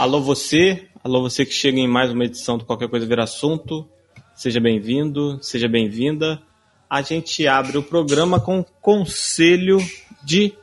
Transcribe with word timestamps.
Alô 0.00 0.20
você, 0.22 0.88
alô 1.04 1.20
você 1.20 1.44
que 1.44 1.52
chega 1.52 1.78
em 1.78 1.86
mais 1.86 2.10
uma 2.10 2.24
edição 2.24 2.56
do 2.56 2.64
Qualquer 2.64 2.88
Coisa 2.88 3.04
Vira 3.04 3.24
Assunto. 3.24 3.86
Seja 4.34 4.58
bem-vindo, 4.58 5.38
seja 5.42 5.68
bem-vinda. 5.68 6.40
A 6.88 7.02
gente 7.02 7.46
abre 7.46 7.76
o 7.76 7.82
programa 7.82 8.40
com 8.40 8.64
conselho 8.80 9.76
de 10.24 10.54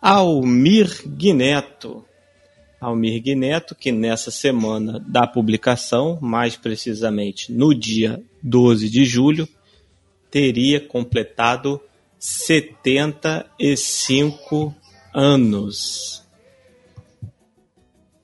Almir 0.00 1.02
Guineto. 1.08 2.04
Almir 2.80 3.20
Guineto, 3.20 3.74
que 3.74 3.90
nessa 3.90 4.30
semana 4.30 5.04
da 5.04 5.26
publicação, 5.26 6.16
mais 6.22 6.56
precisamente 6.56 7.52
no 7.52 7.74
dia 7.74 8.22
12 8.40 8.88
de 8.88 9.04
julho, 9.04 9.48
teria 10.30 10.80
completado 10.80 11.80
75 12.16 14.72
anos. 15.12 16.23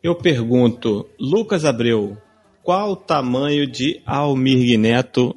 Eu 0.02 0.14
pergunto, 0.14 1.06
Lucas 1.18 1.66
Abreu, 1.66 2.16
qual 2.62 2.92
o 2.92 2.96
tamanho 2.96 3.66
de 3.66 4.00
Almir 4.06 4.78
Neto 4.78 5.36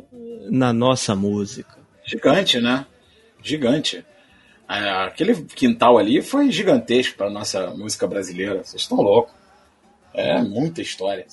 na 0.49 0.71
nossa 0.71 1.13
música? 1.13 1.77
Gigante, 2.05 2.61
né? 2.61 2.85
Gigante. 3.41 4.05
É, 4.69 4.89
aquele 5.05 5.35
quintal 5.43 5.97
ali 5.97 6.21
foi 6.21 6.49
gigantesco 6.49 7.17
para 7.17 7.29
nossa 7.29 7.71
música 7.71 8.07
brasileira. 8.07 8.63
Vocês 8.63 8.83
estão 8.83 9.01
loucos. 9.01 9.33
É 10.13 10.41
muita 10.41 10.81
história. 10.81 11.25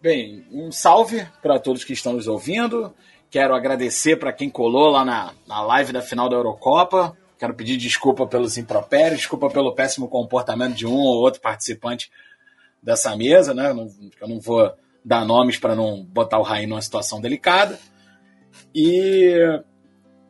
Bem, 0.00 0.46
um 0.52 0.70
salve 0.70 1.26
para 1.42 1.58
todos 1.58 1.82
que 1.82 1.92
estão 1.92 2.12
nos 2.12 2.28
ouvindo. 2.28 2.94
Quero 3.30 3.52
agradecer 3.52 4.16
para 4.16 4.32
quem 4.32 4.48
colou 4.48 4.90
lá 4.90 5.04
na, 5.04 5.32
na 5.44 5.60
live 5.62 5.92
da 5.92 6.02
final 6.02 6.28
da 6.28 6.36
Eurocopa. 6.36 7.16
Quero 7.42 7.54
pedir 7.54 7.76
desculpa 7.76 8.24
pelos 8.24 8.56
impropérios, 8.56 9.18
desculpa 9.18 9.50
pelo 9.50 9.74
péssimo 9.74 10.06
comportamento 10.06 10.76
de 10.76 10.86
um 10.86 10.94
ou 10.94 11.16
outro 11.16 11.40
participante 11.40 12.08
dessa 12.80 13.16
mesa, 13.16 13.52
né? 13.52 13.70
Eu 14.20 14.28
não, 14.28 14.38
vou 14.38 14.72
dar 15.04 15.24
nomes 15.24 15.58
para 15.58 15.74
não 15.74 16.04
botar 16.04 16.38
o 16.38 16.42
Raí 16.42 16.68
numa 16.68 16.80
situação 16.80 17.20
delicada. 17.20 17.76
E, 18.72 19.34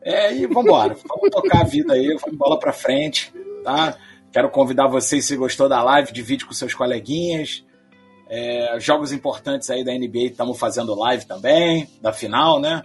é, 0.00 0.34
e 0.34 0.46
vamos 0.46 0.64
embora. 0.64 0.96
vamos 1.06 1.28
tocar 1.30 1.60
a 1.60 1.64
vida 1.64 1.92
aí, 1.92 2.16
vamos 2.18 2.38
bola 2.38 2.58
para 2.58 2.72
frente, 2.72 3.30
tá? 3.62 3.94
Quero 4.33 4.48
convidar 4.48 4.86
vocês, 4.86 5.27
se 5.27 5.36
gostou 5.36 5.68
da 5.68 5.83
live, 5.83 6.12
divide 6.12 6.46
com 6.46 6.55
seus 6.55 6.72
coleguinhas. 6.72 7.62
É, 8.27 8.80
jogos 8.80 9.12
importantes 9.12 9.68
aí 9.68 9.84
da 9.84 9.92
NBA 9.92 10.28
estamos 10.30 10.58
fazendo 10.58 10.94
live 10.94 11.27
também, 11.27 11.86
da 12.00 12.10
final, 12.10 12.58
né? 12.58 12.83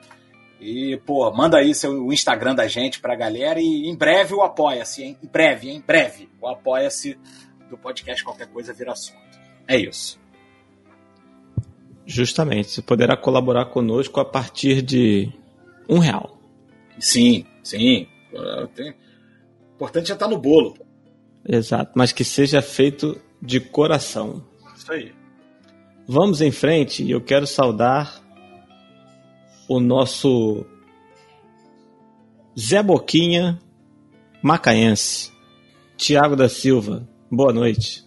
E, 0.60 0.98
pô, 1.06 1.32
manda 1.32 1.58
aí 1.58 1.76
seu, 1.76 2.06
o 2.06 2.12
Instagram 2.12 2.56
da 2.56 2.68
gente 2.68 3.00
pra 3.00 3.16
galera 3.16 3.60
e 3.60 3.88
em 3.88 3.96
breve 3.96 4.34
o 4.34 4.42
Apoia-se, 4.42 5.04
hein? 5.04 5.18
Em 5.24 5.28
breve, 5.28 5.70
hein? 5.70 5.78
Em 5.78 5.82
breve. 5.82 6.30
O 6.42 6.48
Apoia-se 6.48 7.18
do 7.70 7.78
podcast 7.78 8.24
Qualquer 8.24 8.48
Coisa 8.48 8.74
Vira 8.74 8.94
Assunto. 8.94 9.18
É 9.68 9.78
isso. 9.78 10.20
Justamente. 12.06 12.72
Você 12.72 12.82
poderá 12.82 13.16
colaborar 13.16 13.66
conosco 13.66 14.20
a 14.20 14.26
partir 14.26 14.82
de 14.82 15.32
um 15.88 16.00
real. 16.00 16.40
Sim, 17.00 17.46
sim. 17.62 18.08
O 18.34 19.76
importante 19.76 20.12
é 20.12 20.16
estar 20.16 20.28
no 20.28 20.38
bolo. 20.38 20.76
Exato, 21.48 21.92
mas 21.96 22.12
que 22.12 22.24
seja 22.24 22.62
feito 22.62 23.20
de 23.42 23.60
coração. 23.60 24.44
Isso 24.76 24.92
aí. 24.92 25.14
Vamos 26.08 26.42
em 26.42 26.52
frente 26.52 27.04
e 27.04 27.12
eu 27.12 27.22
quero 27.22 27.46
saudar 27.46 28.22
o 29.68 29.80
nosso 29.80 30.66
Zé 32.58 32.82
Boquinha 32.82 33.60
macaense, 34.42 35.32
Tiago 35.98 36.36
da 36.36 36.48
Silva. 36.48 37.08
Boa 37.30 37.52
noite. 37.52 38.05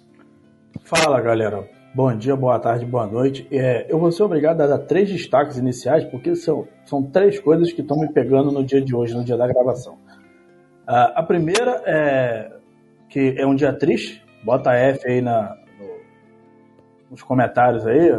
Fala 0.84 1.20
galera, 1.20 1.68
bom 1.94 2.16
dia, 2.16 2.34
boa 2.34 2.58
tarde, 2.58 2.86
boa 2.86 3.06
noite. 3.06 3.46
É, 3.50 3.92
eu 3.92 3.98
vou 3.98 4.10
ser 4.10 4.22
obrigado 4.22 4.60
a 4.62 4.66
dar 4.66 4.78
três 4.78 5.10
destaques 5.10 5.58
iniciais 5.58 6.04
porque 6.04 6.34
são, 6.34 6.66
são 6.86 7.02
três 7.02 7.38
coisas 7.38 7.72
que 7.72 7.82
estão 7.82 7.98
me 7.98 8.10
pegando 8.10 8.50
no 8.50 8.64
dia 8.64 8.80
de 8.80 8.94
hoje, 8.94 9.14
no 9.14 9.22
dia 9.22 9.36
da 9.36 9.46
gravação. 9.46 9.94
Uh, 10.88 11.12
a 11.14 11.22
primeira 11.22 11.82
é 11.84 12.50
que 13.08 13.34
é 13.36 13.46
um 13.46 13.54
dia 13.54 13.72
triste, 13.72 14.24
bota 14.42 14.72
F 14.72 15.06
aí 15.06 15.20
na, 15.20 15.56
no, 15.78 17.10
nos 17.10 17.22
comentários 17.22 17.86
aí, 17.86 18.10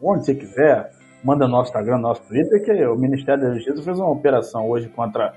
onde 0.00 0.24
você 0.24 0.34
quiser 0.34 0.97
manda 1.22 1.46
no 1.46 1.52
nosso 1.52 1.70
Instagram, 1.70 1.96
no 1.96 2.02
nosso 2.02 2.22
Twitter, 2.22 2.64
que 2.64 2.86
o 2.86 2.96
Ministério 2.96 3.42
da 3.42 3.54
Justiça 3.54 3.82
fez 3.82 3.98
uma 3.98 4.10
operação 4.10 4.68
hoje 4.68 4.88
contra, 4.88 5.34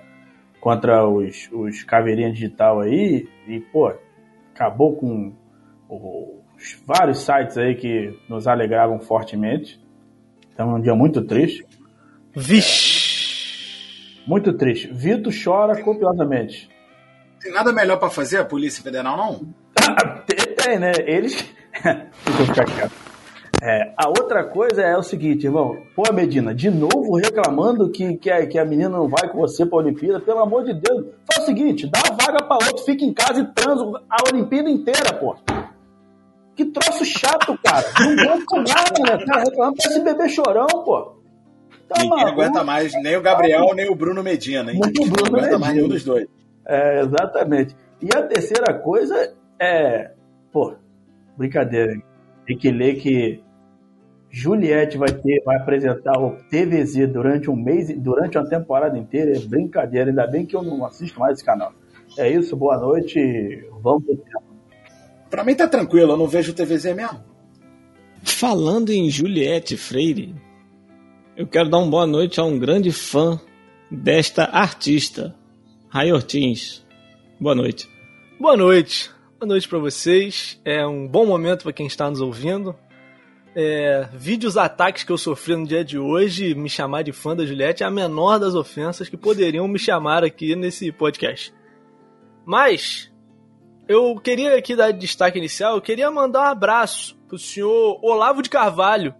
contra 0.59 1.07
os, 1.07 1.49
os 1.51 1.83
caveirinhas 1.83 2.33
digital 2.33 2.81
aí 2.81 3.27
e, 3.47 3.59
pô, 3.59 3.93
acabou 4.53 4.95
com 4.95 5.33
os 5.89 6.81
vários 6.85 7.19
sites 7.23 7.57
aí 7.57 7.75
que 7.75 8.17
nos 8.29 8.47
alegravam 8.47 8.99
fortemente. 8.99 9.81
Então 10.53 10.71
é 10.71 10.75
um 10.75 10.81
dia 10.81 10.95
muito 10.95 11.21
triste. 11.23 11.65
Vixe! 12.35 13.01
Muito 14.25 14.53
triste. 14.53 14.89
Vito 14.93 15.29
chora 15.43 15.81
copiosamente. 15.81 16.69
Tem 17.41 17.51
nada 17.51 17.73
melhor 17.73 17.97
para 17.97 18.09
fazer 18.09 18.37
a 18.37 18.45
Polícia 18.45 18.83
Federal, 18.83 19.17
não? 19.17 19.53
tem, 20.27 20.55
tem, 20.55 20.79
né? 20.79 20.91
Eles. 21.05 21.43
Deixa 21.83 22.41
eu 22.41 22.45
ficar 22.45 22.65
quieto. 22.65 23.00
É, 23.63 23.93
a 23.95 24.07
outra 24.09 24.43
coisa 24.43 24.81
é 24.81 24.97
o 24.97 25.03
seguinte, 25.03 25.45
irmão. 25.45 25.77
Pô, 25.95 26.11
Medina, 26.11 26.53
de 26.53 26.71
novo 26.71 27.15
reclamando 27.15 27.91
que, 27.91 28.17
que, 28.17 28.31
a, 28.31 28.47
que 28.47 28.57
a 28.57 28.65
menina 28.65 28.89
não 28.89 29.07
vai 29.07 29.29
com 29.29 29.37
você 29.37 29.63
pra 29.63 29.77
Olimpíada. 29.77 30.19
Pelo 30.19 30.39
amor 30.39 30.63
de 30.63 30.73
Deus. 30.73 31.05
Faz 31.31 31.43
o 31.43 31.45
seguinte, 31.45 31.87
dá 31.87 31.99
a 31.99 32.11
vaga 32.11 32.43
pra 32.43 32.55
outro, 32.55 32.83
fica 32.83 33.05
em 33.05 33.13
casa 33.13 33.39
e 33.39 33.45
transa 33.53 33.83
a 34.09 34.33
Olimpíada 34.33 34.67
inteira, 34.67 35.13
pô. 35.13 35.35
Que 36.55 36.65
troço 36.65 37.05
chato, 37.05 37.55
cara. 37.63 37.85
Não 37.99 38.33
aguenta 38.33 38.55
nada, 38.57 39.17
né? 39.17 39.25
Tá 39.25 39.39
reclamando 39.41 39.75
pra 39.77 39.91
esse 39.91 40.03
bebê 40.03 40.29
chorão, 40.29 40.67
pô. 40.67 41.21
Tá 41.87 42.01
Ninguém 42.01 42.23
aguenta 42.23 42.63
mais, 42.63 42.93
nem 43.03 43.15
o 43.15 43.21
Gabriel, 43.21 43.75
nem 43.75 43.89
o 43.91 43.95
Bruno 43.95 44.23
Medina, 44.23 44.71
hein? 44.71 44.79
Nem 44.81 45.07
o 45.07 45.11
Bruno 45.11 45.29
não 45.31 45.39
aguenta 45.39 45.41
Medina. 45.41 45.59
mais 45.59 45.75
nenhum 45.75 45.87
dos 45.87 46.03
dois. 46.03 46.25
É, 46.65 47.01
exatamente. 47.01 47.75
E 48.01 48.07
a 48.15 48.23
terceira 48.23 48.73
coisa 48.79 49.35
é. 49.59 50.11
Pô, 50.51 50.73
brincadeira, 51.37 51.93
hein? 51.93 52.03
Tem 52.47 52.57
que 52.57 52.71
ler 52.71 52.95
que 52.95 53.43
Juliette 54.31 54.97
vai 54.97 55.11
ter, 55.11 55.43
vai 55.43 55.57
apresentar 55.57 56.17
o 56.17 56.37
TVZ 56.49 57.11
durante 57.11 57.51
um 57.51 57.55
mês, 57.55 57.93
durante 57.99 58.37
uma 58.37 58.47
temporada 58.47 58.97
inteira. 58.97 59.35
É 59.35 59.39
brincadeira, 59.39 60.09
ainda 60.09 60.25
bem 60.25 60.45
que 60.45 60.55
eu 60.55 60.63
não 60.63 60.85
assisto 60.85 61.19
mais 61.19 61.33
esse 61.33 61.45
canal. 61.45 61.73
É 62.17 62.29
isso, 62.29 62.55
boa 62.55 62.77
noite. 62.79 63.19
Vamos 63.81 64.05
pro 64.05 64.15
tema. 64.15 64.41
Pra 65.29 65.43
mim 65.43 65.53
tá 65.53 65.67
tranquilo, 65.67 66.13
eu 66.13 66.17
não 66.17 66.27
vejo 66.27 66.53
o 66.53 66.55
TVZ 66.55 66.95
mesmo. 66.95 67.19
Falando 68.23 68.91
em 68.91 69.09
Juliette 69.09 69.75
Freire, 69.75 70.33
eu 71.35 71.45
quero 71.45 71.69
dar 71.69 71.79
uma 71.79 71.91
boa 71.91 72.07
noite 72.07 72.39
a 72.39 72.43
um 72.43 72.57
grande 72.57 72.91
fã 72.91 73.39
desta 73.89 74.45
artista, 74.45 75.35
Ray 75.89 76.11
Ortins. 76.13 76.85
Boa 77.39 77.55
noite. 77.55 77.89
Boa 78.39 78.55
noite. 78.55 79.11
Boa 79.37 79.47
noite 79.47 79.67
para 79.67 79.79
vocês. 79.79 80.59
É 80.63 80.85
um 80.85 81.05
bom 81.07 81.25
momento 81.25 81.63
para 81.63 81.73
quem 81.73 81.87
está 81.87 82.09
nos 82.09 82.21
ouvindo 82.21 82.75
é, 83.55 84.07
vídeos 84.13 84.57
ataques 84.57 85.03
que 85.03 85.11
eu 85.11 85.17
sofri 85.17 85.55
no 85.55 85.67
dia 85.67 85.83
de 85.83 85.97
hoje, 85.97 86.55
me 86.55 86.69
chamar 86.69 87.03
de 87.03 87.11
fã 87.11 87.35
da 87.35 87.45
Juliette 87.45 87.83
é 87.83 87.85
a 87.85 87.91
menor 87.91 88.39
das 88.39 88.55
ofensas 88.55 89.09
que 89.09 89.17
poderiam 89.17 89.67
me 89.67 89.77
chamar 89.77 90.23
aqui 90.23 90.55
nesse 90.55 90.91
podcast. 90.91 91.53
Mas, 92.45 93.11
eu 93.87 94.19
queria 94.19 94.55
aqui 94.55 94.75
dar 94.75 94.91
destaque 94.91 95.37
inicial, 95.37 95.75
eu 95.75 95.81
queria 95.81 96.09
mandar 96.09 96.41
um 96.41 96.51
abraço 96.51 97.17
pro 97.27 97.37
senhor 97.37 97.99
Olavo 98.01 98.41
de 98.41 98.49
Carvalho, 98.49 99.13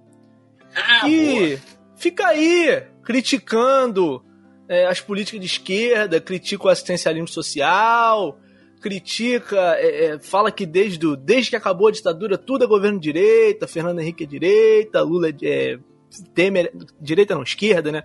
ah, 0.74 1.02
que 1.02 1.48
boa. 1.48 1.60
fica 1.98 2.28
aí 2.28 2.84
criticando 3.04 4.24
é, 4.68 4.86
as 4.88 5.02
políticas 5.02 5.42
de 5.42 5.46
esquerda, 5.46 6.22
critica 6.22 6.66
o 6.66 6.70
assistencialismo 6.70 7.28
social, 7.28 8.40
critica, 8.82 9.76
é, 9.78 10.06
é, 10.06 10.20
fala 10.20 10.52
que 10.52 10.66
desde, 10.66 11.16
desde 11.18 11.52
que 11.52 11.56
acabou 11.56 11.88
a 11.88 11.92
ditadura 11.92 12.38
tudo 12.38 12.66
é 12.66 12.68
governo 12.68 13.00
direita, 13.00 13.68
Fernando 13.68 14.00
Henrique 14.00 14.24
é 14.24 14.28
direita, 14.28 15.02
Lula 15.02 15.30
é, 15.30 15.34
é 15.44 15.80
Temer, 16.34 16.74
direita 17.00 17.36
não, 17.36 17.44
esquerda, 17.44 17.92
né? 17.92 18.04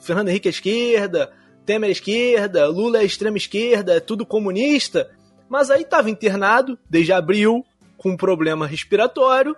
Fernando 0.00 0.28
Henrique 0.28 0.46
é 0.46 0.50
esquerda, 0.50 1.32
Temer 1.66 1.88
é 1.88 1.92
esquerda, 1.92 2.68
Lula 2.68 2.98
é 2.98 3.04
extrema 3.04 3.36
esquerda, 3.36 3.94
é 3.94 4.00
tudo 4.00 4.26
comunista. 4.26 5.10
Mas 5.48 5.70
aí 5.70 5.82
estava 5.82 6.10
internado 6.10 6.78
desde 6.88 7.12
abril 7.12 7.64
com 7.96 8.10
um 8.10 8.16
problema 8.16 8.66
respiratório. 8.66 9.56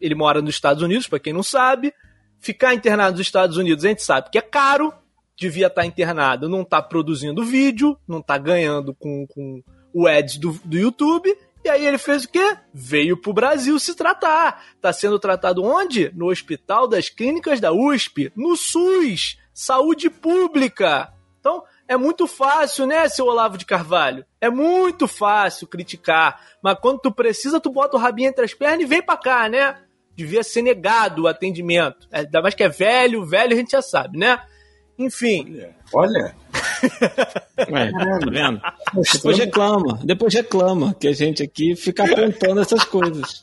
Ele 0.00 0.14
mora 0.14 0.40
nos 0.40 0.54
Estados 0.54 0.82
Unidos, 0.82 1.06
para 1.06 1.18
quem 1.18 1.32
não 1.32 1.42
sabe. 1.42 1.92
Ficar 2.38 2.74
internado 2.74 3.18
nos 3.18 3.26
Estados 3.26 3.56
Unidos 3.56 3.84
a 3.84 3.88
gente 3.88 4.02
sabe 4.02 4.30
que 4.30 4.38
é 4.38 4.42
caro, 4.42 4.94
devia 5.40 5.68
estar 5.68 5.80
tá 5.80 5.86
internado, 5.86 6.50
não 6.50 6.60
está 6.60 6.82
produzindo 6.82 7.44
vídeo, 7.44 7.96
não 8.06 8.18
está 8.18 8.36
ganhando 8.36 8.94
com, 8.94 9.26
com 9.26 9.62
o 9.92 10.06
ads 10.06 10.36
do, 10.36 10.52
do 10.64 10.76
YouTube. 10.76 11.34
E 11.64 11.68
aí 11.68 11.86
ele 11.86 11.98
fez 11.98 12.24
o 12.24 12.28
quê? 12.28 12.56
Veio 12.72 13.16
pro 13.16 13.32
Brasil 13.32 13.78
se 13.78 13.94
tratar. 13.94 14.64
Tá 14.80 14.92
sendo 14.92 15.18
tratado 15.18 15.64
onde? 15.64 16.12
No 16.14 16.30
Hospital 16.30 16.86
das 16.86 17.08
Clínicas 17.08 17.58
da 17.58 17.72
USP, 17.72 18.30
no 18.36 18.54
SUS, 18.54 19.38
saúde 19.52 20.10
pública. 20.10 21.12
Então, 21.38 21.64
É 21.88 21.96
muito 21.96 22.28
fácil, 22.28 22.86
né, 22.86 23.08
seu 23.08 23.26
Olavo 23.26 23.58
de 23.58 23.64
Carvalho? 23.64 24.24
É 24.40 24.48
muito 24.48 25.08
fácil 25.08 25.66
criticar. 25.66 26.40
Mas 26.62 26.78
quando 26.78 27.00
tu 27.00 27.10
precisa, 27.10 27.58
tu 27.58 27.68
bota 27.68 27.96
o 27.96 28.00
rabinho 28.00 28.28
entre 28.28 28.44
as 28.44 28.54
pernas 28.54 28.82
e 28.82 28.86
vem 28.86 29.02
pra 29.02 29.16
cá, 29.16 29.48
né? 29.48 29.76
Devia 30.14 30.44
ser 30.44 30.62
negado 30.62 31.22
o 31.22 31.26
atendimento. 31.26 32.06
É, 32.12 32.20
ainda 32.20 32.42
mais 32.42 32.54
que 32.54 32.62
é 32.62 32.68
velho, 32.68 33.26
velho 33.26 33.54
a 33.54 33.56
gente 33.56 33.72
já 33.72 33.82
sabe, 33.82 34.18
né? 34.18 34.38
Enfim. 35.00 35.62
Olha. 35.94 36.34
Ué, 37.72 37.90
tá 37.90 38.18
vendo? 38.30 38.60
Depois 39.14 39.38
reclama, 39.38 39.98
depois 40.04 40.34
reclama 40.34 40.94
que 40.94 41.08
a 41.08 41.12
gente 41.12 41.42
aqui 41.42 41.74
fica 41.74 42.04
apontando 42.04 42.60
essas 42.60 42.84
coisas. 42.84 43.40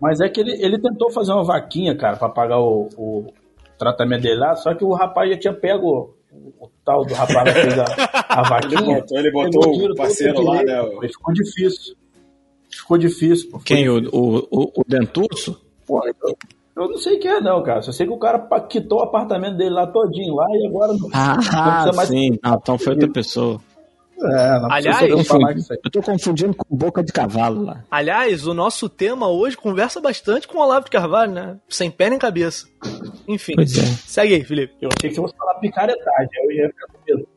Mas 0.00 0.20
é 0.20 0.28
que 0.28 0.40
ele, 0.40 0.52
ele 0.64 0.80
tentou 0.80 1.10
fazer 1.10 1.32
uma 1.32 1.42
vaquinha, 1.42 1.96
cara, 1.96 2.16
pra 2.16 2.28
pagar 2.28 2.60
o, 2.60 2.88
o 2.96 3.32
tratamento 3.76 4.22
dele 4.22 4.36
lá, 4.36 4.54
só 4.54 4.72
que 4.74 4.84
o 4.84 4.92
rapaz 4.92 5.28
já 5.30 5.38
tinha 5.38 5.52
pego 5.52 6.14
o, 6.30 6.64
o 6.64 6.70
tal 6.84 7.04
do 7.04 7.14
rapaz 7.14 7.52
que 7.52 7.60
fez 7.62 7.78
a, 7.78 7.84
a 8.28 8.42
vaquinha. 8.42 8.78
Ele 8.78 9.00
botou, 9.00 9.18
ele 9.18 9.30
botou 9.32 9.90
o 9.90 9.94
parceiro 9.96 10.40
lá, 10.42 10.62
né? 10.62 10.82
Ficou 11.08 11.34
difícil. 11.34 11.96
Ficou 12.70 12.98
difícil. 12.98 13.50
Pô. 13.50 13.58
Quem? 13.58 13.88
O, 13.88 13.98
o, 14.12 14.80
o 14.80 14.84
Denturso? 14.86 15.60
Pô, 15.84 16.00
eu, 16.06 16.36
eu 16.76 16.88
não 16.88 16.96
sei 16.96 17.18
quem 17.18 17.30
é, 17.30 17.40
não, 17.40 17.62
cara. 17.62 17.82
Só 17.82 17.92
sei 17.92 18.06
que 18.06 18.12
o 18.12 18.18
cara 18.18 18.38
quitou 18.68 18.98
o 18.98 19.02
apartamento 19.02 19.56
dele 19.56 19.70
lá 19.70 19.86
todinho 19.86 20.34
lá 20.34 20.46
e 20.50 20.66
agora 20.66 20.92
não, 20.92 21.08
ah, 21.12 21.34
não 21.34 21.36
precisa 21.36 21.92
mais. 21.92 22.08
Sim, 22.08 22.38
não, 22.42 22.54
então 22.54 22.78
foi 22.78 22.92
outra 22.94 23.10
pessoa. 23.10 23.60
É, 24.16 24.60
não 24.60 24.70
Aliás, 24.70 25.10
eu, 25.10 25.24
falar 25.24 25.56
isso 25.56 25.72
aí. 25.72 25.78
eu 25.84 25.90
tô 25.90 26.00
confundindo 26.00 26.54
com 26.54 26.76
boca 26.76 27.02
de 27.02 27.12
cavalo 27.12 27.64
lá. 27.64 27.84
Aliás, 27.90 28.46
o 28.46 28.54
nosso 28.54 28.88
tema 28.88 29.28
hoje 29.28 29.56
conversa 29.56 30.00
bastante 30.00 30.46
com 30.48 30.58
o 30.58 30.62
Olavo 30.62 30.84
de 30.84 30.90
Carvalho, 30.90 31.32
né? 31.32 31.58
Sem 31.68 31.90
pé 31.90 32.10
nem 32.10 32.18
cabeça. 32.18 32.66
Enfim, 33.28 33.54
Pois 33.56 33.76
é. 33.76 33.82
segue 33.82 34.34
aí, 34.34 34.44
Felipe. 34.44 34.74
Eu 34.80 34.88
achei 34.96 35.10
que 35.10 35.16
você 35.16 35.20
fosse 35.22 35.36
falar 35.36 35.54
picaretagem. 35.54 36.28
Eu 36.44 36.52
ia 36.52 36.68
ficar 36.68 36.86
com 36.86 36.98
medo. 37.06 37.28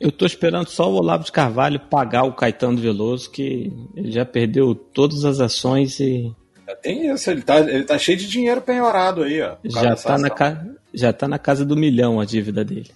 Eu 0.00 0.12
tô 0.12 0.26
esperando 0.26 0.68
só 0.68 0.90
o 0.90 0.96
Olavo 0.96 1.24
de 1.24 1.32
Carvalho 1.32 1.80
pagar 1.80 2.24
o 2.24 2.32
Caetano 2.34 2.76
Veloso, 2.78 3.30
que 3.30 3.72
ele 3.94 4.10
já 4.10 4.24
perdeu 4.26 4.74
todas 4.74 5.24
as 5.24 5.40
ações 5.40 6.00
e 6.00 6.34
Já 6.66 6.76
tem 6.76 7.12
isso, 7.12 7.30
ele 7.30 7.42
tá, 7.42 7.60
ele 7.60 7.84
tá 7.84 7.96
cheio 7.96 8.18
de 8.18 8.28
dinheiro 8.28 8.60
penhorado 8.60 9.22
aí, 9.22 9.40
ó. 9.40 9.56
já 9.64 9.94
tá, 9.94 10.18
na 10.18 10.30
ca... 10.30 10.66
já 10.92 11.12
tá 11.12 11.28
na 11.28 11.38
casa 11.38 11.64
do 11.64 11.76
milhão 11.76 12.20
a 12.20 12.24
dívida 12.24 12.64
dele. 12.64 12.90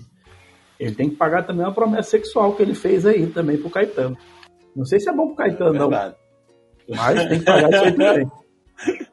Ele 0.78 0.94
tem 0.94 1.10
que 1.10 1.16
pagar 1.16 1.46
também 1.46 1.64
uma 1.64 1.74
promessa 1.74 2.10
sexual 2.10 2.54
que 2.54 2.62
ele 2.62 2.74
fez 2.74 3.06
aí 3.06 3.26
também 3.26 3.58
pro 3.58 3.70
Caetano. 3.70 4.16
Não 4.74 4.84
sei 4.84 4.98
se 4.98 5.08
é 5.08 5.12
bom 5.12 5.28
pro 5.28 5.36
Caetano, 5.36 5.72
não. 5.74 5.90
Verdade. 5.90 6.16
Mas 6.88 7.28
tem 7.28 7.38
que 7.38 7.44
pagar 7.44 7.70
isso 7.70 7.84
aí 7.84 7.92
também. 7.92 8.30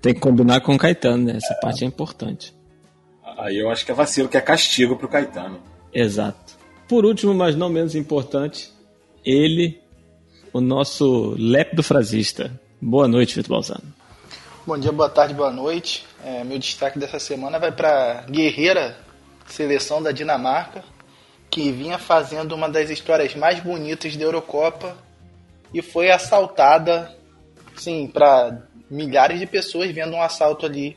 Tem 0.00 0.14
que 0.14 0.20
combinar 0.20 0.60
com 0.60 0.76
o 0.76 0.78
Caetano, 0.78 1.24
né? 1.24 1.36
Essa 1.36 1.54
parte 1.54 1.82
é 1.82 1.86
importante. 1.86 2.54
Aí 3.36 3.58
eu 3.58 3.68
acho 3.68 3.84
que 3.84 3.90
é 3.90 3.94
vacilo, 3.94 4.28
que 4.28 4.36
é 4.36 4.40
castigo 4.40 4.96
pro 4.96 5.08
Caetano. 5.08 5.60
Exato. 5.92 6.56
Por 6.88 7.04
último, 7.04 7.34
mas 7.34 7.56
não 7.56 7.68
menos 7.68 7.96
importante, 7.96 8.72
ele, 9.24 9.80
o 10.52 10.60
nosso 10.60 11.34
lépido 11.36 11.82
frasista. 11.82 12.60
Boa 12.80 13.08
noite, 13.08 13.34
Vitor 13.34 13.56
Balzano. 13.56 13.94
Bom 14.64 14.78
dia, 14.78 14.92
boa 14.92 15.08
tarde, 15.08 15.34
boa 15.34 15.50
noite. 15.50 16.06
É, 16.24 16.44
meu 16.44 16.58
destaque 16.58 16.98
dessa 16.98 17.18
semana 17.18 17.58
vai 17.58 17.72
para 17.72 18.24
Guerreira, 18.30 18.96
seleção 19.46 20.00
da 20.00 20.12
Dinamarca, 20.12 20.84
que 21.50 21.72
vinha 21.72 21.98
fazendo 21.98 22.54
uma 22.54 22.68
das 22.68 22.88
histórias 22.88 23.34
mais 23.34 23.58
bonitas 23.60 24.16
da 24.16 24.24
Eurocopa 24.24 24.96
e 25.74 25.82
foi 25.82 26.10
assaltada, 26.10 27.16
sim, 27.76 28.06
para 28.06 28.62
milhares 28.88 29.40
de 29.40 29.46
pessoas 29.46 29.90
vendo 29.90 30.14
um 30.14 30.22
assalto 30.22 30.64
ali. 30.64 30.96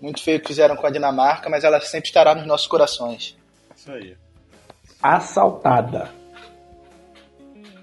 Muito 0.00 0.22
feio 0.22 0.40
que 0.40 0.48
fizeram 0.48 0.76
com 0.76 0.86
a 0.86 0.90
Dinamarca, 0.90 1.48
mas 1.48 1.64
ela 1.64 1.80
sempre 1.80 2.08
estará 2.08 2.34
nos 2.34 2.46
nossos 2.46 2.66
corações. 2.66 3.36
Isso 3.74 3.90
aí. 3.90 4.16
Assaltada. 5.02 6.17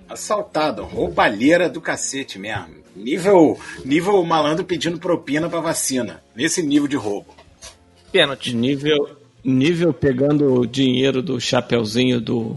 Assaltado, 0.07 0.84
roubalheira 0.84 1.68
do 1.68 1.81
cacete 1.81 2.38
mesmo. 2.38 2.75
Nível, 2.96 3.60
nível 3.84 4.24
malandro 4.24 4.63
pedindo 4.63 5.00
propina 5.00 5.50
pra 5.50 5.60
vacina. 5.60 6.24
Nesse 6.36 6.62
nível 6.62 6.88
de 6.88 6.96
roubo. 6.96 7.34
Pênalti. 8.12 8.56
Nível, 8.56 9.18
nível 9.44 9.94
pegando 9.94 10.54
o 10.62 10.66
dinheiro 10.68 11.22
do 11.22 11.40
chapeuzinho 11.42 12.22
do, 12.22 12.56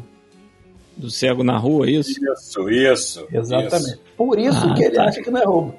do 0.96 1.10
cego 1.10 1.42
na 1.42 1.56
rua, 1.58 1.86
é 1.86 1.92
isso? 1.92 2.12
Isso, 2.32 2.70
isso. 2.70 3.26
Exatamente. 3.32 3.86
isso. 3.92 4.00
Por 4.16 4.38
isso 4.38 4.66
Ah, 4.68 4.74
que 4.74 4.84
ele 4.84 4.94
tá. 4.94 5.04
acha 5.06 5.22
que 5.22 5.30
não 5.30 5.40
é 5.40 5.44
roubo. 5.44 5.74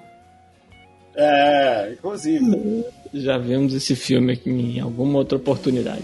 É, 1.15 1.94
inclusive. 1.94 2.86
Já 3.13 3.38
vimos 3.38 3.74
esse 3.74 3.95
filme 3.95 4.33
aqui 4.33 4.50
em 4.50 4.80
alguma 4.80 5.18
outra 5.19 5.38
oportunidade. 5.38 6.04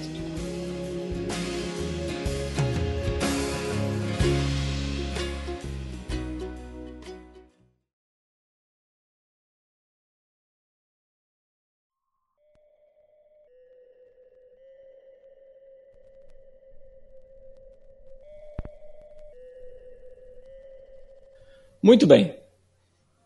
Muito 21.85 22.07
bem. 22.07 22.35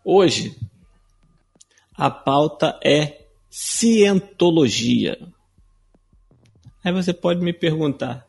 Hoje 0.04 0.54
a 1.96 2.12
pauta 2.12 2.78
é 2.84 3.22
cientologia. 3.50 5.18
Aí 6.84 6.92
você 6.92 7.14
pode 7.14 7.40
me 7.40 7.54
perguntar, 7.54 8.28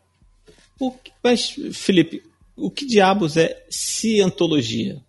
que- 1.02 1.10
mas 1.20 1.50
Felipe, 1.72 2.22
o 2.54 2.70
que 2.70 2.86
diabos 2.86 3.36
é 3.36 3.66
cientologia? 3.68 5.04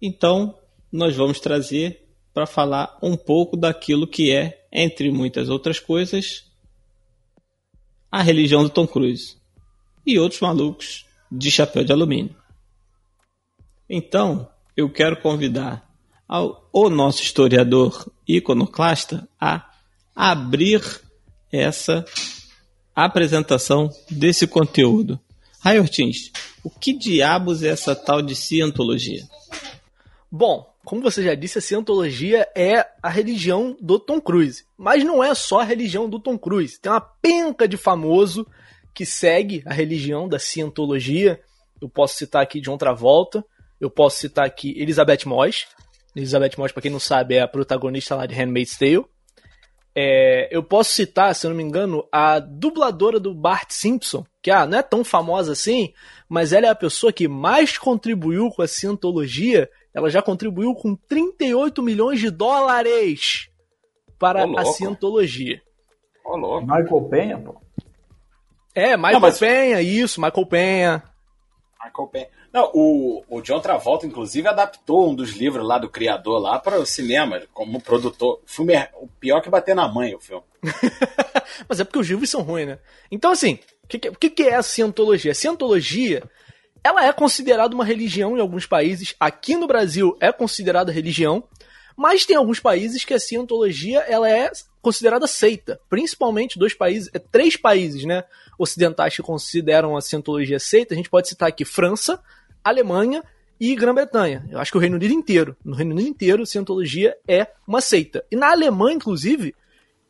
Então, 0.00 0.58
nós 0.90 1.14
vamos 1.14 1.38
trazer 1.38 2.02
para 2.32 2.46
falar 2.46 2.98
um 3.02 3.14
pouco 3.14 3.58
daquilo 3.58 4.06
que 4.06 4.32
é, 4.32 4.66
entre 4.72 5.10
muitas 5.10 5.50
outras 5.50 5.78
coisas, 5.78 6.50
a 8.10 8.22
religião 8.22 8.62
do 8.62 8.70
Tom 8.70 8.86
Cruise 8.86 9.36
e 10.06 10.18
outros 10.18 10.40
malucos 10.40 11.04
de 11.30 11.50
chapéu 11.50 11.84
de 11.84 11.92
alumínio. 11.92 12.41
Então, 13.94 14.48
eu 14.74 14.88
quero 14.88 15.20
convidar 15.20 15.86
ao, 16.26 16.66
o 16.72 16.88
nosso 16.88 17.22
historiador 17.22 18.10
iconoclasta 18.26 19.28
a 19.38 19.70
abrir 20.16 20.80
essa 21.52 22.02
apresentação 22.96 23.90
desse 24.10 24.46
conteúdo. 24.46 25.20
Ray 25.60 25.78
Ortins, 25.78 26.32
o 26.64 26.70
que 26.70 26.96
diabos 26.96 27.62
é 27.62 27.68
essa 27.68 27.94
tal 27.94 28.22
de 28.22 28.34
cientologia? 28.34 29.24
Bom, 30.30 30.74
como 30.86 31.02
você 31.02 31.22
já 31.22 31.34
disse, 31.34 31.58
a 31.58 31.60
cientologia 31.62 32.48
é 32.56 32.86
a 33.02 33.10
religião 33.10 33.76
do 33.78 33.98
Tom 33.98 34.22
Cruise. 34.22 34.64
Mas 34.78 35.04
não 35.04 35.22
é 35.22 35.34
só 35.34 35.60
a 35.60 35.64
religião 35.64 36.08
do 36.08 36.18
Tom 36.18 36.38
Cruise. 36.38 36.80
Tem 36.80 36.90
uma 36.90 36.98
penca 36.98 37.68
de 37.68 37.76
famoso 37.76 38.46
que 38.94 39.04
segue 39.04 39.62
a 39.66 39.74
religião 39.74 40.26
da 40.26 40.38
cientologia. 40.38 41.38
Eu 41.78 41.90
posso 41.90 42.16
citar 42.16 42.42
aqui 42.42 42.58
John 42.58 42.78
Travolta. 42.78 43.44
Eu 43.82 43.90
posso 43.90 44.18
citar 44.18 44.46
aqui 44.46 44.80
Elizabeth 44.80 45.26
Moss. 45.26 45.66
Elizabeth 46.14 46.52
Moss, 46.56 46.70
para 46.70 46.82
quem 46.82 46.90
não 46.92 47.00
sabe, 47.00 47.34
é 47.34 47.40
a 47.40 47.48
protagonista 47.48 48.14
lá 48.14 48.26
de 48.26 48.34
Handmaid's 48.34 48.78
Tale. 48.78 49.04
É, 49.92 50.48
eu 50.56 50.62
posso 50.62 50.92
citar, 50.92 51.34
se 51.34 51.44
eu 51.44 51.50
não 51.50 51.56
me 51.56 51.64
engano, 51.64 52.06
a 52.12 52.38
dubladora 52.38 53.18
do 53.18 53.34
Bart 53.34 53.72
Simpson, 53.72 54.24
que 54.40 54.52
ah, 54.52 54.64
não 54.66 54.78
é 54.78 54.82
tão 54.84 55.02
famosa 55.04 55.50
assim, 55.50 55.92
mas 56.28 56.52
ela 56.52 56.66
é 56.68 56.70
a 56.70 56.76
pessoa 56.76 57.12
que 57.12 57.26
mais 57.26 57.76
contribuiu 57.76 58.50
com 58.50 58.62
a 58.62 58.68
cientologia. 58.68 59.68
Ela 59.92 60.08
já 60.08 60.22
contribuiu 60.22 60.74
com 60.76 60.94
38 60.94 61.82
milhões 61.82 62.20
de 62.20 62.30
dólares 62.30 63.48
para 64.16 64.46
Ô, 64.46 64.58
a 64.58 64.64
cientologia. 64.64 65.60
Ô, 66.24 66.36
louco. 66.36 66.66
Michael 66.66 67.08
Penha, 67.10 67.38
pô. 67.38 67.60
É, 68.76 68.96
Michael 68.96 69.14
Não, 69.14 69.20
mas- 69.20 69.38
Penha, 69.40 69.82
isso, 69.82 70.20
Michael 70.22 70.46
Penha. 70.46 71.02
Michael 71.84 72.08
Penha. 72.08 72.28
Não, 72.52 72.70
o, 72.74 73.24
o 73.28 73.40
John 73.40 73.60
Travolta, 73.60 74.06
inclusive, 74.06 74.46
adaptou 74.46 75.08
um 75.10 75.14
dos 75.14 75.30
livros 75.30 75.66
lá 75.66 75.78
do 75.78 75.88
criador 75.88 76.38
lá 76.38 76.58
para 76.58 76.78
o 76.78 76.84
cinema, 76.84 77.40
como 77.54 77.80
produtor. 77.80 78.40
O 78.44 78.48
filme 78.50 78.74
é 78.74 78.90
o 79.00 79.06
pior 79.08 79.40
que 79.40 79.48
bater 79.48 79.74
na 79.74 79.88
mãe, 79.88 80.14
o 80.14 80.20
filme. 80.20 80.44
Mas 81.68 81.80
é 81.80 81.84
porque 81.84 81.98
os 81.98 82.06
livros 82.08 82.28
são 82.28 82.42
ruins, 82.42 82.66
né? 82.68 82.78
Então, 83.10 83.30
assim, 83.30 83.58
o 83.84 83.86
que, 83.88 83.98
que- 83.98 84.30
que 84.30 84.42
é 84.42 84.56
a 84.56 84.62
cientologia? 84.62 85.32
A 85.32 85.34
cientologia, 85.34 86.22
ela 86.84 87.06
é 87.06 87.12
considerada 87.12 87.74
uma 87.74 87.84
religião 87.84 88.36
em 88.36 88.40
alguns 88.40 88.66
países. 88.66 89.14
Aqui 89.18 89.56
no 89.56 89.66
Brasil 89.66 90.16
é 90.20 90.30
considerada 90.30 90.92
religião, 90.92 91.44
mas 91.96 92.26
tem 92.26 92.36
alguns 92.36 92.60
países 92.60 93.04
que 93.04 93.14
a 93.14 93.18
cientologia 93.20 94.00
ela 94.00 94.28
é 94.28 94.50
considerada 94.82 95.26
seita. 95.26 95.80
Principalmente 95.88 96.58
dois 96.58 96.74
países, 96.74 97.08
é, 97.14 97.18
três 97.18 97.56
países, 97.56 98.04
né? 98.04 98.24
Ocidentais 98.58 99.16
que 99.16 99.22
consideram 99.22 99.96
a 99.96 100.00
cientologia 100.02 100.58
seita. 100.58 100.92
A 100.92 100.96
gente 100.96 101.08
pode 101.10 101.28
citar 101.28 101.48
aqui 101.48 101.64
França, 101.64 102.22
Alemanha 102.64 103.22
e 103.60 103.74
Grã-Bretanha. 103.76 104.44
Eu 104.50 104.58
acho 104.58 104.72
que 104.72 104.76
o 104.76 104.80
Reino 104.80 104.96
Unido 104.96 105.12
inteiro. 105.12 105.56
No 105.64 105.76
Reino 105.76 105.92
Unido 105.92 106.08
inteiro, 106.08 106.44
cientologia 106.44 107.16
é 107.28 107.46
uma 107.66 107.80
seita. 107.80 108.24
E 108.30 108.36
na 108.36 108.50
Alemanha, 108.50 108.96
inclusive, 108.96 109.54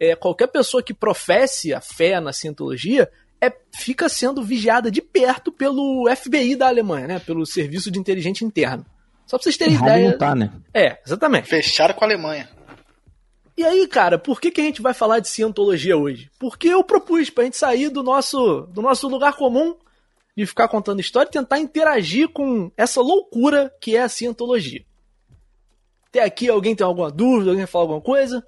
é, 0.01 0.17
qualquer 0.17 0.47
pessoa 0.49 0.83
que 0.83 0.95
professe 0.95 1.73
a 1.75 1.81
fé 1.81 2.19
na 2.21 2.33
cientologia 2.33 3.11
é, 3.41 3.53
fica 3.77 4.09
sendo 4.09 4.43
vigiada 4.43 4.91
de 4.91 5.03
perto 5.03 5.53
pelo 5.53 6.09
FBI 6.17 6.57
da 6.57 6.69
Alemanha, 6.69 7.07
né? 7.07 7.19
Pelo 7.19 7.45
Serviço 7.45 7.91
de 7.91 7.99
Inteligência 7.99 8.45
Interno. 8.45 8.87
Só 9.27 9.37
pra 9.37 9.45
vocês 9.45 9.57
terem 9.57 9.75
Errado 9.75 9.89
ideia. 9.89 10.11
não 10.11 10.19
tá, 10.19 10.35
né? 10.35 10.53
É, 10.73 10.99
exatamente. 11.05 11.49
Fecharam 11.49 11.95
com 11.95 12.05
a 12.05 12.07
Alemanha. 12.07 12.49
E 13.57 13.65
aí, 13.65 13.87
cara, 13.87 14.19
por 14.19 14.41
que, 14.41 14.51
que 14.51 14.61
a 14.61 14.65
gente 14.65 14.81
vai 14.81 14.95
falar 14.95 15.19
de 15.19 15.29
cientologia 15.29 15.97
hoje? 15.97 16.31
Porque 16.39 16.69
eu 16.69 16.83
propus 16.83 17.29
pra 17.29 17.45
gente 17.45 17.57
sair 17.57 17.91
do 17.91 18.03
nosso, 18.03 18.63
do 18.73 18.81
nosso 18.81 19.09
lugar 19.09 19.35
comum 19.35 19.77
de 20.37 20.47
ficar 20.47 20.69
contando 20.69 21.01
história 21.01 21.29
e 21.29 21.33
tentar 21.33 21.59
interagir 21.59 22.29
com 22.29 22.71
essa 22.77 23.01
loucura 23.01 23.73
que 23.81 23.97
é 23.97 24.03
a 24.03 24.09
cientologia. 24.09 24.85
Até 26.09 26.23
aqui, 26.23 26.49
alguém 26.49 26.75
tem 26.75 26.87
alguma 26.87 27.11
dúvida? 27.11 27.51
Alguém 27.51 27.67
falar 27.67 27.85
alguma 27.85 28.01
coisa? 28.01 28.47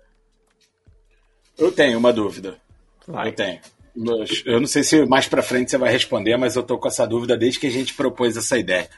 Eu 1.57 1.73
tenho 1.73 1.99
uma 1.99 2.13
dúvida. 2.13 2.59
Vai. 3.07 3.29
Eu 3.29 3.33
tenho. 3.35 3.61
Eu 4.45 4.61
não 4.61 4.67
sei 4.67 4.83
se 4.83 5.07
mais 5.07 5.29
pra 5.29 5.43
frente 5.43 5.71
você 5.71 5.79
vai 5.79 5.91
responder, 5.91 6.37
mas 6.37 6.57
eu 6.57 6.63
tô 6.63 6.77
com 6.79 6.89
essa 6.89 7.07
dúvida 7.07 7.37
desde 7.37 7.61
que 7.61 7.67
a 7.67 7.71
gente 7.71 7.95
propôs 7.95 8.37
essa 8.37 8.59
ideia. 8.59 8.89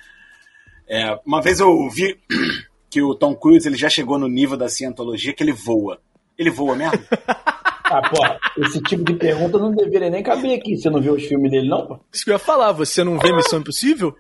É, 0.88 1.18
uma 1.26 1.42
vez 1.42 1.60
eu 1.60 1.88
vi 1.90 2.18
que 2.88 3.02
o 3.02 3.14
Tom 3.14 3.34
Cruise 3.34 3.68
ele 3.68 3.76
já 3.76 3.90
chegou 3.90 4.18
no 4.18 4.28
nível 4.28 4.56
da 4.56 4.68
cientologia 4.68 5.34
que 5.34 5.42
ele 5.42 5.52
voa. 5.52 6.00
Ele 6.38 6.50
voa 6.50 6.74
mesmo? 6.74 6.98
Ah, 7.88 8.02
pô, 8.02 8.62
esse 8.64 8.80
tipo 8.82 9.04
de 9.04 9.14
pergunta 9.14 9.58
não 9.58 9.70
deveria 9.70 10.10
nem 10.10 10.22
caber 10.22 10.58
aqui. 10.58 10.76
Você 10.76 10.90
não 10.90 11.00
viu 11.00 11.14
os 11.14 11.24
filmes 11.24 11.50
dele, 11.50 11.68
não, 11.68 11.86
pô? 11.86 11.98
Isso 12.12 12.24
que 12.24 12.30
eu 12.30 12.34
ia 12.34 12.38
falar, 12.38 12.72
você 12.72 13.04
não 13.04 13.18
vê 13.18 13.32
Missão 13.32 13.60
Impossível? 13.60 14.16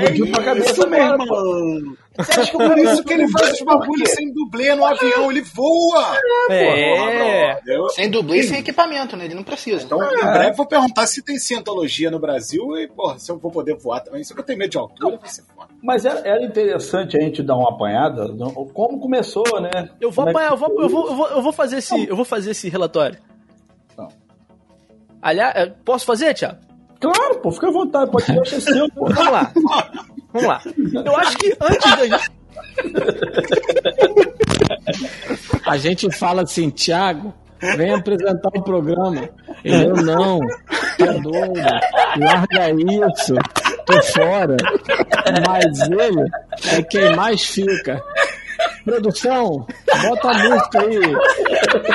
Explodiu 0.00 0.30
pra 0.32 0.42
cabeça 0.42 0.86
pô. 0.86 0.94
irmão. 0.94 1.96
Você 2.16 2.40
acha 2.40 2.50
que 2.50 2.56
por 2.56 2.78
isso 2.78 3.04
que 3.04 3.12
ele 3.12 3.28
faz 3.28 3.52
os 3.52 3.60
bagulhos 3.62 4.10
sem 4.10 4.32
dublê 4.32 4.74
no 4.74 4.84
avião? 4.84 5.30
Ele 5.30 5.40
voa! 5.42 6.16
É. 6.50 7.60
Eu, 7.66 7.88
Sem 7.90 8.10
dublê 8.10 8.38
e 8.38 8.42
sem 8.42 8.58
equipamento, 8.58 9.16
né? 9.16 9.24
Ele 9.24 9.34
não 9.34 9.44
precisa. 9.44 9.84
então, 9.84 10.02
em 10.02 10.16
breve, 10.16 10.56
vou 10.56 10.66
perguntar 10.66 11.06
se 11.06 11.22
tem 11.22 11.38
cientologia 11.38 12.10
no 12.10 12.18
Brasil 12.18 12.76
e, 12.76 12.88
porra, 12.88 13.18
se 13.18 13.30
eu 13.30 13.38
vou 13.38 13.50
poder 13.50 13.76
voar 13.76 14.00
também. 14.00 14.24
Se 14.24 14.36
eu 14.36 14.42
tenho 14.42 14.58
medo 14.58 14.70
de 14.70 14.78
altura, 14.78 15.16
vai 15.16 15.28
ser 15.28 15.42
foda. 15.54 15.72
Mas 15.82 16.04
era, 16.04 16.20
era 16.20 16.42
interessante 16.42 17.16
a 17.16 17.20
gente 17.20 17.42
dar 17.42 17.56
uma 17.56 17.70
apanhada, 17.70 18.28
como 18.72 18.98
começou, 18.98 19.60
né? 19.60 19.90
Eu 20.00 20.10
vou 20.10 20.26
é 20.26 20.30
apanhar, 20.30 20.50
eu 20.52 20.56
vou, 20.56 20.82
eu 20.82 20.88
vou, 20.88 21.06
eu 21.08 21.16
vou, 21.16 21.28
eu 21.28 21.42
vou 21.42 21.52
fazer 21.52 21.78
esse, 21.78 22.08
eu 22.08 22.16
vou 22.16 22.24
fazer 22.24 22.50
esse 22.50 22.68
relatório. 22.68 23.18
Não. 23.96 24.08
Aliás, 25.22 25.54
é, 25.56 25.66
posso 25.84 26.04
fazer, 26.04 26.34
Thiago? 26.34 26.73
Claro, 27.04 27.34
pô, 27.42 27.52
fica 27.52 27.68
à 27.68 27.70
vontade, 27.70 28.10
pode 28.10 28.32
deixar 28.32 28.60
seu, 28.60 28.88
pô. 28.90 29.06
Vamos 29.10 29.32
lá. 29.32 29.52
Vamos 30.32 30.48
lá. 30.48 30.62
Eu 31.04 31.16
acho 31.16 31.36
que 31.36 31.54
antes 31.60 31.96
da 31.96 32.06
gente. 32.06 32.30
A 35.66 35.76
gente 35.76 36.10
fala 36.10 36.42
assim, 36.42 36.70
Thiago, 36.70 37.34
vem 37.76 37.92
apresentar 37.92 38.48
o 38.54 38.62
programa. 38.62 39.28
Ele, 39.62 39.84
eu 39.84 39.96
não, 39.96 40.40
tá 40.98 41.12
doido, 41.22 41.60
larga 42.16 42.70
isso, 42.70 43.34
tô 43.84 44.02
fora. 44.02 44.56
Mas 45.46 45.80
ele 45.90 46.30
é 46.72 46.82
quem 46.82 47.14
mais 47.14 47.44
fica. 47.44 48.02
Produção, 48.82 49.66
bota 50.02 50.30
a 50.30 50.38
música 50.38 50.80
aí. 50.80 51.14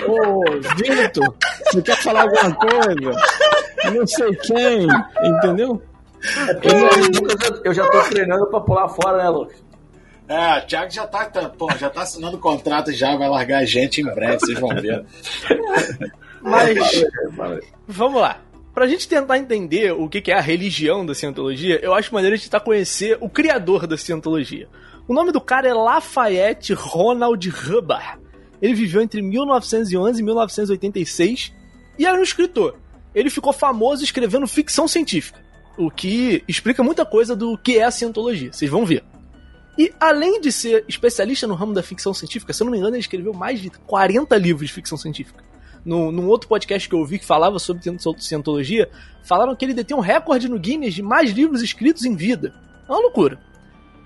Ô, 0.07 0.43
Vitor, 0.75 1.35
você 1.65 1.81
quer 1.81 1.97
falar 1.97 2.21
alguma 2.23 2.53
coisa? 2.55 3.11
Não 3.93 4.07
sei 4.07 4.35
quem, 4.35 4.87
entendeu? 5.23 5.81
Eu, 6.63 7.61
eu 7.65 7.73
já 7.73 7.89
tô 7.89 8.01
treinando 8.09 8.47
pra 8.47 8.59
pular 8.59 8.89
fora, 8.89 9.17
né, 9.17 9.29
Lucas? 9.29 9.63
É, 10.27 10.59
o 10.59 10.67
Thiago 10.67 10.91
já 10.91 11.07
tá, 11.07 11.25
tá, 11.25 11.49
pô, 11.49 11.67
já 11.75 11.89
tá 11.89 12.03
assinando 12.03 12.37
contrato 12.37 12.91
já, 12.91 13.15
vai 13.15 13.27
largar 13.27 13.63
a 13.63 13.65
gente 13.65 13.99
em 14.01 14.05
breve, 14.05 14.39
vocês 14.39 14.59
vão 14.59 14.69
ver. 14.69 15.03
Mas. 16.41 17.03
Vamos 17.87 18.21
lá. 18.21 18.39
Pra 18.73 18.87
gente 18.87 19.07
tentar 19.07 19.39
entender 19.39 19.91
o 19.91 20.07
que 20.07 20.21
que 20.21 20.31
é 20.31 20.37
a 20.37 20.41
religião 20.41 21.03
da 21.03 21.15
cientologia, 21.15 21.79
eu 21.81 21.93
acho 21.95 22.13
maneiro 22.13 22.35
a 22.35 22.37
gente 22.37 22.45
tentar 22.45 22.63
conhecer 22.63 23.17
o 23.19 23.27
criador 23.27 23.87
da 23.87 23.97
cientologia. 23.97 24.69
O 25.07 25.13
nome 25.13 25.31
do 25.31 25.41
cara 25.41 25.67
é 25.67 25.73
Lafayette 25.73 26.73
Ronald 26.73 27.49
Hubbard. 27.49 28.19
Ele 28.61 28.75
viveu 28.75 29.01
entre 29.01 29.23
1911 29.23 30.21
e 30.21 30.23
1986 30.23 31.53
e 31.97 32.05
era 32.05 32.17
um 32.17 32.21
escritor. 32.23 32.77
Ele 33.13 33.29
ficou 33.29 33.51
famoso 33.51 34.03
escrevendo 34.03 34.47
ficção 34.47 34.87
científica, 34.87 35.39
o 35.77 35.89
que 35.89 36.43
explica 36.47 36.83
muita 36.83 37.05
coisa 37.05 37.35
do 37.35 37.57
que 37.57 37.77
é 37.77 37.83
a 37.83 37.91
cientologia. 37.91 38.51
Vocês 38.51 38.69
vão 38.69 38.85
ver. 38.85 39.03
E 39.77 39.93
além 39.99 40.41
de 40.41 40.51
ser 40.51 40.83
especialista 40.87 41.47
no 41.47 41.55
ramo 41.55 41.73
da 41.73 41.81
ficção 41.81 42.13
científica, 42.13 42.51
se 42.51 42.61
eu 42.61 42.65
não 42.65 42.71
me 42.71 42.77
engano, 42.77 42.95
ele 42.95 43.01
escreveu 43.01 43.33
mais 43.33 43.61
de 43.61 43.69
40 43.69 44.35
livros 44.37 44.67
de 44.67 44.73
ficção 44.73 44.97
científica. 44.97 45.43
No, 45.85 46.11
num 46.11 46.27
outro 46.27 46.49
podcast 46.49 46.87
que 46.87 46.93
eu 46.93 46.99
ouvi 46.99 47.17
que 47.17 47.25
falava 47.25 47.57
sobre 47.59 47.81
cientologia, 48.17 48.89
falaram 49.23 49.55
que 49.55 49.63
ele 49.63 49.73
detém 49.73 49.95
um 49.95 50.01
recorde 50.01 50.49
no 50.49 50.59
Guinness 50.59 50.93
de 50.93 51.01
mais 51.01 51.31
livros 51.31 51.61
escritos 51.61 52.03
em 52.03 52.15
vida. 52.15 52.53
É 52.87 52.91
uma 52.91 53.01
loucura. 53.01 53.39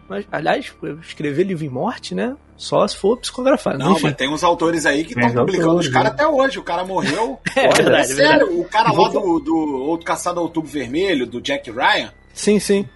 Mas, 0.08 0.26
aliás, 0.32 0.74
escrever 1.02 1.44
livro 1.44 1.64
em 1.66 1.70
morte, 1.70 2.14
né? 2.14 2.36
Só 2.56 2.88
se 2.88 2.96
for 2.96 3.18
psicografar. 3.18 3.78
Não, 3.78 3.94
Enfim. 3.94 4.04
mas 4.04 4.16
tem 4.16 4.30
uns 4.30 4.44
autores 4.44 4.86
aí 4.86 5.04
que 5.04 5.14
estão 5.20 5.46
publicando 5.46 5.76
os 5.78 5.88
caras 5.88 6.10
né? 6.10 6.16
até 6.16 6.28
hoje. 6.28 6.60
O 6.60 6.64
cara 6.64 6.84
morreu. 6.86 7.40
É 7.56 7.68
verdade, 7.70 8.12
é 8.12 8.16
sério, 8.16 8.48
verdade. 8.48 8.60
o 8.62 8.64
cara 8.66 8.92
lá 8.92 9.10
do, 9.10 9.40
do 9.40 9.56
Outro 9.84 10.06
Caçado 10.06 10.40
ao 10.40 10.46
Outubro 10.46 10.70
Vermelho, 10.70 11.26
do 11.26 11.40
Jack 11.42 11.70
Ryan, 11.72 12.12
Sim, 12.34 12.60
sim. 12.60 12.88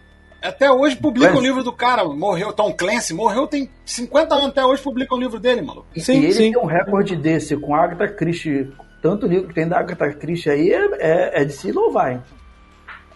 até 0.42 0.72
hoje 0.72 0.96
publica 0.96 1.28
o 1.28 1.32
Clancy. 1.32 1.48
livro 1.48 1.64
do 1.64 1.72
cara. 1.74 2.04
Morreu, 2.06 2.52
Tom 2.54 2.74
Clancy, 2.74 3.14
morreu 3.14 3.48
tem 3.48 3.70
50 3.86 4.36
anos, 4.36 4.48
até 4.50 4.66
hoje 4.66 4.82
publica 4.82 5.14
o 5.16 5.20
livro 5.20 5.40
dele, 5.40 5.62
maluco. 5.62 5.88
Sim, 5.98 6.22
e 6.22 6.26
ele 6.26 6.34
sim. 6.34 6.52
tem 6.52 6.62
um 6.62 6.66
recorde 6.66 7.16
desse 7.16 7.56
com 7.58 7.74
a 7.76 7.84
Agatha 7.84 8.08
Christie. 8.10 8.72
Tanto 9.02 9.28
livro 9.28 9.48
que 9.48 9.54
tem 9.54 9.68
da 9.68 9.80
Agatha 9.80 10.12
Christie 10.14 10.50
aí 10.52 10.72
é, 10.72 10.86
é, 11.00 11.42
é 11.42 11.46
de 11.46 11.54
se 11.54 11.72
louvar, 11.72 12.14
hein? 12.14 12.22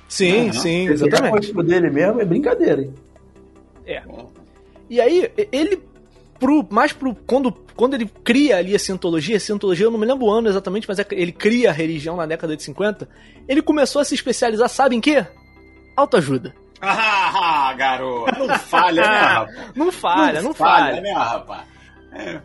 Sim, 0.08 0.50
Aham. 0.50 0.54
sim, 0.54 0.84
Esse 0.86 1.06
exatamente. 1.06 1.48
recorde 1.48 1.70
dele 1.70 1.90
mesmo 1.90 2.22
é 2.22 2.26
brincadeira, 2.26 2.82
hein? 2.82 2.94
É. 3.92 4.04
E 4.90 5.00
aí, 5.00 5.32
ele, 5.52 5.82
pro, 6.40 6.68
mais 6.70 6.92
pro. 6.92 7.16
Quando, 7.16 7.52
quando 7.76 7.94
ele 7.94 8.06
cria 8.24 8.58
ali 8.58 8.76
a 8.76 8.80
cientologia, 8.80 9.38
a 9.38 9.40
cientologia, 9.40 9.86
eu 9.86 9.92
não 9.92 10.00
me 10.00 10.06
lembro 10.06 10.26
o 10.26 10.32
ano 10.32 10.50
exatamente, 10.50 10.88
mas 10.88 11.00
é 11.00 11.06
ele 11.12 11.32
cria 11.32 11.70
a 11.70 11.74
religião 11.74 12.18
na 12.18 12.26
década 12.26 12.58
de 12.58 12.64
50, 12.64 13.08
ele 13.48 13.62
começou 13.62 14.02
a 14.02 14.06
se 14.06 14.16
especializar, 14.16 14.68
sabe 14.68 14.96
em 14.96 15.02
quê? 15.02 15.26
Autoajuda. 15.96 16.54
Ah, 16.82 17.74
garoto, 17.78 18.40
não 18.40 18.58
falha, 18.58 19.04
né, 19.04 19.18
rapaz? 19.20 19.76
Não 19.76 19.92
falha, 19.92 20.42
não, 20.42 20.54
falha. 20.54 21.00
né, 21.00 21.12
rapaz? 21.14 21.68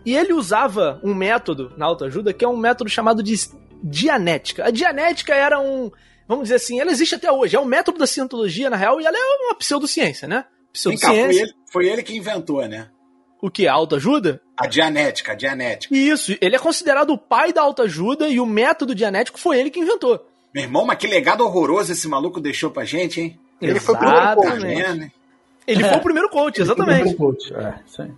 E 0.05 0.15
ele 0.15 0.33
usava 0.33 1.00
um 1.03 1.15
método 1.15 1.73
na 1.76 1.87
autoajuda 1.87 2.33
que 2.33 2.45
é 2.45 2.49
um 2.49 2.57
método 2.57 2.91
chamado 2.91 3.23
de 3.23 3.35
dianética. 3.83 4.67
A 4.67 4.71
dianética 4.71 5.35
era 5.35 5.59
um. 5.59 5.91
Vamos 6.29 6.45
dizer 6.45 6.57
assim, 6.57 6.81
ela 6.81 6.91
existe 6.91 7.15
até 7.15 7.33
hoje. 7.33 7.57
É 7.57 7.61
um 7.61 7.65
método 7.65 7.99
da 7.99 8.07
cientologia, 8.07 8.69
na 8.69 8.76
real, 8.76 9.00
e 9.00 9.07
ela 9.07 9.17
é 9.17 9.45
uma 9.45 9.55
pseudociência, 9.55 10.29
né? 10.29 10.45
Vem 10.85 10.97
cá, 10.99 11.09
foi 11.09 11.16
Pseudociência. 11.16 11.42
ele, 11.42 11.54
foi 11.73 11.88
ele 11.88 12.02
que 12.02 12.16
inventou, 12.16 12.66
né? 12.68 12.88
O 13.40 13.50
que? 13.50 13.68
A 13.68 13.73
autoajuda? 13.75 14.40
A 14.56 14.66
dianética, 14.66 15.33
a 15.33 15.35
dianética. 15.35 15.95
Isso, 15.95 16.37
ele 16.40 16.56
é 16.56 16.59
considerado 16.59 17.11
o 17.11 17.18
pai 17.18 17.52
da 17.52 17.62
autoajuda 17.62 18.28
e 18.28 18.40
o 18.40 18.47
método 18.47 18.95
dianético 18.95 19.38
foi 19.38 19.59
ele 19.59 19.71
que 19.71 19.80
inventou. 19.80 20.26
Meu 20.54 20.64
irmão, 20.64 20.87
mas 20.87 20.97
que 20.99 21.06
legado 21.06 21.45
horroroso 21.45 21.92
esse 21.92 22.09
maluco 22.09 22.40
deixou 22.40 22.71
pra 22.71 22.85
gente, 22.85 23.21
hein? 23.21 23.38
Ele 23.61 23.78
foi 23.78 23.95
o 23.95 23.99
primeiro 23.99 24.23
Tá 24.25 24.33
Exatamente. 24.33 24.83
vendo, 24.83 25.02
hein? 25.02 25.12
Ele 25.66 25.85
foi 25.85 25.97
o 25.99 26.00
primeiro 26.02 26.28
coach, 26.30 26.61
exatamente. 26.62 27.14
Coach, 27.14 27.52
É, 27.54 27.75
isso 27.87 28.02
aí. 28.02 28.11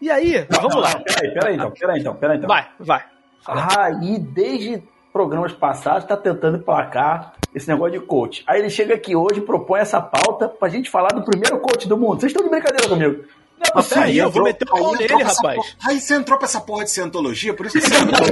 E 0.00 0.10
aí, 0.10 0.46
vamos 0.50 0.76
lá. 0.76 1.00
Peraí, 1.00 1.34
peraí 1.34 1.54
então, 1.56 1.70
peraí 1.72 2.00
então, 2.00 2.14
peraí 2.14 2.36
então. 2.36 2.48
Vai, 2.48 2.68
vai. 2.78 3.04
Aí, 3.46 4.18
desde 4.18 4.82
programas 5.12 5.52
passados, 5.52 6.04
tá 6.04 6.16
tentando 6.16 6.58
emplacar 6.58 7.34
esse 7.58 7.68
negócio 7.68 7.98
de 8.00 8.06
coach. 8.06 8.42
Aí 8.46 8.60
ele 8.60 8.70
chega 8.70 8.94
aqui 8.94 9.14
hoje 9.14 9.40
e 9.40 9.42
propõe 9.42 9.80
essa 9.80 10.00
pauta 10.00 10.48
pra 10.48 10.68
gente 10.68 10.88
falar 10.90 11.08
do 11.08 11.22
primeiro 11.22 11.58
coach 11.60 11.86
do 11.86 11.96
mundo. 11.96 12.20
Vocês 12.20 12.32
estão 12.32 12.42
de 12.44 12.50
brincadeira 12.50 12.88
comigo? 12.88 13.16
Não 13.58 13.64
é 13.66 13.70
Mas 13.74 13.84
possível. 13.86 13.98
peraí, 14.02 14.18
eu 14.18 14.30
vou 14.30 14.42
meter 14.44 14.64
o 14.64 14.70
pau 14.70 14.96
nele, 14.96 15.14
rapaz. 15.22 15.56
porra- 15.56 15.68
Aí 15.88 16.00
você 16.00 16.14
entrou 16.14 16.38
pra 16.38 16.46
essa 16.46 16.60
porra 16.60 16.84
de 16.84 16.90
cientologia, 16.90 17.52
por 17.54 17.66
isso 17.66 17.78
que 17.80 17.86
você 17.86 17.96
entrou. 17.98 18.28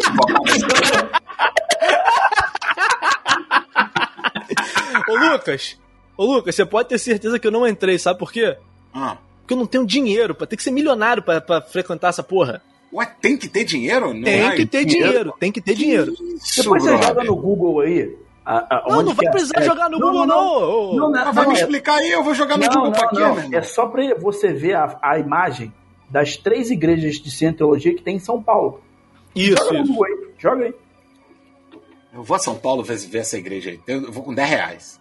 Ô 5.08 5.16
Lucas, 5.16 5.78
ô 6.16 6.24
Lucas, 6.24 6.54
você 6.54 6.64
pode 6.64 6.88
ter 6.88 6.98
certeza 6.98 7.38
que 7.38 7.46
eu 7.46 7.50
não 7.52 7.66
entrei, 7.66 7.98
sabe 7.98 8.18
por 8.18 8.32
quê? 8.32 8.56
ah. 8.94 9.18
Porque 9.40 9.54
eu 9.54 9.58
não 9.58 9.66
tenho 9.66 9.86
dinheiro, 9.86 10.34
pra 10.34 10.44
ter 10.44 10.56
que 10.56 10.62
ser 10.64 10.72
milionário 10.72 11.22
pra, 11.22 11.40
pra 11.40 11.60
frequentar 11.60 12.08
essa 12.08 12.20
porra. 12.20 12.60
Ué, 12.92 13.06
tem 13.22 13.36
que 13.36 13.46
ter 13.48 13.62
dinheiro? 13.62 14.12
Não 14.12 14.24
Tem 14.24 14.44
é? 14.44 14.56
que 14.56 14.66
ter 14.66 14.84
dinheiro, 14.84 15.32
tem 15.38 15.52
que 15.52 15.60
ter 15.60 15.76
dinheiro. 15.76 16.14
Isso, 16.34 16.62
Depois 16.64 16.82
você 16.82 16.88
brother. 16.90 17.06
joga 17.08 17.22
no 17.24 17.36
Google 17.36 17.78
aí. 17.80 18.16
A- 18.46 18.66
a- 18.78 18.84
Não, 18.88 18.98
onde 18.98 19.08
não 19.10 19.14
vai 19.14 19.26
é- 19.26 19.30
precisar 19.30 19.58
é- 19.60 19.62
jogar 19.64 19.90
no 19.90 19.98
Google, 19.98 20.26
não. 20.26 20.46
ô. 20.46 20.94
Não, 20.96 21.10
não, 21.10 21.20
Ah, 21.20 21.32
vai 21.32 21.44
não, 21.44 21.52
me 21.52 21.58
explicar 21.58 21.96
aí, 21.96 22.10
eu 22.12 22.22
vou 22.22 22.34
jogar 22.34 22.56
no 22.56 22.64
Não, 22.64 22.68
Google 22.72 22.84
não, 22.90 22.92
pra 22.92 23.08
quê, 23.08 23.18
não. 23.48 23.58
É 23.58 23.62
só 23.62 23.86
pra 23.86 24.02
você 24.14 24.52
ver 24.52 24.74
a, 24.76 24.96
a 25.02 25.18
imagem 25.18 25.72
das 26.08 26.36
três 26.36 26.70
igrejas 26.70 27.16
de 27.16 27.30
cientologia 27.30 27.94
que 27.94 28.02
tem 28.02 28.16
em 28.16 28.20
São 28.20 28.40
Paulo. 28.42 28.80
Isso, 29.34 29.56
joga 29.56 29.78
isso. 29.80 29.86
Google 29.92 30.04
aí. 30.06 30.28
Joga 30.38 30.64
aí. 30.64 30.74
Eu 32.14 32.22
vou 32.22 32.34
a 32.34 32.38
São 32.38 32.54
Paulo 32.54 32.82
ver, 32.82 32.96
ver 32.96 33.18
essa 33.18 33.36
igreja 33.36 33.70
aí. 33.70 33.80
Eu 33.86 34.10
vou 34.10 34.22
com 34.22 34.32
10 34.34 34.48
reais. 34.48 35.00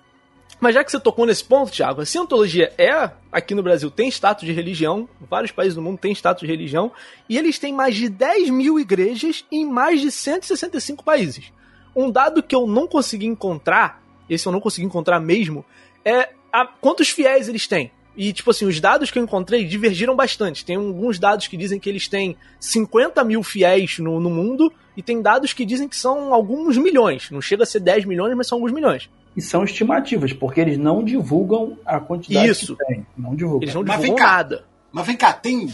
Mas 0.60 0.74
já 0.74 0.84
que 0.84 0.92
você 0.92 1.00
tocou 1.00 1.26
nesse 1.26 1.44
ponto, 1.44 1.72
Thiago, 1.72 2.02
a 2.02 2.06
cientologia 2.06 2.74
é, 2.78 3.12
aqui 3.32 3.54
no 3.54 3.62
Brasil, 3.62 3.92
tem 3.92 4.08
status 4.10 4.46
de 4.46 4.52
religião, 4.54 5.08
vários 5.30 5.52
países 5.52 5.76
do 5.76 5.82
mundo 5.82 5.98
têm 5.98 6.14
status 6.14 6.42
de 6.42 6.48
religião, 6.48 6.92
e 7.30 7.38
eles 7.38 7.60
têm 7.60 7.74
mais 7.74 7.96
de 7.96 8.08
10 8.10 8.50
mil 8.50 8.80
igrejas 8.80 9.46
em 9.52 9.66
mais 9.66 10.00
de 10.02 10.10
165 10.12 11.04
países. 11.04 11.52
Um 11.96 12.12
dado 12.12 12.44
que 12.44 12.56
eu 12.56 12.68
não 12.68 12.88
consegui 12.88 13.26
encontrar, 13.26 14.04
esse 14.30 14.46
eu 14.46 14.52
não 14.52 14.60
consegui 14.60 14.86
encontrar 14.86 15.20
mesmo, 15.20 15.64
é 16.04 16.30
a, 16.52 16.66
quantos 16.66 17.10
fiéis 17.10 17.48
eles 17.48 17.68
têm. 17.68 17.92
E, 18.18 18.32
tipo 18.32 18.50
assim, 18.52 18.66
os 18.66 18.80
dados 18.80 19.12
que 19.12 19.20
eu 19.20 19.24
encontrei 19.24 19.66
divergiram 19.66 20.16
bastante. 20.16 20.64
Tem 20.64 20.78
alguns 20.78 21.20
dados 21.20 21.48
que 21.48 21.58
dizem 21.58 21.80
que 21.80 21.90
eles 21.90 22.08
têm 22.08 22.38
50 22.60 23.24
mil 23.26 23.44
fiéis 23.44 24.00
no, 24.00 24.20
no 24.20 24.30
mundo, 24.30 24.72
e 24.96 25.04
tem 25.04 25.22
dados 25.22 25.52
que 25.52 25.66
dizem 25.66 25.88
que 25.88 25.98
são 25.98 26.34
alguns 26.34 26.78
milhões. 26.78 27.30
Não 27.30 27.42
chega 27.42 27.64
a 27.64 27.66
ser 27.66 27.82
10 27.82 28.06
milhões, 28.06 28.34
mas 28.36 28.48
são 28.48 28.58
alguns 28.58 28.72
milhões. 28.72 29.10
E 29.36 29.42
são 29.42 29.66
estimativas, 29.66 30.32
porque 30.32 30.62
eles 30.62 30.78
não 30.78 31.04
divulgam 31.04 31.78
a 31.86 32.00
quantidade 32.00 32.50
Isso. 32.50 32.76
que 32.78 32.86
tem. 32.86 33.06
Não 33.18 33.36
divulgam. 33.36 33.64
Eles 33.64 33.76
não 33.76 33.84
Mas 33.84 34.00
divulgam 34.00 34.16
vem 34.16 34.16
cá. 34.16 34.32
nada. 34.38 34.66
Mas 34.94 35.06
vem 35.06 35.18
cá, 35.18 35.34
tem 35.34 35.68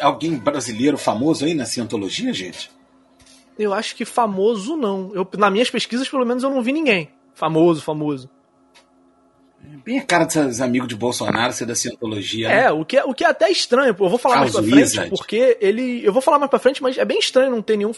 alguém 0.00 0.36
brasileiro 0.36 0.98
famoso 0.98 1.44
aí 1.44 1.54
na 1.54 1.64
cientologia, 1.64 2.34
gente? 2.34 2.72
Eu 3.58 3.72
acho 3.72 3.94
que 3.94 4.04
famoso 4.04 4.76
não. 4.76 5.12
Eu, 5.14 5.28
nas 5.38 5.52
minhas 5.52 5.70
pesquisas, 5.70 6.08
pelo 6.08 6.24
menos, 6.26 6.42
eu 6.42 6.50
não 6.50 6.62
vi 6.62 6.72
ninguém. 6.72 7.10
Famoso, 7.34 7.82
famoso. 7.82 8.28
Bem 9.84 9.98
a 9.98 10.04
cara 10.04 10.24
desses 10.24 10.60
amigos 10.60 10.88
de 10.88 10.94
Bolsonaro 10.96 11.52
ser 11.52 11.64
da 11.66 11.74
cientologia. 11.74 12.48
né? 12.48 12.64
É, 12.64 12.70
o 12.72 12.84
que, 12.84 12.96
é- 12.98 13.04
o 13.04 13.14
que 13.14 13.24
é 13.24 13.28
até 13.28 13.50
estranho, 13.50 13.94
pô. 13.94 14.04
Eu 14.06 14.10
vou 14.10 14.18
falar 14.18 14.36
mais 14.40 14.52
pra 14.52 14.62
frente, 14.62 14.74
Wizard. 14.76 15.10
porque 15.10 15.56
ele. 15.60 16.04
Eu 16.04 16.12
vou 16.12 16.20
falar 16.20 16.38
mais 16.38 16.50
pra 16.50 16.58
frente, 16.58 16.82
mas 16.82 16.98
é 16.98 17.04
bem 17.04 17.18
estranho 17.18 17.50
não 17.50 17.62
ter 17.62 17.76
nenhum. 17.76 17.92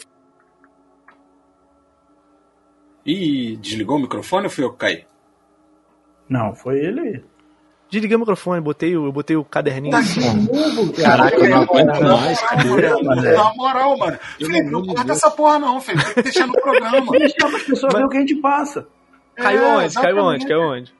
Ih, 3.05 3.57
desligou 3.57 3.97
o 3.97 4.01
microfone 4.01 4.45
ou 4.45 4.49
fui 4.49 4.63
eu 4.63 4.71
que 4.71 4.77
caí? 4.79 5.05
Não, 6.29 6.53
foi 6.53 6.79
ele 6.79 6.99
aí. 6.99 7.23
Desliguei 7.89 8.17
o 8.17 8.19
microfone, 8.19 8.59
botei 8.61 8.97
o, 8.97 9.05
eu 9.05 9.11
botei 9.11 9.35
o 9.37 9.43
caderninho. 9.45 9.91
Tá 9.91 10.01
Caraca, 11.01 11.37
eu 11.37 11.49
não 11.49 11.61
aguento 11.61 12.01
mais. 12.01 12.41
Na 13.35 13.53
moral, 13.55 13.97
mano. 13.97 14.19
Felipe, 14.37 14.69
não 14.69 14.85
corta 14.85 15.11
essa 15.13 15.31
porra 15.31 15.57
não, 15.59 15.79
Felipe. 15.79 16.03
Tem 16.05 16.13
que 16.15 16.21
deixar 16.23 16.47
no 16.47 16.53
programa. 16.53 17.11
Deixa 17.11 17.35
para 17.37 17.57
as 17.57 17.63
pessoas 17.63 17.93
verem 17.93 18.07
o 18.07 18.09
que 18.09 18.17
a 18.17 18.19
gente 18.19 18.35
passa. 18.35 18.87
Caiu 19.35 19.61
É, 19.63 19.77
onde? 19.77 19.93
Caiu 19.95 20.17
onde? 20.17 20.45
Caiu 20.47 20.61
onde? 20.61 20.93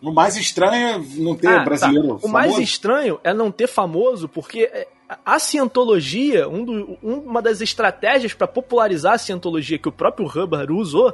O 0.00 0.12
mais 0.12 0.36
estranho 0.36 0.88
é 0.96 1.20
não 1.22 1.34
ter 1.36 1.48
Ah, 1.48 1.64
brasileiro 1.64 2.18
tá. 2.18 2.26
O 2.26 2.30
mais 2.30 2.58
estranho 2.58 3.20
é 3.24 3.32
não 3.32 3.50
ter 3.50 3.66
famoso, 3.68 4.28
porque 4.28 4.62
é, 4.72 4.86
a 5.24 5.38
cientologia, 5.38 6.48
um 6.48 6.64
do- 6.64 6.98
um- 7.02 7.18
uma 7.18 7.40
das 7.40 7.60
estratégias 7.60 8.34
para 8.34 8.46
popularizar 8.48 9.14
a 9.14 9.18
cientologia 9.18 9.78
que 9.78 9.88
o 9.88 9.92
próprio 9.92 10.26
Hubbard 10.26 10.72
usou 10.72 11.12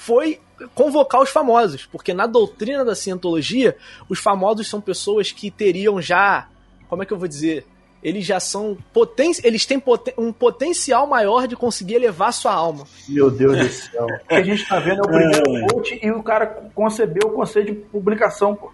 foi 0.00 0.40
convocar 0.74 1.20
os 1.20 1.28
famosos, 1.28 1.84
porque 1.84 2.14
na 2.14 2.26
doutrina 2.26 2.82
da 2.84 2.94
cientologia, 2.94 3.76
os 4.08 4.18
famosos 4.18 4.66
são 4.66 4.80
pessoas 4.80 5.30
que 5.30 5.50
teriam 5.50 6.00
já, 6.00 6.48
como 6.88 7.02
é 7.02 7.06
que 7.06 7.12
eu 7.12 7.18
vou 7.18 7.28
dizer, 7.28 7.66
eles 8.02 8.24
já 8.24 8.40
são 8.40 8.78
poten 8.94 9.30
eles 9.44 9.66
têm 9.66 9.78
poten 9.78 10.14
um 10.16 10.32
potencial 10.32 11.06
maior 11.06 11.46
de 11.46 11.54
conseguir 11.54 11.96
elevar 11.96 12.32
sua 12.32 12.52
alma. 12.54 12.86
Meu 13.06 13.30
Deus 13.30 13.58
do 13.58 13.68
céu. 13.68 14.06
O 14.24 14.26
que 14.28 14.34
a 14.34 14.42
gente 14.42 14.66
tá 14.66 14.78
vendo 14.80 15.00
é 15.00 15.02
o 15.02 15.08
primeiro 15.08 15.66
post 15.68 16.00
e 16.02 16.10
o 16.10 16.22
cara 16.22 16.46
concebeu 16.74 17.28
o 17.28 17.32
conceito 17.32 17.66
de 17.66 17.78
publicação, 17.78 18.54
pô. 18.54 18.72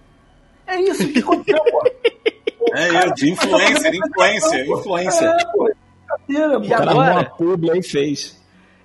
É 0.64 0.80
isso 0.80 1.08
que 1.12 1.18
aconteceu, 1.18 1.62
pô. 1.64 1.82
O 2.60 2.74
É, 2.76 2.88
cara 2.88 3.08
eu, 3.08 3.14
de 3.14 3.30
influencer, 3.30 3.94
influencer, 3.94 4.66
influencer. 4.68 5.28
É, 5.28 5.44
pô. 5.52 5.70
Brincadeira, 6.26 6.64
E 6.64 6.68
pô. 6.68 6.74
Agora? 6.90 7.12
uma 7.12 7.24
publi 7.24 7.70
aí 7.72 7.78
e 7.80 7.82
fez. 7.82 8.40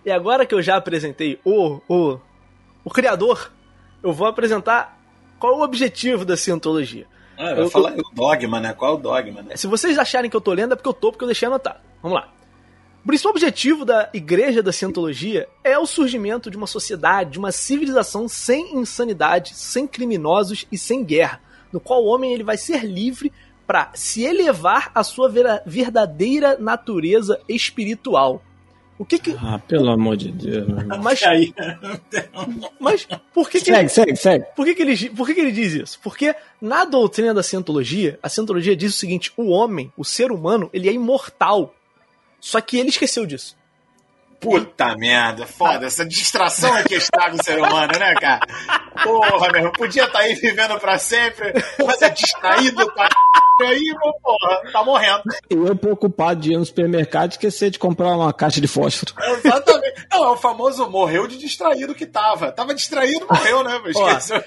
E 0.05 0.12
agora 0.12 0.45
que 0.45 0.53
eu 0.55 0.62
já 0.63 0.75
apresentei 0.77 1.39
o, 1.45 1.79
o, 1.88 2.17
o 2.84 2.90
criador, 2.90 3.52
eu 4.04 4.12
vou 4.14 4.28
apresentar 4.28 4.98
qual 5.40 5.54
é 5.54 5.56
o 5.58 5.62
objetivo 5.62 6.24
da 6.26 6.36
cientologia. 6.38 7.06
Ah, 7.38 7.54
vai 7.56 7.62
Eu- 7.62 7.70
falar 7.70 7.94
o 7.98 8.14
dogma, 8.14 8.60
né? 8.60 8.74
Qual 8.74 8.92
é 8.94 8.96
o 8.96 9.00
dogma, 9.00 9.42
né? 9.42 9.56
Se 9.56 9.68
vocês 9.68 9.98
acharem 9.98 10.30
que 10.30 10.36
eu 10.38 10.41
tô 10.41 10.54
lendo, 10.54 10.74
é 10.74 10.76
porque 10.76 10.89
eu 10.89 10.94
tô, 10.94 11.12
porque 11.12 11.24
eu 11.24 11.28
deixei 11.28 11.48
anotado. 11.48 11.80
Vamos 12.02 12.17
lá. 12.20 12.30
O 13.04 13.08
principal 13.08 13.32
objetivo 13.32 13.84
da 13.84 14.10
Igreja 14.13 14.62
da 14.62 14.72
Cientologia 14.72 15.48
é 15.63 15.78
o 15.80 15.88
surgimento 15.88 16.52
de 16.52 16.58
uma 16.58 16.67
sociedade, 16.67 17.32
de 17.32 17.39
uma 17.39 17.52
civilização 17.52 18.28
sem 18.28 18.76
insanidade, 18.76 19.56
sem 19.56 19.88
criminosos 19.88 20.67
e 20.72 20.78
sem 20.78 21.04
guerra, 21.04 21.41
no 21.74 21.80
qual 21.80 22.04
o 22.04 22.08
homem 22.08 22.32
ele 22.32 22.44
vai 22.44 22.58
ser 22.58 22.84
livre 22.86 23.34
para 23.65 23.89
se 23.96 24.24
elevar 24.24 24.91
à 24.94 25.04
sua 25.04 25.32
verdadeira 25.65 26.58
natureza 26.60 27.39
espiritual. 27.50 28.44
O 28.97 29.06
que 29.06 29.17
que... 29.17 29.36
Ah, 29.41 29.60
pelo 29.67 29.89
amor 29.89 30.15
de 30.15 30.32
Deus. 30.32 30.67
Mas, 31.01 31.23
Aí, 31.23 31.54
mas 32.80 33.08
por 33.34 33.49
que 33.49 33.60
que... 33.60 33.65
Segue, 33.65 33.89
segue, 33.89 34.15
segue. 34.15 34.45
Por 34.56 34.63
que, 34.65 34.75
que, 34.75 34.82
ele, 34.84 35.10
por 35.10 35.25
que, 35.25 35.34
que 35.34 35.41
ele 35.41 35.51
diz 35.51 35.73
isso? 35.73 35.99
Porque 36.04 36.36
na 36.62 36.86
doutrina 36.86 37.34
da 37.34 37.41
cientologia, 37.41 38.19
a 38.21 38.30
cientologia 38.30 38.75
diz 38.75 38.93
o 38.95 38.97
seguinte: 38.97 39.34
o 39.36 39.49
homem, 39.49 39.91
o 39.97 40.06
ser 40.06 40.32
humano, 40.32 40.69
ele 40.71 40.88
é 40.88 40.93
imortal. 40.93 41.73
Só 42.39 42.62
que 42.62 42.77
ele 42.77 42.89
esqueceu 42.89 43.25
disso. 43.25 43.56
puta 44.39 44.95
merda, 44.95 45.45
foda. 45.47 45.86
Essa 45.88 46.06
distração 46.06 46.75
é 46.77 46.84
que 46.84 46.95
estraga 46.95 47.36
o 47.36 47.43
ser 47.43 47.58
humano, 47.60 47.93
né, 47.97 48.13
cara? 48.15 48.41
Porra, 49.04 49.47
meu 49.51 49.58
irmão, 49.58 49.71
podia 49.71 50.06
estar 50.06 50.19
aí 50.19 50.36
vivendo 50.36 50.80
pra 50.80 50.97
sempre, 50.97 51.54
mas 51.86 52.01
é 52.01 52.10
distraído 52.10 52.91
pra 52.93 53.10
aí, 53.67 53.82
meu 54.02 54.13
porra, 54.21 54.71
tá 54.71 54.84
morrendo. 54.84 55.21
Eu 55.50 55.67
é 55.67 55.76
preocupado 55.76 56.39
de 56.41 56.54
ir 56.54 56.58
no 56.58 56.65
supermercado 56.65 57.32
e 57.32 57.34
esquecer 57.34 57.69
de 57.69 57.80
comprar 57.80 58.15
uma 58.15 58.32
caixa 58.34 58.60
de 58.62 58.67
fósforo. 58.67 59.13
Exatamente. 59.43 60.08
Não, 60.12 60.24
é 60.26 60.30
o 60.30 60.38
famoso 60.38 60.89
morreu 60.89 61.28
de 61.28 61.38
distraído 61.38 61.95
que 61.95 62.06
tava. 62.06 62.52
Tava 62.52 62.74
distraído, 62.74 63.26
morreu, 63.30 63.63
né? 63.63 63.80
Mas 63.84 63.95
Ó. 63.95 64.08
esqueceu. 64.10 64.43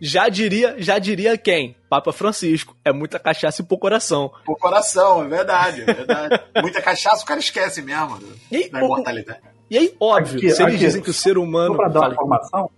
Já 0.00 0.28
diria, 0.28 0.76
já 0.78 0.98
diria 0.98 1.36
quem? 1.36 1.76
Papa 1.88 2.12
Francisco. 2.12 2.76
É 2.84 2.92
muita 2.92 3.18
cachaça 3.18 3.62
e 3.62 3.64
pouco 3.64 3.82
coração. 3.82 4.30
O 4.46 4.54
coração, 4.56 5.24
é 5.24 5.28
verdade, 5.28 5.82
é 5.82 5.92
verdade. 5.92 6.40
Muita 6.62 6.80
cachaça 6.80 7.22
o 7.22 7.26
cara 7.26 7.40
esquece 7.40 7.82
mesmo? 7.82 8.18
E 8.50 8.56
aí, 8.56 8.70
da 8.70 8.78
imortalidade. 8.80 9.40
E 9.70 9.78
aí, 9.78 9.94
óbvio, 10.00 10.38
Aqui, 10.38 10.50
se 10.50 10.62
eles 10.62 10.74
aqui. 10.74 10.84
dizem 10.84 11.02
que 11.02 11.10
o 11.10 11.14
ser 11.14 11.38
humano. 11.38 11.74
Só 11.74 11.76
para 11.76 11.88
dar 11.88 12.00
uma 12.00 12.12
informação, 12.12 12.70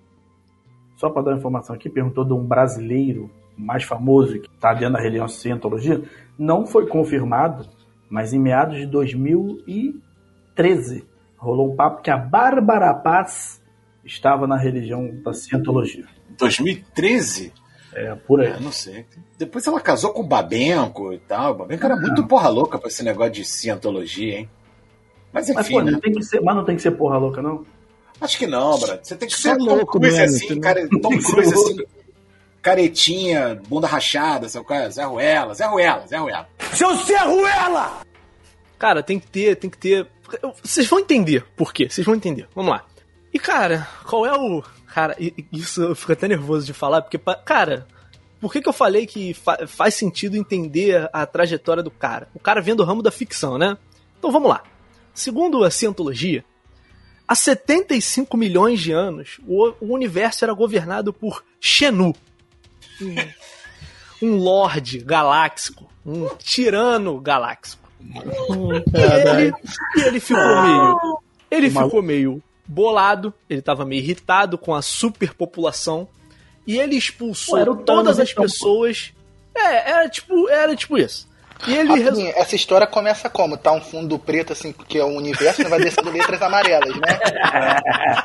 só 0.96 1.10
para 1.10 1.22
dar 1.22 1.30
uma 1.32 1.38
informação 1.38 1.74
aqui, 1.74 1.88
perguntou 1.90 2.24
de 2.24 2.32
um 2.32 2.42
brasileiro 2.44 3.30
mais 3.56 3.84
famoso 3.84 4.40
que 4.40 4.48
está 4.48 4.74
dentro 4.74 4.94
da 4.94 5.00
religião 5.00 5.28
cientologia, 5.28 6.02
não 6.38 6.66
foi 6.66 6.86
confirmado, 6.86 7.68
mas 8.08 8.32
em 8.32 8.38
meados 8.38 8.78
de 8.78 8.86
2013 8.86 11.06
rolou 11.36 11.72
um 11.72 11.76
papo 11.76 12.02
que 12.02 12.10
a 12.10 12.16
Bárbara 12.16 12.94
Paz 12.94 13.60
estava 14.04 14.46
na 14.46 14.56
religião 14.56 15.10
da 15.22 15.32
cientologia. 15.32 16.04
2013? 16.38 17.52
É, 17.94 18.14
por 18.14 18.40
aí. 18.40 18.48
É, 18.48 18.60
não 18.60 18.72
sei. 18.72 19.04
Depois 19.38 19.66
ela 19.66 19.80
casou 19.80 20.12
com 20.12 20.22
o 20.22 20.26
Babenco 20.26 21.12
e 21.12 21.18
tal. 21.18 21.52
O 21.52 21.56
Babenco 21.56 21.84
era 21.84 21.96
muito 21.96 22.26
porra 22.26 22.48
louca 22.48 22.78
pra 22.78 22.88
esse 22.88 23.04
negócio 23.04 23.32
de 23.32 23.44
cientologia, 23.44 24.38
hein? 24.38 24.48
Mas 25.32 25.48
Mas, 25.50 25.66
enfim, 25.66 25.74
pô, 25.74 25.82
né? 25.82 25.90
não 25.92 26.00
tem 26.00 26.12
que 26.12 26.22
ser, 26.22 26.40
mas 26.40 26.56
não 26.56 26.64
tem 26.64 26.76
que 26.76 26.82
ser 26.82 26.92
porra 26.92 27.18
louca, 27.18 27.42
não? 27.42 27.66
Acho 28.20 28.38
que 28.38 28.46
não, 28.46 28.78
Brad. 28.78 29.00
Você 29.02 29.16
tem 29.16 29.28
que 29.28 29.34
Só 29.34 29.50
ser 29.50 29.58
Tom 29.58 29.64
louco 29.64 29.98
Cruise 29.98 30.16
mesmo, 30.16 30.36
assim, 30.36 30.60
cara, 30.60 30.88
Tom 30.88 31.18
Cruise 31.18 31.52
assim, 31.52 31.76
caretinha, 32.62 33.60
bunda 33.68 33.86
rachada, 33.86 34.48
sabe 34.48 34.64
qual 34.64 34.78
é? 34.78 34.88
Zé 34.90 35.04
Ruela, 35.04 35.54
Zé 35.54 35.66
Ruela, 35.66 36.06
Zé 36.06 36.16
Ruela. 36.16 36.48
Cara, 38.78 39.02
tem 39.02 39.18
que 39.18 39.26
ter, 39.26 39.56
tem 39.56 39.68
que 39.68 39.76
ter. 39.78 40.06
Vocês 40.62 40.86
vão 40.88 40.98
entender 41.00 41.44
por 41.56 41.72
quê. 41.72 41.88
Vocês 41.88 42.04
vão 42.04 42.14
entender. 42.14 42.48
Vamos 42.54 42.70
lá. 42.72 42.84
E, 43.32 43.38
cara, 43.38 43.86
qual 44.04 44.24
é 44.26 44.32
o. 44.32 44.62
Cara, 44.86 45.16
isso 45.52 45.82
eu 45.82 45.94
fico 45.94 46.12
até 46.12 46.28
nervoso 46.28 46.66
de 46.66 46.72
falar, 46.72 47.00
porque, 47.02 47.18
cara, 47.44 47.86
por 48.40 48.52
que, 48.52 48.60
que 48.60 48.68
eu 48.68 48.72
falei 48.72 49.06
que 49.06 49.32
fa- 49.32 49.66
faz 49.66 49.94
sentido 49.94 50.36
entender 50.36 51.08
a 51.12 51.24
trajetória 51.24 51.82
do 51.82 51.90
cara? 51.90 52.28
O 52.34 52.38
cara 52.38 52.60
vem 52.60 52.74
do 52.74 52.84
ramo 52.84 53.02
da 53.02 53.10
ficção, 53.10 53.56
né? 53.56 53.76
Então 54.18 54.30
vamos 54.30 54.50
lá. 54.50 54.62
Segundo 55.14 55.64
a 55.64 55.70
cientologia, 55.70 56.44
há 57.26 57.34
75 57.34 58.36
milhões 58.36 58.80
de 58.80 58.92
anos, 58.92 59.38
o, 59.46 59.72
o 59.80 59.94
universo 59.94 60.44
era 60.44 60.52
governado 60.52 61.12
por 61.12 61.42
Xenu. 61.60 62.14
Um, 64.22 64.36
lorde 64.36 64.98
galáxico. 64.98 65.90
Um 66.04 66.28
tirano 66.36 67.20
galáxico. 67.20 67.88
E 68.00 69.40
ele, 69.40 69.52
e 69.96 70.00
ele 70.00 70.20
ficou 70.20 70.62
meio. 70.62 71.20
Ele 71.50 71.70
ficou 71.70 72.02
meio 72.02 72.42
bolado, 72.66 73.34
ele 73.48 73.60
tava 73.60 73.84
meio 73.84 74.00
irritado 74.00 74.56
com 74.56 74.74
a 74.74 74.82
superpopulação. 74.82 76.08
E 76.66 76.78
ele 76.78 76.96
expulsou 76.96 77.64
Pô, 77.64 77.76
todas 77.76 78.20
as 78.20 78.30
então, 78.30 78.44
pô. 78.44 78.50
pessoe 78.50 79.12
É, 79.54 79.90
era 79.90 80.08
tipo, 80.08 80.48
era 80.48 80.74
tipo 80.76 80.96
isso. 80.96 81.28
E 81.66 81.74
ele. 81.74 82.08
Assim, 82.08 82.28
essa 82.34 82.56
história 82.56 82.86
começa 82.86 83.28
como? 83.30 83.56
Tá 83.56 83.72
um 83.72 83.80
fundo 83.80 84.18
preto, 84.18 84.52
assim, 84.52 84.72
que 84.72 84.98
é 84.98 85.04
o 85.04 85.16
universo, 85.16 85.62
e 85.62 85.64
vai 85.64 85.78
descendo 85.80 86.10
letras 86.10 86.42
amarelas, 86.42 86.94
né? 86.96 87.18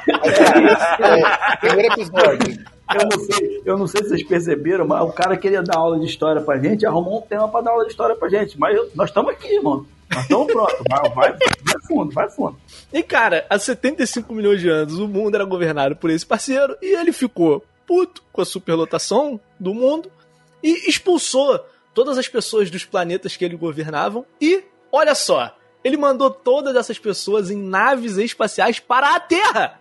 Aí, 0.07 1.21
é, 1.21 1.57
primeiro 1.57 1.93
episódio. 1.93 2.65
Eu 2.95 3.05
não, 3.09 3.19
sei, 3.19 3.61
eu 3.65 3.77
não 3.77 3.87
sei 3.87 4.01
se 4.03 4.09
vocês 4.09 4.23
perceberam, 4.23 4.87
mas 4.87 5.01
o 5.01 5.11
cara 5.11 5.35
queria 5.35 5.61
dar 5.61 5.75
aula 5.77 5.99
de 5.99 6.05
história 6.05 6.41
pra 6.41 6.57
gente, 6.57 6.85
arrumou 6.85 7.19
um 7.19 7.21
tema 7.21 7.47
pra 7.49 7.59
dar 7.59 7.71
aula 7.71 7.83
de 7.83 7.91
história 7.91 8.15
pra 8.15 8.29
gente. 8.29 8.57
Mas 8.57 8.77
eu- 8.77 8.89
nós 8.95 9.09
estamos 9.09 9.29
aqui, 9.31 9.59
mano. 9.59 9.85
Nós 10.09 10.21
estamos 10.23 10.47
prontos. 10.47 10.77
Vai, 10.89 11.09
vai, 11.09 11.31
vai 11.33 11.81
fundo, 11.85 12.13
vai 12.13 12.29
fundo. 12.29 12.57
E 12.93 13.03
cara, 13.03 13.45
há 13.49 13.59
75 13.59 14.33
milhões 14.33 14.61
de 14.61 14.69
anos 14.69 14.97
o 14.99 15.07
mundo 15.07 15.35
era 15.35 15.43
governado 15.43 15.97
por 15.97 16.09
esse 16.09 16.25
parceiro 16.25 16.77
e 16.81 16.95
ele 16.95 17.11
ficou 17.11 17.61
puto 17.85 18.23
com 18.31 18.41
a 18.41 18.45
superlotação 18.45 19.37
do 19.59 19.73
mundo 19.73 20.09
e 20.63 20.89
expulsou 20.89 21.59
todas 21.97 22.19
as 22.19 22.27
pessoas 22.27 22.69
dos 22.69 22.85
planetas 22.85 23.35
que 23.35 23.43
ele 23.43 23.55
governavam 23.55 24.23
e, 24.39 24.63
olha 24.91 25.15
só, 25.15 25.57
ele 25.83 25.97
mandou 25.97 26.29
todas 26.29 26.75
essas 26.75 26.99
pessoas 26.99 27.49
em 27.49 27.57
naves 27.57 28.17
espaciais 28.17 28.79
para 28.79 29.15
a 29.15 29.19
Terra. 29.19 29.79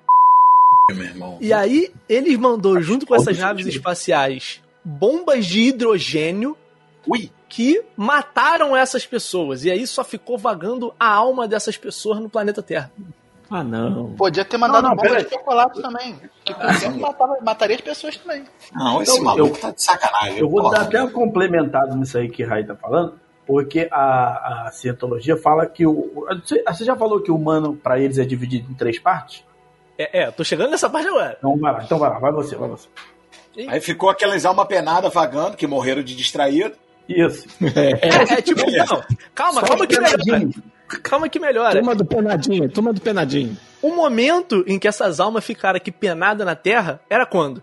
Irmão. 0.88 1.36
E 1.42 1.52
aí 1.52 1.92
ele 2.08 2.34
mandou 2.38 2.80
junto 2.80 3.04
com 3.04 3.14
essas 3.14 3.36
naves 3.36 3.66
espaciais 3.66 4.62
bombas 4.82 5.44
de 5.44 5.60
hidrogênio 5.60 6.56
Ui! 7.06 7.30
que 7.50 7.82
mataram 7.94 8.74
essas 8.74 9.04
pessoas. 9.04 9.66
E 9.66 9.70
aí 9.70 9.86
só 9.86 10.02
ficou 10.02 10.38
vagando 10.38 10.94
a 10.98 11.06
alma 11.06 11.46
dessas 11.46 11.76
pessoas 11.76 12.18
no 12.18 12.30
planeta 12.30 12.62
Terra. 12.62 12.90
Ah, 13.50 13.62
não. 13.62 14.12
Podia 14.14 14.44
ter 14.44 14.56
mandado 14.56 14.82
Não, 14.82 14.90
não, 14.90 14.96
bomba 14.96 15.22
de 15.22 15.30
chocolate 15.30 15.80
também. 15.80 16.16
Que 16.44 16.52
com 16.52 16.66
o 16.66 16.78
tempo 16.80 16.98
matava, 17.00 17.36
mataria 17.42 17.76
as 17.76 17.82
pessoas 17.82 18.16
também. 18.16 18.44
Não, 18.72 19.00
esse 19.02 19.12
Então, 19.12 19.24
maluco 19.24 19.56
eu- 19.56 19.60
tá 19.60 19.70
de 19.70 19.82
sacanagem. 19.82 20.38
Eu 20.38 20.48
vou 20.48 20.62
porra. 20.62 20.74
dar 20.78 20.82
até 20.82 21.02
um 21.02 21.10
complementado 21.10 21.96
nisso 21.96 22.18
aí 22.18 22.28
que 22.28 22.42
o 22.44 22.48
Rai 22.48 22.64
tá 22.64 22.74
falando, 22.74 23.14
porque 23.46 23.88
a, 23.92 24.66
a 24.66 24.70
cientologia 24.72 25.36
fala 25.36 25.64
que 25.66 25.86
o. 25.86 26.26
Você 26.44 26.84
já 26.84 26.96
falou 26.96 27.20
que 27.20 27.30
o 27.30 27.36
humano, 27.36 27.76
para 27.76 28.00
eles, 28.00 28.18
é 28.18 28.24
dividido 28.24 28.70
em 28.70 28.74
três 28.74 28.98
partes? 28.98 29.44
É, 29.96 30.22
é, 30.22 30.30
tô 30.30 30.42
chegando 30.44 30.70
nessa 30.72 30.90
parte 30.90 31.06
agora. 31.08 31.36
Então 31.38 31.56
vai 31.58 31.72
lá, 31.72 31.82
então 31.84 31.98
vai 31.98 32.10
lá, 32.10 32.18
vai 32.18 32.32
você, 32.32 32.56
vai 32.56 32.68
você. 32.68 32.88
Aí 33.68 33.80
ficou 33.80 34.10
aquelas 34.10 34.44
alma 34.44 34.66
penada 34.66 35.08
vagando, 35.08 35.56
que 35.56 35.66
morreram 35.66 36.02
de 36.02 36.14
distraído. 36.16 36.74
Isso. 37.08 37.46
É, 37.76 38.34
é 38.34 38.42
tipo, 38.42 38.60
não, 38.68 39.02
calma, 39.34 39.60
Só 39.60 39.66
calma 39.68 39.86
que 39.86 39.96
pedacinho. 39.96 40.50
Calma 41.02 41.28
que 41.28 41.38
melhora. 41.38 41.72
Turma 41.72 41.94
do 41.94 42.04
penadinho, 42.04 42.68
turma 42.70 42.92
do 42.92 43.00
penadinho. 43.00 43.56
O 43.82 43.94
momento 43.94 44.64
em 44.66 44.78
que 44.78 44.88
essas 44.88 45.20
almas 45.20 45.44
ficaram 45.44 45.76
aqui 45.76 45.90
penadas 45.90 46.46
na 46.46 46.54
Terra 46.54 47.00
era 47.08 47.26
quando? 47.26 47.62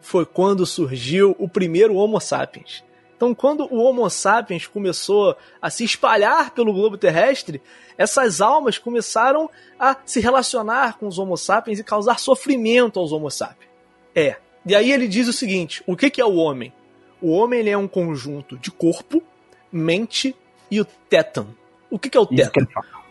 Foi 0.00 0.26
quando 0.26 0.66
surgiu 0.66 1.36
o 1.38 1.48
primeiro 1.48 1.94
Homo 1.94 2.20
sapiens. 2.20 2.82
Então, 3.16 3.34
quando 3.36 3.72
o 3.72 3.76
Homo 3.76 4.10
sapiens 4.10 4.66
começou 4.66 5.36
a 5.60 5.70
se 5.70 5.84
espalhar 5.84 6.50
pelo 6.50 6.72
globo 6.72 6.98
terrestre, 6.98 7.62
essas 7.96 8.40
almas 8.40 8.78
começaram 8.78 9.48
a 9.78 9.96
se 10.04 10.18
relacionar 10.18 10.98
com 10.98 11.06
os 11.06 11.18
Homo 11.18 11.36
sapiens 11.36 11.78
e 11.78 11.84
causar 11.84 12.18
sofrimento 12.18 12.98
aos 12.98 13.12
Homo 13.12 13.30
sapiens. 13.30 13.70
É. 14.12 14.36
E 14.66 14.74
aí 14.74 14.90
ele 14.90 15.06
diz 15.06 15.28
o 15.28 15.32
seguinte: 15.32 15.84
o 15.86 15.96
que, 15.96 16.10
que 16.10 16.20
é 16.20 16.24
o 16.24 16.34
homem? 16.34 16.72
O 17.20 17.30
homem 17.30 17.60
ele 17.60 17.70
é 17.70 17.78
um 17.78 17.86
conjunto 17.86 18.58
de 18.58 18.72
corpo, 18.72 19.22
mente 19.70 20.34
e 20.68 20.80
o 20.80 20.84
tétan. 20.84 21.46
O 21.92 21.98
que, 21.98 22.08
que 22.08 22.16
é 22.16 22.20
o 22.20 22.26
Isso 22.30 22.50
tétan? 22.50 22.66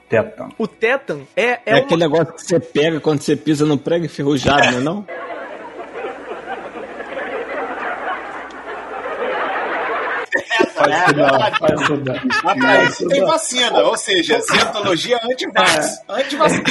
Tétano. 0.10 0.54
O 0.58 0.68
tétan 0.68 1.22
é, 1.36 1.44
é, 1.44 1.62
É, 1.68 1.74
uma... 1.76 1.82
aquele 1.84 2.02
negócio 2.02 2.34
que 2.34 2.42
você 2.42 2.60
pega 2.60 3.00
quando 3.00 3.22
você 3.22 3.36
pisa 3.36 3.64
no 3.64 3.78
prego 3.78 4.06
enferrujado, 4.06 4.72
não 4.72 4.78
é 4.80 4.82
não? 4.82 5.06
Faz 10.74 11.00
estudar, 11.00 11.60
faz 11.60 11.82
estudar. 11.82 12.24
Mas 12.44 12.58
pra 12.58 12.84
isso 12.86 13.08
tem 13.08 13.22
vacina, 13.24 13.84
ou 13.84 13.98
seja, 13.98 14.42
cientologia 14.42 15.20
anti-vax. 15.24 16.04
Anti-vacina. 16.10 16.66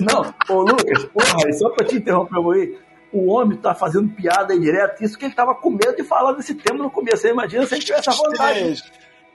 Não, 0.00 0.34
ô 0.48 0.60
Lucas, 0.60 1.04
porra, 1.06 1.52
só 1.54 1.70
pra 1.70 1.84
te 1.84 1.96
interromper 1.96 2.36
aí, 2.36 2.78
o 3.12 3.32
homem 3.32 3.58
tá 3.58 3.74
fazendo 3.74 4.08
piada 4.10 4.52
aí 4.52 4.60
direto, 4.60 5.02
isso 5.02 5.18
que 5.18 5.24
ele 5.24 5.34
tava 5.34 5.56
com 5.56 5.70
medo 5.70 5.96
de 5.96 6.04
falar 6.04 6.32
desse 6.34 6.54
tema 6.54 6.84
no 6.84 6.90
começo. 6.90 7.22
Você 7.22 7.30
imagina 7.30 7.66
se 7.66 7.74
ele 7.74 7.84
tivesse 7.84 8.10
a 8.10 8.12
vontade. 8.12 8.82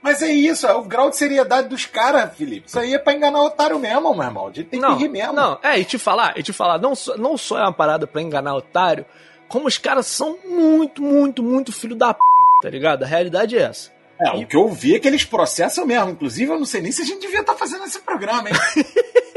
Mas 0.02 0.22
é 0.22 0.28
isso, 0.28 0.66
é 0.66 0.74
o 0.74 0.82
grau 0.82 1.10
de 1.10 1.16
seriedade 1.16 1.68
dos 1.68 1.84
caras, 1.84 2.34
Felipe. 2.34 2.68
Isso 2.68 2.78
aí 2.78 2.94
é 2.94 2.98
pra 2.98 3.12
enganar 3.12 3.40
o 3.40 3.46
otário 3.46 3.78
mesmo, 3.78 4.14
meu 4.14 4.22
irmão. 4.22 4.48
A 4.48 4.52
gente 4.52 4.68
tem 4.68 4.80
não, 4.80 4.96
que 4.96 5.02
rir 5.02 5.08
mesmo. 5.08 5.34
Não, 5.34 5.58
é, 5.62 5.78
e 5.78 5.84
te 5.84 5.98
falar, 5.98 6.38
e 6.38 6.42
te 6.42 6.52
falar, 6.52 6.78
não 6.78 6.94
só, 6.94 7.16
não 7.16 7.36
só 7.36 7.58
é 7.58 7.62
uma 7.62 7.72
parada 7.72 8.06
pra 8.06 8.22
enganar 8.22 8.54
otário, 8.54 9.04
como 9.48 9.66
os 9.66 9.76
caras 9.76 10.06
são 10.06 10.38
muito, 10.44 11.02
muito, 11.02 11.42
muito 11.42 11.72
filho 11.72 11.94
da 11.94 12.14
p, 12.14 12.20
tá 12.62 12.70
ligado? 12.70 13.02
A 13.02 13.06
realidade 13.06 13.58
é 13.58 13.62
essa. 13.62 13.90
É, 14.20 14.32
o 14.32 14.46
que 14.46 14.56
eu 14.56 14.68
vi 14.68 14.94
é 14.94 14.98
que 14.98 15.08
eles 15.08 15.24
processam 15.24 15.86
mesmo. 15.86 16.10
Inclusive, 16.10 16.50
eu 16.50 16.58
não 16.58 16.66
sei 16.66 16.82
nem 16.82 16.92
se 16.92 17.02
a 17.02 17.04
gente 17.06 17.20
devia 17.20 17.40
estar 17.40 17.54
fazendo 17.54 17.84
esse 17.84 18.00
programa, 18.00 18.48
hein? 18.50 18.54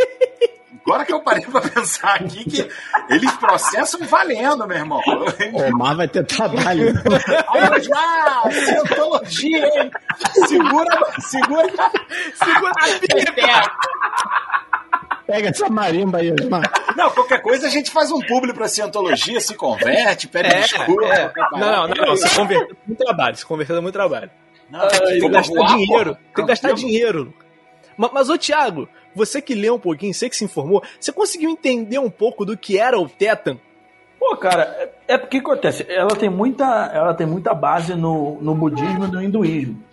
Agora 0.85 1.05
que 1.05 1.13
eu 1.13 1.21
parei 1.21 1.45
pra 1.45 1.61
pensar 1.61 2.15
aqui 2.15 2.43
que 2.43 2.69
eles 3.09 3.31
processam 3.37 4.01
valendo, 4.05 4.67
meu 4.67 4.77
irmão. 4.77 5.01
O 5.53 5.77
Mar 5.77 5.95
vai 5.95 6.07
ter 6.07 6.25
trabalho. 6.25 6.93
Olha 7.47 7.81
já, 7.81 8.43
cientologia, 8.51 9.65
hein? 9.65 9.91
Segura, 10.47 10.99
segura, 11.19 11.91
segura 12.35 12.71
a 12.71 12.99
peteca. 12.99 13.71
Pega 15.25 15.49
essa 15.49 15.69
marimba 15.69 16.17
aí, 16.17 16.33
Osmar. 16.33 16.69
Não, 16.97 17.09
qualquer 17.11 17.41
coisa 17.41 17.67
a 17.67 17.69
gente 17.69 17.89
faz 17.89 18.11
um 18.11 18.19
público 18.19 18.57
pra 18.57 18.67
cientologia, 18.67 19.39
se 19.39 19.55
converte, 19.55 20.27
pede 20.27 20.49
desculpa. 20.49 21.05
é. 21.05 21.31
Não, 21.53 21.87
não, 21.87 22.05
não, 22.07 22.15
se 22.17 22.29
converter 22.35 22.73
é 22.73 22.77
muito 22.85 22.99
trabalho, 23.05 23.35
se 23.37 23.45
converter 23.45 23.77
é 23.77 23.79
muito 23.79 23.93
trabalho. 23.93 24.29
Não, 24.69 24.85
Tem 24.89 24.99
que 24.99 25.19
vamos 25.21 25.31
gastar 25.37 25.53
voar, 25.55 25.67
dinheiro, 25.77 26.09
porra. 26.15 26.19
tem 26.35 26.43
que 26.45 26.49
gastar 26.51 26.67
Vamos- 26.69 26.81
dinheiro. 26.81 27.33
Mas, 27.95 28.11
mas, 28.11 28.29
ô 28.29 28.37
Thiago, 28.37 28.89
você 29.15 29.41
que 29.41 29.53
leu 29.55 29.75
um 29.75 29.79
pouquinho, 29.79 30.13
você 30.13 30.29
que 30.29 30.35
se 30.35 30.45
informou, 30.45 30.83
você 30.99 31.11
conseguiu 31.11 31.49
entender 31.49 31.99
um 31.99 32.09
pouco 32.09 32.45
do 32.45 32.57
que 32.57 32.77
era 32.77 32.99
o 32.99 33.07
Tetan? 33.07 33.57
Pô, 34.19 34.37
cara, 34.37 34.63
é, 35.07 35.13
é 35.15 35.17
porque 35.17 35.37
acontece, 35.37 35.85
ela 35.89 36.15
tem 36.15 36.29
muita, 36.29 36.65
ela 36.93 37.13
tem 37.13 37.27
muita 37.27 37.53
base 37.53 37.93
no, 37.95 38.41
no 38.41 38.55
budismo 38.55 39.05
e 39.05 39.11
no 39.11 39.21
hinduísmo. 39.21 39.83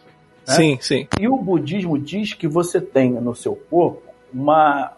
É? 0.49 0.53
Sim, 0.53 0.79
sim. 0.81 1.09
E 1.19 1.29
o 1.29 1.37
budismo 1.37 1.99
diz 1.99 2.33
que 2.35 2.47
você 2.47 2.81
tem 2.81 3.11
no 3.13 3.35
seu 3.35 3.55
corpo 3.57 4.03
uma. 4.33 4.93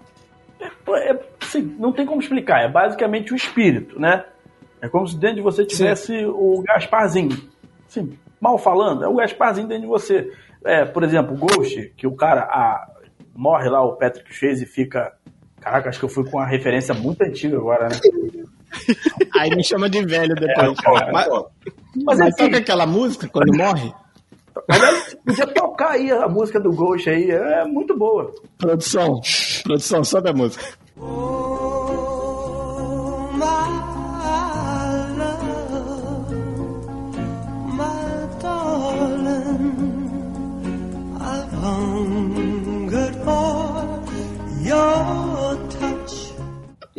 É, 0.61 1.19
assim, 1.41 1.63
não 1.79 1.93
tem 1.93 2.07
como 2.07 2.21
explicar, 2.21 2.63
é 2.63 2.69
basicamente 2.69 3.33
o 3.33 3.37
espírito, 3.37 3.99
né? 3.99 4.25
É 4.81 4.89
como 4.89 5.07
se 5.07 5.17
dentro 5.17 5.37
de 5.37 5.43
você 5.43 5.65
tivesse 5.65 6.25
o 6.27 6.63
Gasparzinho. 6.67 7.31
Assim, 7.89 8.19
mal 8.41 8.59
falando, 8.59 9.05
é 9.05 9.09
o 9.09 9.15
Gasparzinho 9.15 9.67
dentro 9.67 9.83
de 9.83 9.89
você. 9.89 10.31
É, 10.65 10.85
por 10.85 11.03
exemplo, 11.03 11.35
o 11.35 11.39
Ghost, 11.39 11.93
que 11.97 12.07
o 12.07 12.15
cara 12.15 12.43
a- 12.43 12.89
morre 13.35 13.69
lá, 13.69 13.83
o 13.85 13.97
Patrick 13.97 14.33
Chase 14.35 14.65
e 14.65 14.67
fica. 14.67 15.13
Caraca, 15.61 15.89
acho 15.91 15.99
que 15.99 16.05
eu 16.05 16.09
fui 16.09 16.25
com 16.29 16.39
uma 16.39 16.47
referência 16.47 16.93
muito 16.95 17.23
antiga 17.23 17.57
agora, 17.57 17.89
né? 17.89 17.97
Aí 19.39 19.51
me 19.51 19.63
chama 19.63 19.89
de 19.89 20.05
velho 20.05 20.35
depois. 20.35 20.79
cara, 20.81 21.13
mas 21.13 21.29
mas, 22.05 22.19
Mas 22.19 22.35
toca 22.37 22.45
enfim. 22.49 22.57
aquela 22.57 22.87
música 22.87 23.29
quando 23.29 23.57
morre? 23.57 23.93
Aliás, 24.69 25.17
podia 25.25 25.47
tocar 25.47 25.93
aí 25.93 26.11
a 26.11 26.29
música 26.29 26.61
do 26.61 26.71
Ghost 26.71 27.09
aí, 27.09 27.31
é 27.31 27.65
muito 27.65 27.97
boa. 27.97 28.33
Produção, 28.59 29.21
produção, 29.65 30.05
sobe 30.05 30.29
a 30.31 30.33
música. 30.33 30.65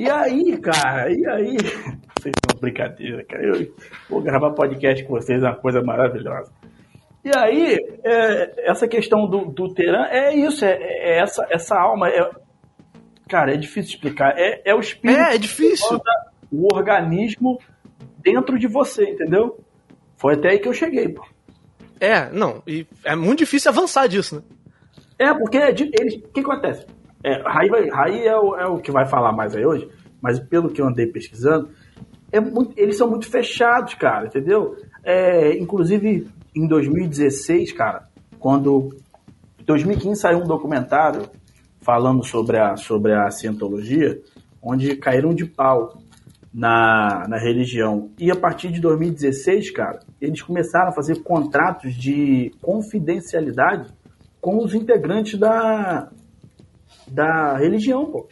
E 0.04 0.10
aí, 0.10 0.58
cara, 0.58 1.10
e 1.10 1.26
aí? 1.26 1.56
Vocês 2.20 2.36
são 2.46 2.60
brincadeira, 2.60 3.24
cara. 3.24 3.42
Eu 3.42 3.74
vou 4.10 4.22
gravar 4.22 4.52
podcast 4.52 5.02
com 5.06 5.14
vocês, 5.14 5.42
é 5.42 5.46
uma 5.46 5.56
coisa 5.56 5.82
maravilhosa. 5.82 6.52
E 7.24 7.32
aí, 7.34 7.78
é, 8.04 8.70
essa 8.70 8.86
questão 8.86 9.26
do, 9.28 9.46
do 9.46 9.74
Teran 9.74 10.06
é 10.08 10.36
isso, 10.36 10.66
é, 10.66 10.74
é 10.74 11.20
essa, 11.22 11.48
essa 11.50 11.80
alma. 11.80 12.10
É, 12.10 12.30
cara, 13.30 13.54
é 13.54 13.58
difícil 13.58 13.96
explicar. 13.96 14.38
É, 14.38 14.62
é 14.66 14.76
o 14.76 14.80
espírito, 14.82 15.22
É, 15.22 15.36
é 15.36 15.38
difícil. 15.38 16.02
o 16.52 16.74
organismo 16.74 17.60
dentro 18.20 18.60
de 18.60 18.68
você, 18.68 19.06
entendeu? 19.06 19.58
Foi 20.18 20.34
até 20.34 20.50
aí 20.50 20.60
que 20.60 20.68
eu 20.68 20.74
cheguei, 20.74 21.08
pô. 21.08 21.26
É, 21.98 22.30
não, 22.30 22.62
e 22.68 22.86
é 23.06 23.16
muito 23.16 23.40
difícil 23.40 23.72
avançar 23.72 24.08
disso, 24.08 24.36
né? 24.36 24.42
É, 25.18 25.34
porque 25.34 25.58
é 25.58 25.70
eles, 25.70 26.16
o 26.16 26.28
que 26.30 26.42
acontece? 26.42 26.86
É, 27.24 27.42
Rai, 27.42 27.70
vai- 27.70 27.90
é, 28.26 28.38
o, 28.38 28.56
é 28.56 28.66
o 28.68 28.78
que 28.80 28.92
vai 28.92 29.06
falar 29.08 29.32
mais 29.32 29.56
aí 29.56 29.66
hoje, 29.66 29.88
mas 30.22 30.40
pelo 30.40 30.70
que 30.70 30.82
eu 30.82 30.88
andei 30.88 31.08
pesquisando, 31.08 31.70
é 32.32 32.40
muito- 32.40 32.74
eles 32.78 32.98
são 32.98 33.10
muito 33.10 33.28
fechados, 33.30 33.94
cara, 33.94 34.28
entendeu? 34.28 34.76
É, 35.04 35.58
inclusive, 35.58 36.28
em 36.56 36.68
2016, 36.68 37.72
cara, 37.72 38.08
quando. 38.40 38.90
Em 39.60 39.64
2015 39.66 40.20
saiu 40.20 40.40
um 40.40 40.48
documentário 40.48 41.24
falando 41.82 42.24
sobre 42.26 42.58
a, 42.58 42.76
sobre 42.76 43.14
a 43.14 43.30
cientologia, 43.32 44.20
onde 44.62 44.96
caíram 44.98 45.34
de 45.34 45.46
pau 45.46 45.98
na, 46.54 47.26
na 47.28 47.38
religião. 47.38 48.10
E 48.20 48.30
a 48.30 48.36
partir 48.36 48.72
de 48.72 48.80
2016, 48.82 49.72
cara, 49.72 50.00
eles 50.22 50.42
começaram 50.42 50.90
a 50.90 50.94
fazer 50.94 51.24
contratos 51.24 51.94
de 51.94 52.52
confidencialidade 52.62 53.90
com 54.42 54.58
os 54.64 54.74
integrantes 54.74 55.40
da, 55.40 56.10
da 57.08 57.58
religião, 57.58 58.06
pô. 58.06 58.28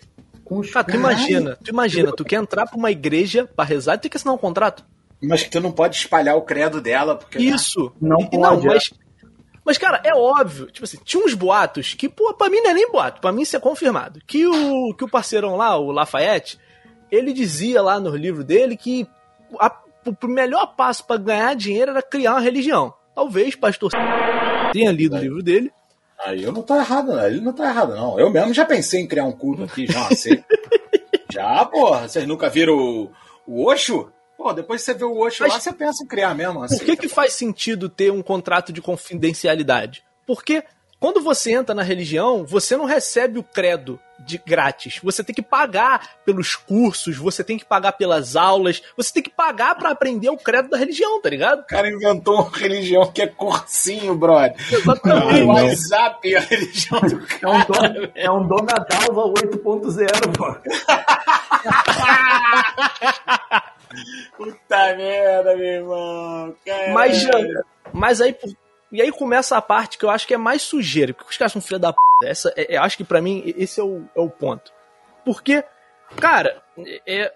Os 0.49 0.69
Cara, 0.69 0.86
tu 0.86 0.95
imagina, 0.97 1.57
tu 1.63 1.69
imagina, 1.69 2.12
tu 2.12 2.25
quer 2.25 2.36
entrar 2.36 2.65
pra 2.67 2.77
uma 2.77 2.91
igreja 2.91 3.49
pra 3.55 3.63
rezar 3.63 3.95
e 3.95 3.99
tem 3.99 4.12
que 4.12 4.17
assinar 4.17 4.34
um 4.36 4.38
contrato. 4.38 4.84
Mas 5.23 5.43
que 5.43 5.49
tu 5.49 5.62
não 5.62 5.71
pode 5.71 5.95
espalhar 5.95 6.36
o 6.36 6.41
credo 6.41 6.81
dela, 6.81 7.15
porque. 7.15 7.38
Isso. 7.39 7.93
Não 8.01 8.19
E- 8.19 8.29
pode, 8.29 8.67
é. 8.67 8.69
mas, 8.69 8.91
mas, 9.63 9.77
cara, 9.77 10.01
é 10.03 10.13
óbvio. 10.13 10.65
Tipo 10.65 10.84
assim, 10.84 10.97
tinha 11.05 11.23
uns 11.23 11.34
boatos 11.34 11.93
que, 11.93 12.10
pô, 12.10 12.34
pra 12.34 12.49
mim 12.49 12.60
não 12.60 12.71
é 12.71 12.73
nem 12.73 12.91
boato, 12.91 13.21
pra 13.21 13.31
mim 13.31 13.43
isso 13.43 13.55
é 13.55 13.60
confirmado. 13.62 14.19
Que 14.27 14.45
o, 14.45 14.93
que 14.93 15.05
o 15.05 15.10
parceirão 15.10 15.55
lá, 15.55 15.77
o 15.77 15.89
Lafayette, 15.89 16.60
ele 17.10 17.31
dizia 17.31 17.81
lá 17.81 17.97
no 17.97 18.13
livro 18.13 18.43
dele 18.43 18.75
que 18.75 19.07
a, 19.57 19.73
o 20.21 20.27
melhor 20.27 20.75
passo 20.75 21.05
para 21.05 21.15
ganhar 21.17 21.55
dinheiro 21.55 21.91
era 21.91 22.01
criar 22.01 22.31
uma 22.34 22.41
religião. 22.41 22.93
Talvez 23.15 23.55
pastor 23.55 23.91
tenha 24.73 24.91
lido 24.91 25.15
o 25.15 25.19
livro 25.19 25.41
dele. 25.41 25.71
Aí 26.23 26.43
eu 26.43 26.51
não 26.51 26.62
tô 26.62 26.75
errado, 26.75 27.13
não. 27.13 27.25
Ele 27.25 27.41
não 27.41 27.53
tá 27.53 27.69
errado, 27.69 27.95
não. 27.95 28.19
Eu 28.19 28.29
mesmo 28.29 28.53
já 28.53 28.65
pensei 28.65 29.01
em 29.01 29.07
criar 29.07 29.25
um 29.25 29.31
culto 29.31 29.63
aqui, 29.63 29.88
já 29.88 30.10
sei. 30.12 30.43
já, 31.31 31.65
porra. 31.65 32.07
Vocês 32.07 32.27
nunca 32.27 32.49
viram 32.49 32.75
o, 32.75 33.12
o 33.47 33.65
Osho? 33.65 34.12
Pô, 34.38 34.53
depois 34.53 34.81
que 34.81 34.86
você 34.86 34.93
vê 34.93 35.03
o 35.03 35.17
Osho 35.17 35.43
Mas, 35.43 35.53
lá, 35.53 35.60
você 35.60 35.73
pensa 35.73 36.03
em 36.03 36.07
criar 36.07 36.34
mesmo. 36.34 36.63
Assim, 36.63 36.77
por 36.77 36.86
que, 36.86 36.97
que 36.97 37.07
faz 37.07 37.34
sentido 37.34 37.89
ter 37.89 38.12
um 38.12 38.21
contrato 38.21 38.71
de 38.71 38.81
confidencialidade? 38.81 40.03
Porque 40.25 40.63
quando 41.02 41.20
você 41.20 41.52
entra 41.52 41.74
na 41.74 41.82
religião, 41.82 42.46
você 42.46 42.78
não 42.78 42.86
recebe 42.86 43.40
o 43.40 43.44
credo 43.44 44.00
de 44.20 44.38
grátis. 44.38 45.00
Você 45.04 45.24
tem 45.24 45.34
que 45.34 45.42
pagar 45.42 46.12
pelos 46.24 46.56
cursos, 46.56 47.18
você 47.18 47.44
tem 47.44 47.58
que 47.58 47.66
pagar 47.66 47.94
pelas 47.94 48.36
aulas, 48.36 48.84
você 48.96 49.12
tem 49.12 49.24
que 49.24 49.32
pagar 49.32 49.74
para 49.74 49.90
aprender 49.90 50.30
o 50.30 50.38
credo 50.38 50.70
da 50.70 50.78
religião, 50.78 51.20
tá 51.20 51.28
ligado? 51.28 51.62
O 51.62 51.66
cara 51.66 51.90
inventou 51.90 52.36
uma 52.36 52.56
religião 52.56 53.12
que 53.12 53.24
é 53.24 53.28
cursinho, 53.28 54.14
brother. 54.14 54.56
Exatamente. 54.72 55.42
O 55.42 55.48
WhatsApp 55.48 56.36
é 56.36 56.38
a 56.38 56.42
religião 56.42 57.02
do 57.02 57.18
cara. 57.26 58.12
É 58.14 58.30
um, 58.30 58.48
Dona 58.48 58.86
Dalva 58.88 59.24
8.0, 59.24 60.38
pô. 60.38 60.56
Puta 64.38 64.96
merda, 64.96 65.56
meu 65.58 65.66
irmão. 65.66 66.56
Caramba. 66.64 66.94
Mas, 66.94 67.28
mas 67.92 68.22
aí, 68.22 68.36
e 68.91 69.01
aí 69.01 69.12
começa 69.12 69.56
a 69.56 69.62
parte 69.62 69.97
que 69.97 70.06
eu 70.06 70.10
acho 70.10 70.27
que 70.27 70.34
é 70.34 70.38
mais 70.38 70.62
sujeira, 70.62 71.13
porque 71.13 71.32
os 71.32 71.38
caras 71.38 71.54
são 71.54 71.62
filha 71.62 71.80
da 71.80 71.93
p. 71.93 71.99
Essa, 72.23 72.54
é, 72.56 72.77
eu 72.77 72.82
acho 72.82 72.97
que 72.97 73.04
para 73.04 73.21
mim 73.21 73.43
esse 73.58 73.80
é 73.80 73.84
o, 73.84 74.04
é 74.15 74.19
o 74.19 74.30
ponto. 74.30 74.71
Porque, 75.23 75.63
cara, 76.17 76.62
é, 77.08 77.34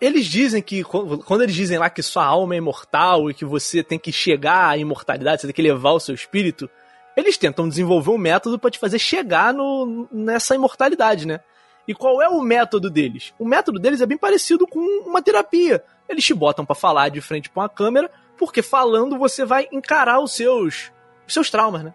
eles 0.00 0.26
dizem 0.26 0.60
que, 0.60 0.84
quando 0.84 1.42
eles 1.42 1.54
dizem 1.54 1.78
lá 1.78 1.88
que 1.88 2.02
sua 2.02 2.24
alma 2.24 2.54
é 2.54 2.58
imortal 2.58 3.30
e 3.30 3.34
que 3.34 3.44
você 3.44 3.82
tem 3.82 3.98
que 3.98 4.12
chegar 4.12 4.68
à 4.68 4.76
imortalidade, 4.76 5.40
você 5.40 5.46
tem 5.46 5.54
que 5.54 5.62
levar 5.62 5.92
o 5.92 6.00
seu 6.00 6.14
espírito, 6.14 6.68
eles 7.16 7.38
tentam 7.38 7.68
desenvolver 7.68 8.10
um 8.10 8.18
método 8.18 8.58
para 8.58 8.70
te 8.70 8.78
fazer 8.78 8.98
chegar 8.98 9.54
no, 9.54 10.06
nessa 10.12 10.54
imortalidade, 10.54 11.26
né? 11.26 11.40
E 11.86 11.94
qual 11.94 12.20
é 12.20 12.28
o 12.28 12.42
método 12.42 12.90
deles? 12.90 13.32
O 13.38 13.46
método 13.46 13.78
deles 13.78 14.02
é 14.02 14.06
bem 14.06 14.18
parecido 14.18 14.66
com 14.66 14.78
uma 15.08 15.22
terapia. 15.22 15.82
Eles 16.06 16.22
te 16.22 16.34
botam 16.34 16.66
para 16.66 16.74
falar 16.74 17.08
de 17.08 17.20
frente 17.22 17.48
para 17.48 17.62
uma 17.62 17.68
câmera 17.68 18.10
porque 18.38 18.62
falando 18.62 19.18
você 19.18 19.44
vai 19.44 19.68
encarar 19.72 20.20
os 20.20 20.32
seus, 20.32 20.90
os 21.26 21.34
seus 21.34 21.50
traumas, 21.50 21.82
né? 21.82 21.92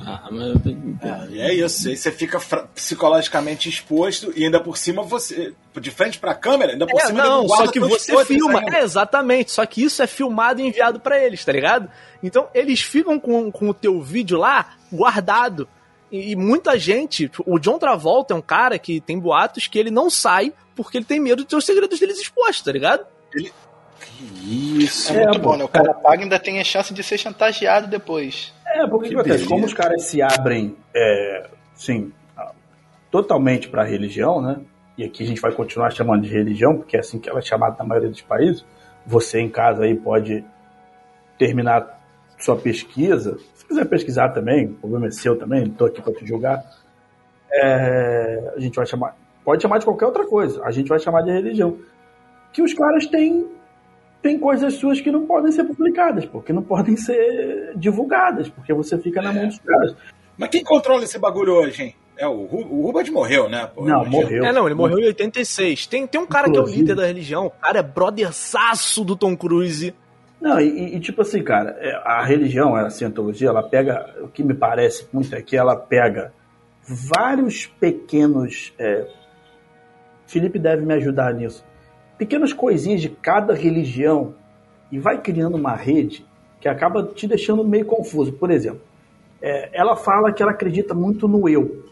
Ah, 0.00 0.28
mas... 0.30 0.56
é, 1.36 1.50
é 1.50 1.54
isso. 1.54 1.88
Aí 1.88 1.96
você 1.96 2.10
fica 2.10 2.40
psicologicamente 2.74 3.68
exposto 3.68 4.32
e 4.34 4.44
ainda 4.44 4.58
por 4.58 4.78
cima 4.78 5.02
você. 5.02 5.52
De 5.78 5.90
frente 5.90 6.18
pra 6.18 6.34
câmera, 6.34 6.72
ainda 6.72 6.86
por 6.86 7.00
é, 7.00 7.06
cima 7.06 7.22
Não, 7.22 7.48
só 7.48 7.66
que 7.66 7.80
você 7.80 8.24
filma. 8.24 8.62
É, 8.72 8.82
exatamente. 8.82 9.50
Só 9.50 9.64
que 9.66 9.82
isso 9.82 10.02
é 10.02 10.06
filmado 10.06 10.60
e 10.60 10.66
enviado 10.66 10.98
para 10.98 11.22
eles, 11.22 11.44
tá 11.44 11.52
ligado? 11.52 11.90
Então 12.22 12.48
eles 12.54 12.80
ficam 12.80 13.18
com, 13.18 13.50
com 13.50 13.68
o 13.68 13.74
teu 13.74 14.00
vídeo 14.00 14.38
lá 14.38 14.76
guardado. 14.90 15.68
E, 16.10 16.32
e 16.32 16.36
muita 16.36 16.78
gente. 16.78 17.30
O 17.46 17.58
John 17.58 17.78
Travolta 17.78 18.32
é 18.32 18.36
um 18.36 18.42
cara 18.42 18.78
que 18.78 19.00
tem 19.00 19.18
boatos 19.18 19.66
que 19.66 19.78
ele 19.78 19.90
não 19.90 20.08
sai 20.08 20.52
porque 20.74 20.98
ele 20.98 21.04
tem 21.04 21.20
medo 21.20 21.42
de 21.42 21.48
ter 21.48 21.56
os 21.56 21.66
segredos 21.66 22.00
deles 22.00 22.18
expostos, 22.18 22.62
tá 22.62 22.72
ligado? 22.72 23.06
Ele, 23.34 23.52
que 24.04 24.82
isso. 24.82 25.12
É 25.12 25.24
muito 25.24 25.40
bom, 25.40 25.56
né? 25.56 25.64
O 25.64 25.68
cara 25.68 25.94
paga 25.94 26.20
e 26.20 26.22
ainda 26.24 26.38
tem 26.38 26.60
a 26.60 26.64
chance 26.64 26.92
de 26.92 27.02
ser 27.02 27.18
chantageado 27.18 27.86
depois. 27.86 28.52
É, 28.66 28.86
porque 28.86 29.08
que 29.08 29.14
acontece? 29.14 29.46
Como 29.46 29.64
os 29.64 29.74
caras 29.74 30.02
se 30.04 30.22
abrem, 30.22 30.76
é, 30.94 31.46
sim, 31.74 32.12
totalmente 33.10 33.68
para 33.68 33.82
a 33.82 33.84
religião, 33.84 34.40
né? 34.40 34.60
E 34.96 35.04
aqui 35.04 35.22
a 35.22 35.26
gente 35.26 35.40
vai 35.40 35.52
continuar 35.52 35.90
chamando 35.90 36.22
de 36.22 36.28
religião, 36.28 36.76
porque 36.76 36.96
é 36.96 37.00
assim 37.00 37.18
que 37.18 37.28
ela 37.28 37.38
é 37.38 37.42
chamada 37.42 37.76
na 37.78 37.84
maioria 37.84 38.10
dos 38.10 38.22
países. 38.22 38.64
Você 39.06 39.40
em 39.40 39.48
casa 39.48 39.84
aí 39.84 39.94
pode 39.94 40.44
terminar 41.38 42.00
sua 42.38 42.56
pesquisa. 42.56 43.38
Se 43.54 43.64
quiser 43.66 43.84
pesquisar 43.86 44.30
também, 44.30 44.66
o 44.66 44.74
problema 44.74 45.06
é 45.06 45.10
seu 45.10 45.38
também, 45.38 45.62
não 45.62 45.72
estou 45.72 45.86
aqui 45.86 46.02
para 46.02 46.12
te 46.14 46.26
julgar. 46.26 46.62
É, 47.52 48.52
a 48.56 48.60
gente 48.60 48.74
vai 48.74 48.86
chamar, 48.86 49.16
pode 49.44 49.62
chamar 49.62 49.78
de 49.78 49.84
qualquer 49.84 50.06
outra 50.06 50.26
coisa. 50.26 50.62
A 50.64 50.70
gente 50.70 50.88
vai 50.88 50.98
chamar 50.98 51.22
de 51.22 51.30
religião. 51.30 51.78
Que 52.52 52.62
os 52.62 52.74
caras 52.74 53.06
têm 53.06 53.46
tem 54.22 54.38
coisas 54.38 54.74
suas 54.74 55.00
que 55.00 55.10
não 55.10 55.26
podem 55.26 55.50
ser 55.50 55.64
publicadas, 55.64 56.24
porque 56.24 56.52
não 56.52 56.62
podem 56.62 56.96
ser 56.96 57.72
divulgadas, 57.76 58.48
porque 58.48 58.72
você 58.72 58.96
fica 58.96 59.20
na 59.20 59.32
mão 59.32 59.48
dos 59.48 59.58
caras. 59.58 59.96
Mas 60.38 60.48
quem 60.48 60.62
controla 60.62 61.02
esse 61.02 61.18
bagulho 61.18 61.54
hoje, 61.54 61.82
hein? 61.82 61.94
É, 62.16 62.26
o, 62.26 62.32
o 62.32 62.86
Rubens 62.86 63.10
morreu, 63.10 63.48
né? 63.48 63.68
Pô, 63.74 63.84
não, 63.84 64.04
morreu. 64.04 64.44
É, 64.44 64.52
não, 64.52 64.66
ele 64.66 64.76
morreu 64.76 65.00
em 65.00 65.06
86. 65.06 65.86
Tem, 65.86 66.06
tem 66.06 66.20
um 66.20 66.26
cara 66.26 66.48
Inclusive. 66.48 66.72
que 66.72 66.78
é 66.78 66.78
o 66.78 66.80
líder 66.82 66.94
da 66.94 67.06
religião, 67.06 67.46
o 67.46 67.50
cara 67.50 67.80
é 67.80 67.82
brotherzaço 67.82 69.04
do 69.04 69.16
Tom 69.16 69.36
Cruise. 69.36 69.92
Não, 70.40 70.60
e, 70.60 70.96
e, 70.96 71.00
tipo 71.00 71.22
assim, 71.22 71.42
cara, 71.42 71.76
é, 71.80 71.92
a 72.04 72.24
religião, 72.24 72.76
a 72.76 72.90
cientologia, 72.90 73.48
ela 73.48 73.62
pega, 73.62 74.14
o 74.20 74.28
que 74.28 74.42
me 74.42 74.54
parece 74.54 75.08
muito 75.12 75.34
é 75.34 75.42
que 75.42 75.56
ela 75.56 75.74
pega 75.74 76.32
vários 76.84 77.66
pequenos. 77.66 78.72
É, 78.78 79.06
Felipe 80.26 80.58
deve 80.58 80.84
me 80.84 80.94
ajudar 80.94 81.34
nisso 81.34 81.64
pequenas 82.22 82.52
coisinhas 82.52 83.00
de 83.00 83.08
cada 83.08 83.52
religião 83.52 84.36
e 84.92 84.96
vai 84.96 85.20
criando 85.20 85.56
uma 85.56 85.74
rede 85.74 86.24
que 86.60 86.68
acaba 86.68 87.02
te 87.02 87.26
deixando 87.26 87.64
meio 87.64 87.84
confuso. 87.84 88.32
Por 88.34 88.48
exemplo, 88.48 88.82
é, 89.40 89.68
ela 89.72 89.96
fala 89.96 90.32
que 90.32 90.40
ela 90.40 90.52
acredita 90.52 90.94
muito 90.94 91.26
no 91.26 91.48
eu, 91.48 91.84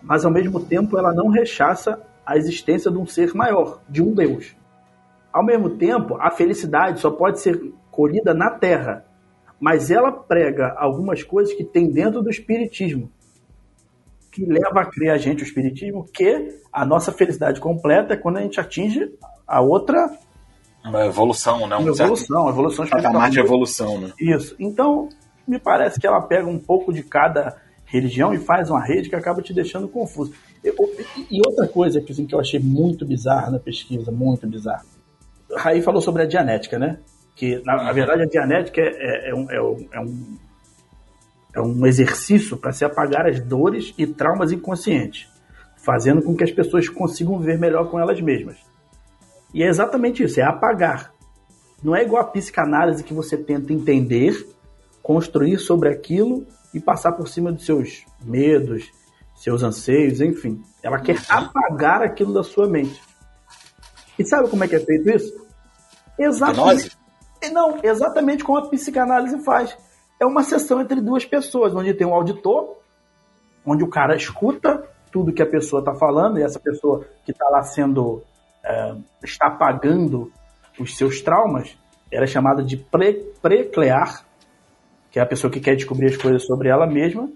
mas 0.00 0.24
ao 0.24 0.30
mesmo 0.30 0.60
tempo 0.60 0.96
ela 0.96 1.12
não 1.12 1.30
rechaça 1.30 2.00
a 2.24 2.36
existência 2.36 2.92
de 2.92 2.96
um 2.96 3.04
ser 3.04 3.34
maior, 3.34 3.80
de 3.88 4.00
um 4.00 4.14
Deus. 4.14 4.54
Ao 5.32 5.44
mesmo 5.44 5.70
tempo, 5.70 6.16
a 6.20 6.30
felicidade 6.30 7.00
só 7.00 7.10
pode 7.10 7.40
ser 7.40 7.60
colhida 7.90 8.32
na 8.32 8.50
Terra, 8.50 9.04
mas 9.58 9.90
ela 9.90 10.12
prega 10.12 10.76
algumas 10.78 11.24
coisas 11.24 11.52
que 11.52 11.64
tem 11.64 11.90
dentro 11.90 12.22
do 12.22 12.30
Espiritismo, 12.30 13.10
que 14.30 14.44
leva 14.44 14.82
a 14.82 14.86
crer 14.86 15.10
a 15.10 15.18
gente 15.18 15.42
o 15.42 15.46
Espiritismo 15.46 16.04
que 16.04 16.60
a 16.72 16.86
nossa 16.86 17.10
felicidade 17.10 17.60
completa 17.60 18.14
é 18.14 18.16
quando 18.16 18.36
a 18.36 18.42
gente 18.42 18.60
atinge 18.60 19.10
a 19.52 19.60
outra. 19.60 20.10
Uma 20.82 21.04
evolução, 21.04 21.66
né? 21.66 21.76
Um 21.76 21.80
uma 21.80 21.90
evolução, 21.90 22.48
evolução 22.48 22.86
Patamar 22.86 23.30
de 23.30 23.38
evolução, 23.38 24.00
né? 24.00 24.12
Isso. 24.18 24.56
Então, 24.58 25.10
me 25.46 25.58
parece 25.58 26.00
que 26.00 26.06
ela 26.06 26.22
pega 26.22 26.48
um 26.48 26.58
pouco 26.58 26.90
de 26.90 27.02
cada 27.02 27.56
religião 27.84 28.32
e 28.32 28.38
faz 28.38 28.70
uma 28.70 28.82
rede 28.82 29.10
que 29.10 29.14
acaba 29.14 29.42
te 29.42 29.52
deixando 29.52 29.86
confuso. 29.86 30.32
E 30.64 31.40
outra 31.46 31.68
coisa 31.68 32.00
que, 32.00 32.12
assim, 32.12 32.24
que 32.24 32.34
eu 32.34 32.40
achei 32.40 32.58
muito 32.58 33.04
bizarra 33.04 33.50
na 33.50 33.58
pesquisa, 33.58 34.10
muito 34.10 34.46
bizarra. 34.46 34.84
Raí 35.54 35.82
falou 35.82 36.00
sobre 36.00 36.22
a 36.22 36.26
dianética, 36.26 36.78
né? 36.78 36.98
Que, 37.36 37.62
na, 37.64 37.84
na 37.84 37.92
verdade, 37.92 38.22
a 38.22 38.26
dianética 38.26 38.80
é, 38.80 38.86
é, 38.86 39.30
é, 39.30 39.34
um, 39.34 39.50
é, 39.50 40.00
um, 40.00 40.38
é 41.54 41.60
um 41.60 41.86
exercício 41.86 42.56
para 42.56 42.72
se 42.72 42.84
apagar 42.86 43.26
as 43.26 43.38
dores 43.38 43.92
e 43.98 44.06
traumas 44.06 44.50
inconscientes, 44.50 45.28
fazendo 45.76 46.22
com 46.22 46.34
que 46.34 46.44
as 46.44 46.50
pessoas 46.50 46.88
consigam 46.88 47.38
ver 47.38 47.58
melhor 47.58 47.90
com 47.90 48.00
elas 48.00 48.18
mesmas. 48.18 48.71
E 49.52 49.62
é 49.62 49.68
exatamente 49.68 50.22
isso, 50.22 50.40
é 50.40 50.44
apagar. 50.44 51.12
Não 51.82 51.94
é 51.94 52.02
igual 52.02 52.22
a 52.22 52.26
psicanálise 52.26 53.02
que 53.02 53.12
você 53.12 53.36
tenta 53.36 53.72
entender, 53.72 54.46
construir 55.02 55.58
sobre 55.58 55.88
aquilo 55.88 56.46
e 56.72 56.80
passar 56.80 57.12
por 57.12 57.28
cima 57.28 57.52
dos 57.52 57.66
seus 57.66 58.04
medos, 58.24 58.90
seus 59.34 59.62
anseios, 59.62 60.20
enfim. 60.20 60.62
Ela 60.82 61.00
quer 61.00 61.18
apagar 61.28 62.02
aquilo 62.02 62.32
da 62.32 62.42
sua 62.42 62.68
mente. 62.68 63.00
E 64.18 64.24
sabe 64.24 64.48
como 64.48 64.62
é 64.62 64.68
que 64.68 64.76
é 64.76 64.80
feito 64.80 65.10
isso? 65.10 65.46
Exatamente. 66.18 66.96
Não, 67.52 67.80
exatamente 67.82 68.44
como 68.44 68.58
a 68.58 68.68
psicanálise 68.68 69.42
faz. 69.44 69.76
É 70.20 70.24
uma 70.24 70.44
sessão 70.44 70.80
entre 70.80 71.00
duas 71.00 71.24
pessoas, 71.24 71.74
onde 71.74 71.92
tem 71.92 72.06
um 72.06 72.14
auditor, 72.14 72.76
onde 73.66 73.82
o 73.82 73.88
cara 73.88 74.14
escuta 74.14 74.88
tudo 75.10 75.32
que 75.32 75.42
a 75.42 75.46
pessoa 75.46 75.80
está 75.80 75.94
falando, 75.94 76.38
e 76.38 76.42
essa 76.42 76.60
pessoa 76.60 77.04
que 77.24 77.32
está 77.32 77.48
lá 77.48 77.62
sendo 77.62 78.22
é, 78.64 78.94
está 79.22 79.48
apagando 79.48 80.32
os 80.78 80.96
seus 80.96 81.20
traumas, 81.20 81.76
ela 82.10 82.24
é 82.24 82.26
chamada 82.26 82.62
de 82.62 82.76
pre 82.76 83.14
preclear, 83.40 84.24
que 85.10 85.18
é 85.18 85.22
a 85.22 85.26
pessoa 85.26 85.50
que 85.50 85.60
quer 85.60 85.76
descobrir 85.76 86.06
as 86.06 86.16
coisas 86.16 86.46
sobre 86.46 86.68
ela 86.68 86.86
mesma. 86.86 87.28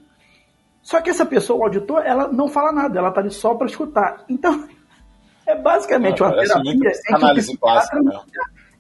Só 0.83 1.01
que 1.01 1.11
essa 1.11 1.27
pessoa, 1.27 1.61
o 1.61 1.65
auditor, 1.65 2.03
ela 2.05 2.29
não 2.29 2.49
fala 2.49 2.73
nada, 2.73 2.99
ela 2.99 3.09
está 3.09 3.21
ali 3.21 3.31
só 3.31 3.55
para 3.55 3.67
escutar. 3.67 4.25
Então, 4.29 4.69
é 5.47 5.55
basicamente 5.61 6.23
uma 6.23 6.33
terapia 6.33 6.93
em 7.11 7.19
que 7.19 7.29
o 7.29 7.35
psiquiatra, 7.35 8.03
né? 8.03 8.21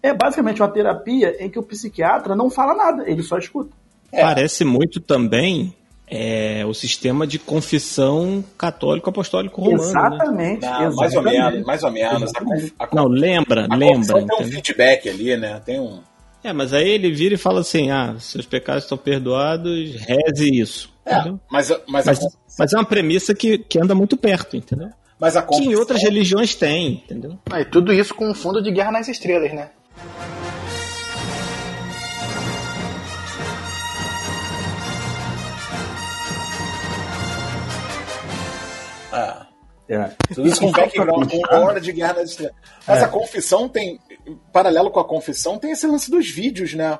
é 0.02 0.14
basicamente 0.14 0.62
uma 0.62 0.68
terapia 0.68 1.44
em 1.44 1.50
que 1.50 1.58
o 1.58 1.62
psiquiatra 1.62 2.36
não 2.36 2.48
fala 2.48 2.74
nada, 2.74 3.10
ele 3.10 3.22
só 3.22 3.36
escuta. 3.38 3.74
É. 4.12 4.22
Parece 4.22 4.64
muito 4.64 5.00
também 5.00 5.74
é, 6.08 6.64
o 6.64 6.72
sistema 6.72 7.26
de 7.26 7.38
confissão 7.38 8.44
católico 8.56 9.10
apostólico 9.10 9.60
romano. 9.60 9.82
Né? 9.82 9.88
Exatamente, 9.88 10.60
né? 10.62 10.78
Não, 10.80 10.94
Mais 10.94 11.14
ou 11.14 11.22
menos, 11.22 11.66
mais 11.66 11.82
ou 11.82 11.90
menos. 11.90 12.32
A, 12.78 12.84
a, 12.84 12.88
Não, 12.94 13.06
lembra, 13.06 13.66
a 13.68 13.76
lembra. 13.76 14.24
Tem 14.24 14.46
um 14.46 14.50
feedback 14.50 15.08
ali, 15.08 15.36
né? 15.36 15.60
Tem 15.64 15.80
um. 15.80 16.00
É, 16.44 16.52
mas 16.52 16.72
aí 16.72 16.88
ele 16.88 17.10
vira 17.10 17.34
e 17.34 17.38
fala 17.38 17.60
assim: 17.60 17.90
ah, 17.90 18.14
seus 18.20 18.46
pecados 18.46 18.84
estão 18.84 18.96
perdoados, 18.96 19.96
reze 19.96 20.48
isso. 20.48 20.94
É, 21.04 21.16
mas, 21.50 21.70
mas, 21.88 22.06
mas, 22.06 22.18
mas, 22.58 22.72
é 22.72 22.76
uma 22.76 22.84
premissa 22.84 23.34
que, 23.34 23.58
que 23.58 23.80
anda 23.80 23.94
muito 23.94 24.16
perto, 24.16 24.56
entendeu? 24.56 24.90
Mas 25.18 25.36
a 25.36 25.42
Que 25.42 25.48
confissão... 25.48 25.72
em 25.72 25.76
outras 25.76 26.02
religiões 26.02 26.54
tem, 26.54 27.02
entendeu? 27.04 27.38
Ah, 27.50 27.60
e 27.60 27.64
tudo 27.64 27.92
isso 27.92 28.14
com 28.14 28.28
um 28.28 28.34
fundo 28.34 28.62
de 28.62 28.70
Guerra 28.70 28.92
nas 28.92 29.08
Estrelas, 29.08 29.52
né? 29.52 29.70
Ah, 39.16 39.46
É. 39.88 40.10
tudo 40.34 40.48
isso 40.48 40.60
com 40.60 40.72
constar- 40.72 41.62
hora 41.64 41.80
de 41.80 41.92
Guerra 41.92 42.14
nas 42.14 42.30
Estrelas. 42.30 42.54
Mas 42.86 43.00
É. 43.00 43.04
a 43.04 43.08
confissão 43.08 43.68
tem... 43.68 43.98
Paralelo 44.52 44.90
com 44.90 44.98
a 45.00 45.04
confissão, 45.04 45.58
tem 45.58 45.70
esse 45.70 45.86
lance 45.86 46.10
dos 46.10 46.28
vídeos, 46.28 46.74
né? 46.74 46.98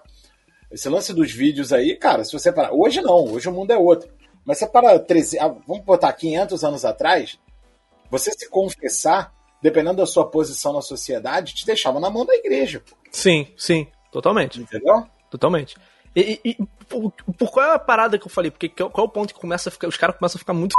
Esse 0.70 0.88
lance 0.88 1.12
dos 1.12 1.33
vídeos 1.33 1.72
aí, 1.72 1.96
cara, 1.96 2.22
se 2.24 2.33
você 2.33 2.52
parar... 2.52 2.72
Hoje 2.72 3.00
não, 3.00 3.24
hoje 3.33 3.48
o 3.48 3.52
mundo 3.52 3.72
é 3.72 3.76
outro. 3.76 4.09
Mas 4.44 4.59
você 4.59 4.66
para 4.66 4.98
13... 4.98 5.38
ah, 5.40 5.48
Vamos 5.66 5.85
botar 5.85 6.12
500 6.12 6.62
anos 6.64 6.85
atrás, 6.85 7.38
você 8.11 8.31
se 8.31 8.48
confessar, 8.48 9.33
dependendo 9.61 9.96
da 9.96 10.07
sua 10.07 10.24
posição 10.31 10.72
na 10.72 10.81
sociedade, 10.83 11.55
te 11.55 11.66
deixava 11.66 11.98
na 11.98 12.09
mão 12.09 12.24
da 12.24 12.35
igreja, 12.37 12.81
pô, 12.88 12.96
Sim, 13.11 13.48
sim, 13.57 13.88
totalmente. 14.12 14.61
entendeu? 14.61 15.05
Totalmente. 15.29 15.76
E, 16.14 16.40
e- 16.44 16.50
e 16.50 16.66
por, 16.88 17.11
por 17.37 17.50
qual 17.50 17.66
é 17.66 17.74
a 17.74 17.79
parada 17.79 18.16
que 18.18 18.24
eu 18.26 18.31
falei? 18.31 18.50
Porque 18.52 18.68
qual 18.68 18.88
qual 18.90 19.07
é 19.07 19.09
o 19.09 19.12
ponto 19.12 19.35
que 19.35 19.40
começa 19.40 19.68
a 19.68 19.72
ficar, 19.72 19.88
os 19.88 19.96
caras 19.96 20.16
começam 20.16 20.38
a 20.38 20.40
ficar 20.40 20.52
muito. 20.55 20.74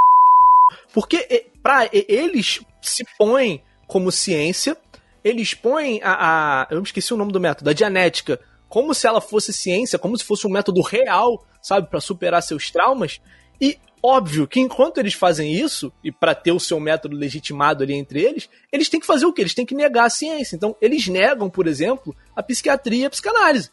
Porque 0.94 1.48
pra, 1.62 1.90
eles 1.92 2.62
se 2.82 3.06
põem 3.18 3.64
como 3.88 4.12
ciência, 4.12 4.78
eles 5.24 5.54
põem 5.54 6.00
a, 6.04 6.62
a. 6.62 6.68
Eu 6.70 6.78
me 6.78 6.84
esqueci 6.84 7.14
o 7.14 7.18
nome 7.18 7.32
do 7.32 7.40
método, 7.40 7.70
a 7.70 7.74
dianética, 7.74 8.40
como 8.70 8.94
se 8.94 9.08
ela 9.08 9.22
fosse 9.22 9.52
ciência, 9.54 10.00
como 10.00 10.18
se 10.18 10.24
fosse 10.24 10.48
um 10.48 10.52
método 10.52 10.82
real, 10.82 11.46
sabe, 11.62 11.90
Pra 11.90 12.00
superar 12.00 12.42
seus 12.42 12.72
traumas. 12.72 13.20
E 13.60 13.78
óbvio 14.02 14.48
que 14.48 14.60
enquanto 14.60 15.00
eles 15.00 15.14
fazem 15.14 15.54
isso, 15.54 15.92
e 16.04 16.12
pra 16.12 16.36
ter 16.36 16.52
o 16.52 16.60
seu 16.60 16.80
método 16.80 17.16
legitimado 17.16 17.84
ali 17.84 17.94
entre 17.94 18.22
eles, 18.22 18.50
eles 18.72 18.90
têm 18.90 19.00
que 19.00 19.06
fazer 19.06 19.26
o 19.26 19.34
quê? 19.34 19.42
Eles 19.42 19.54
têm 19.54 19.66
que 19.66 19.76
negar 19.76 20.06
a 20.06 20.10
ciência. 20.10 20.56
Então, 20.56 20.76
eles 20.82 21.08
negam, 21.08 21.50
por 21.50 21.68
exemplo, 21.68 22.16
a 22.36 22.44
psiquiatria 22.44 23.04
e 23.04 23.06
a 23.06 23.10
psicanálise. 23.10 23.72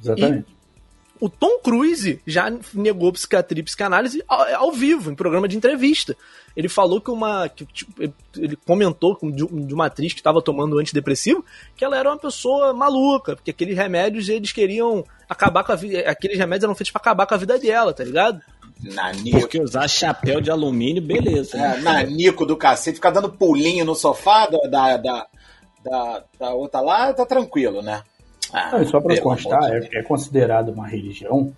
Exatamente. 0.00 0.55
O 1.20 1.28
Tom 1.28 1.58
Cruise 1.58 2.20
já 2.26 2.52
negou 2.74 3.12
psiquiatria 3.12 3.60
e 3.60 3.64
psicanálise 3.64 4.22
ao, 4.28 4.66
ao 4.66 4.72
vivo, 4.72 5.10
em 5.10 5.14
programa 5.14 5.48
de 5.48 5.56
entrevista. 5.56 6.16
Ele 6.56 6.68
falou 6.68 7.00
que 7.00 7.10
uma. 7.10 7.48
Que, 7.48 7.66
tipo, 7.66 8.02
ele 8.36 8.56
comentou 8.64 9.18
de, 9.22 9.46
de 9.46 9.74
uma 9.74 9.86
atriz 9.86 10.12
que 10.12 10.20
estava 10.20 10.40
tomando 10.40 10.78
antidepressivo 10.78 11.44
que 11.76 11.84
ela 11.84 11.98
era 11.98 12.08
uma 12.08 12.18
pessoa 12.18 12.72
maluca, 12.72 13.36
porque 13.36 13.50
aqueles 13.50 13.76
remédios 13.76 14.28
eles 14.28 14.52
queriam 14.52 15.04
acabar 15.28 15.64
com 15.64 15.72
a 15.72 15.76
vida. 15.76 16.00
Aqueles 16.08 16.38
remédios 16.38 16.64
eram 16.64 16.74
feitos 16.74 16.90
para 16.90 17.00
acabar 17.00 17.26
com 17.26 17.34
a 17.34 17.38
vida 17.38 17.58
dela, 17.58 17.92
tá 17.92 18.02
ligado? 18.02 18.40
Nanico. 18.82 19.40
Porque 19.40 19.60
usar 19.60 19.88
chapéu 19.88 20.40
de 20.40 20.50
alumínio, 20.50 21.02
beleza. 21.02 21.58
É, 21.58 21.80
nanico 21.80 22.46
do 22.46 22.56
cacete, 22.56 22.96
ficar 22.96 23.10
dando 23.10 23.30
pulinho 23.30 23.84
no 23.84 23.94
sofá 23.94 24.46
da, 24.46 24.58
da, 24.68 24.96
da, 24.96 25.26
da, 25.84 26.24
da 26.38 26.50
outra 26.54 26.80
lá, 26.80 27.12
tá 27.12 27.24
tranquilo, 27.26 27.82
né? 27.82 28.02
Ah, 28.52 28.70
Não, 28.72 28.82
e 28.82 28.86
só 28.86 29.00
para 29.00 29.20
constar, 29.20 29.62
é, 29.72 29.98
é 29.98 30.02
considerado 30.02 30.70
uma 30.70 30.86
religião 30.86 31.52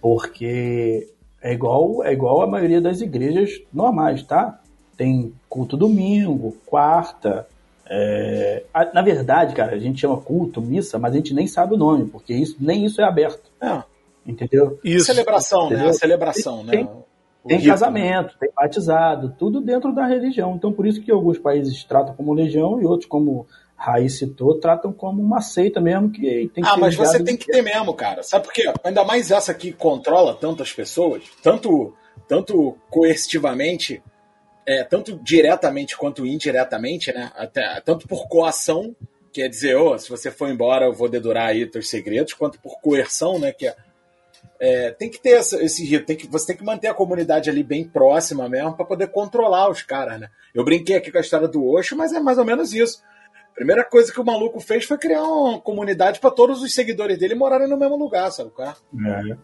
porque 0.00 1.08
é 1.42 1.52
igual, 1.52 2.04
é 2.04 2.12
igual 2.12 2.42
a 2.42 2.46
maioria 2.46 2.80
das 2.80 3.00
igrejas 3.00 3.60
normais, 3.72 4.22
tá? 4.22 4.60
Tem 4.96 5.32
culto 5.48 5.76
domingo, 5.76 6.56
quarta. 6.66 7.46
é, 7.88 8.64
a- 8.72 8.90
Na 8.94 9.02
verdade, 9.02 9.54
cara, 9.54 9.74
a 9.76 9.78
gente 9.78 10.00
chama 10.00 10.16
culto, 10.18 10.60
missa, 10.60 10.98
mas 10.98 11.12
a 11.12 11.16
gente 11.16 11.34
nem 11.34 11.46
sabe 11.46 11.74
o 11.74 11.76
nome, 11.76 12.06
porque 12.06 12.32
isso, 12.32 12.56
nem 12.58 12.84
isso 12.84 13.00
é 13.00 13.04
aberto, 13.04 13.50
É, 13.60 13.82
entendeu? 14.26 14.78
Isso. 14.82 15.06
celebração, 15.06 15.64
né? 15.68 15.74
Entendeu? 15.74 15.90
A 15.90 15.92
celebração, 15.92 16.64
né? 16.64 16.70
Tem- 16.72 16.84
O 17.44 17.48
Tem 17.48 17.58
rito, 17.58 17.66
né? 17.68 17.72
casamento, 17.74 18.34
tem 18.40 18.48
batizado, 18.56 19.34
tudo 19.38 19.60
dentro 19.60 19.94
da 19.94 20.06
religião. 20.06 20.54
Então, 20.56 20.72
por 20.72 20.86
isso 20.86 21.02
que 21.02 21.10
alguns 21.12 21.36
países 21.38 21.84
tratam 21.84 22.14
como 22.14 22.32
legião 22.32 22.80
e 22.80 22.86
outros, 22.86 23.06
como 23.06 23.46
Raiz 23.76 24.18
citou, 24.18 24.58
tratam 24.58 24.92
como 24.92 25.20
uma 25.22 25.40
seita 25.40 25.80
mesmo 25.80 26.10
que 26.10 26.50
tem 26.54 26.62
que 26.64 26.68
Ah, 26.70 26.76
mas 26.76 26.94
você 26.94 27.22
tem 27.22 27.36
que 27.36 27.46
ter 27.46 27.60
mesmo, 27.62 27.92
cara. 27.94 28.22
Sabe 28.22 28.44
por 28.44 28.52
quê? 28.52 28.72
Ainda 28.82 29.04
mais 29.04 29.30
essa 29.30 29.52
que 29.52 29.72
controla 29.72 30.34
tantas 30.34 30.72
pessoas, 30.72 31.22
tanto, 31.42 31.94
tanto 32.28 32.76
coercitivamente, 32.88 34.02
é, 34.66 34.82
tanto 34.84 35.16
diretamente 35.22 35.96
quanto 35.96 36.24
indiretamente, 36.26 37.12
né? 37.12 37.30
Até, 37.36 37.80
tanto 37.84 38.06
por 38.08 38.28
coação, 38.28 38.94
quer 39.32 39.48
dizer, 39.48 39.76
ô, 39.76 39.98
se 39.98 40.08
você 40.08 40.30
for 40.30 40.48
embora, 40.48 40.86
eu 40.86 40.92
vou 40.92 41.08
dedurar 41.08 41.48
aí 41.48 41.66
teus 41.66 41.88
segredos, 41.90 42.32
quanto 42.32 42.58
por 42.60 42.80
coerção, 42.80 43.38
né? 43.38 43.52
Que 43.52 43.66
é, 43.66 43.76
é, 44.60 44.90
tem 44.92 45.10
que 45.10 45.20
ter 45.20 45.30
essa- 45.32 45.62
esse 45.62 45.84
rito, 45.84 46.06
tem 46.06 46.16
que, 46.16 46.26
você 46.28 46.46
tem 46.46 46.56
que 46.56 46.64
manter 46.64 46.86
a 46.88 46.94
comunidade 46.94 47.50
ali 47.50 47.62
bem 47.62 47.84
próxima 47.84 48.48
mesmo 48.48 48.74
para 48.74 48.86
poder 48.86 49.08
controlar 49.08 49.68
os 49.68 49.82
caras, 49.82 50.20
né? 50.20 50.30
Eu 50.54 50.64
brinquei 50.64 50.96
aqui 50.96 51.10
com 51.10 51.18
a 51.18 51.20
história 51.20 51.48
do 51.48 51.66
Osho, 51.68 51.96
mas 51.96 52.12
é 52.12 52.20
mais 52.20 52.38
ou 52.38 52.44
menos 52.44 52.72
isso. 52.72 53.02
Primeira 53.54 53.84
coisa 53.84 54.12
que 54.12 54.20
o 54.20 54.24
maluco 54.24 54.58
fez 54.60 54.84
foi 54.84 54.98
criar 54.98 55.22
uma 55.22 55.60
comunidade 55.60 56.18
para 56.18 56.30
todos 56.30 56.60
os 56.62 56.74
seguidores 56.74 57.18
dele 57.18 57.34
morarem 57.34 57.68
no 57.68 57.76
mesmo 57.76 57.96
lugar, 57.96 58.30
sabe? 58.32 58.50
qual 58.50 58.68
é? 58.68 58.74
É. 59.30 59.36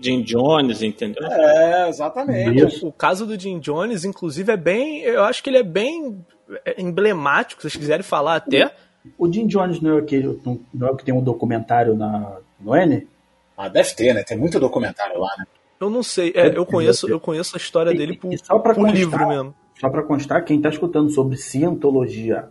Jim 0.00 0.22
Jones, 0.22 0.80
entendeu? 0.82 1.22
É, 1.26 1.88
exatamente. 1.88 2.64
Isso. 2.64 2.88
O 2.88 2.92
caso 2.92 3.26
do 3.26 3.38
Jim 3.38 3.58
Jones, 3.58 4.06
inclusive, 4.06 4.50
é 4.52 4.56
bem. 4.56 5.02
Eu 5.02 5.22
acho 5.24 5.42
que 5.42 5.50
ele 5.50 5.58
é 5.58 5.62
bem 5.62 6.24
é, 6.64 6.80
emblemático, 6.80 7.60
se 7.60 7.68
vocês 7.68 7.78
quiserem 7.78 8.02
falar 8.02 8.36
até. 8.36 8.74
O 9.18 9.30
Jim 9.30 9.46
Jones 9.46 9.82
não 9.82 9.98
é, 9.98 10.00
aquele, 10.00 10.40
não 10.72 10.88
é 10.88 10.90
o 10.90 10.96
que 10.96 11.04
tem 11.04 11.12
um 11.14 11.22
documentário 11.22 11.94
na, 11.94 12.38
no 12.58 12.74
N? 12.74 13.06
Ah, 13.54 13.68
deve 13.68 13.92
ter, 13.94 14.14
né? 14.14 14.22
Tem 14.22 14.36
muito 14.38 14.58
documentário 14.58 15.20
lá, 15.20 15.34
né? 15.38 15.44
Eu 15.78 15.90
não 15.90 16.02
sei. 16.02 16.32
É, 16.34 16.56
eu 16.56 16.64
conheço, 16.64 17.06
eu 17.08 17.20
conheço 17.20 17.54
a 17.54 17.58
história 17.58 17.92
dele 17.92 18.16
por, 18.16 18.32
E 18.32 18.38
só 18.38 18.58
pra 18.58 18.72
por 18.72 18.80
constar- 18.84 18.96
livro 18.96 19.28
mesmo. 19.28 19.54
Só 19.78 19.90
para 19.90 20.02
constar, 20.04 20.44
quem 20.44 20.56
está 20.56 20.68
escutando 20.70 21.10
sobre 21.10 21.36
cientologia 21.36 22.48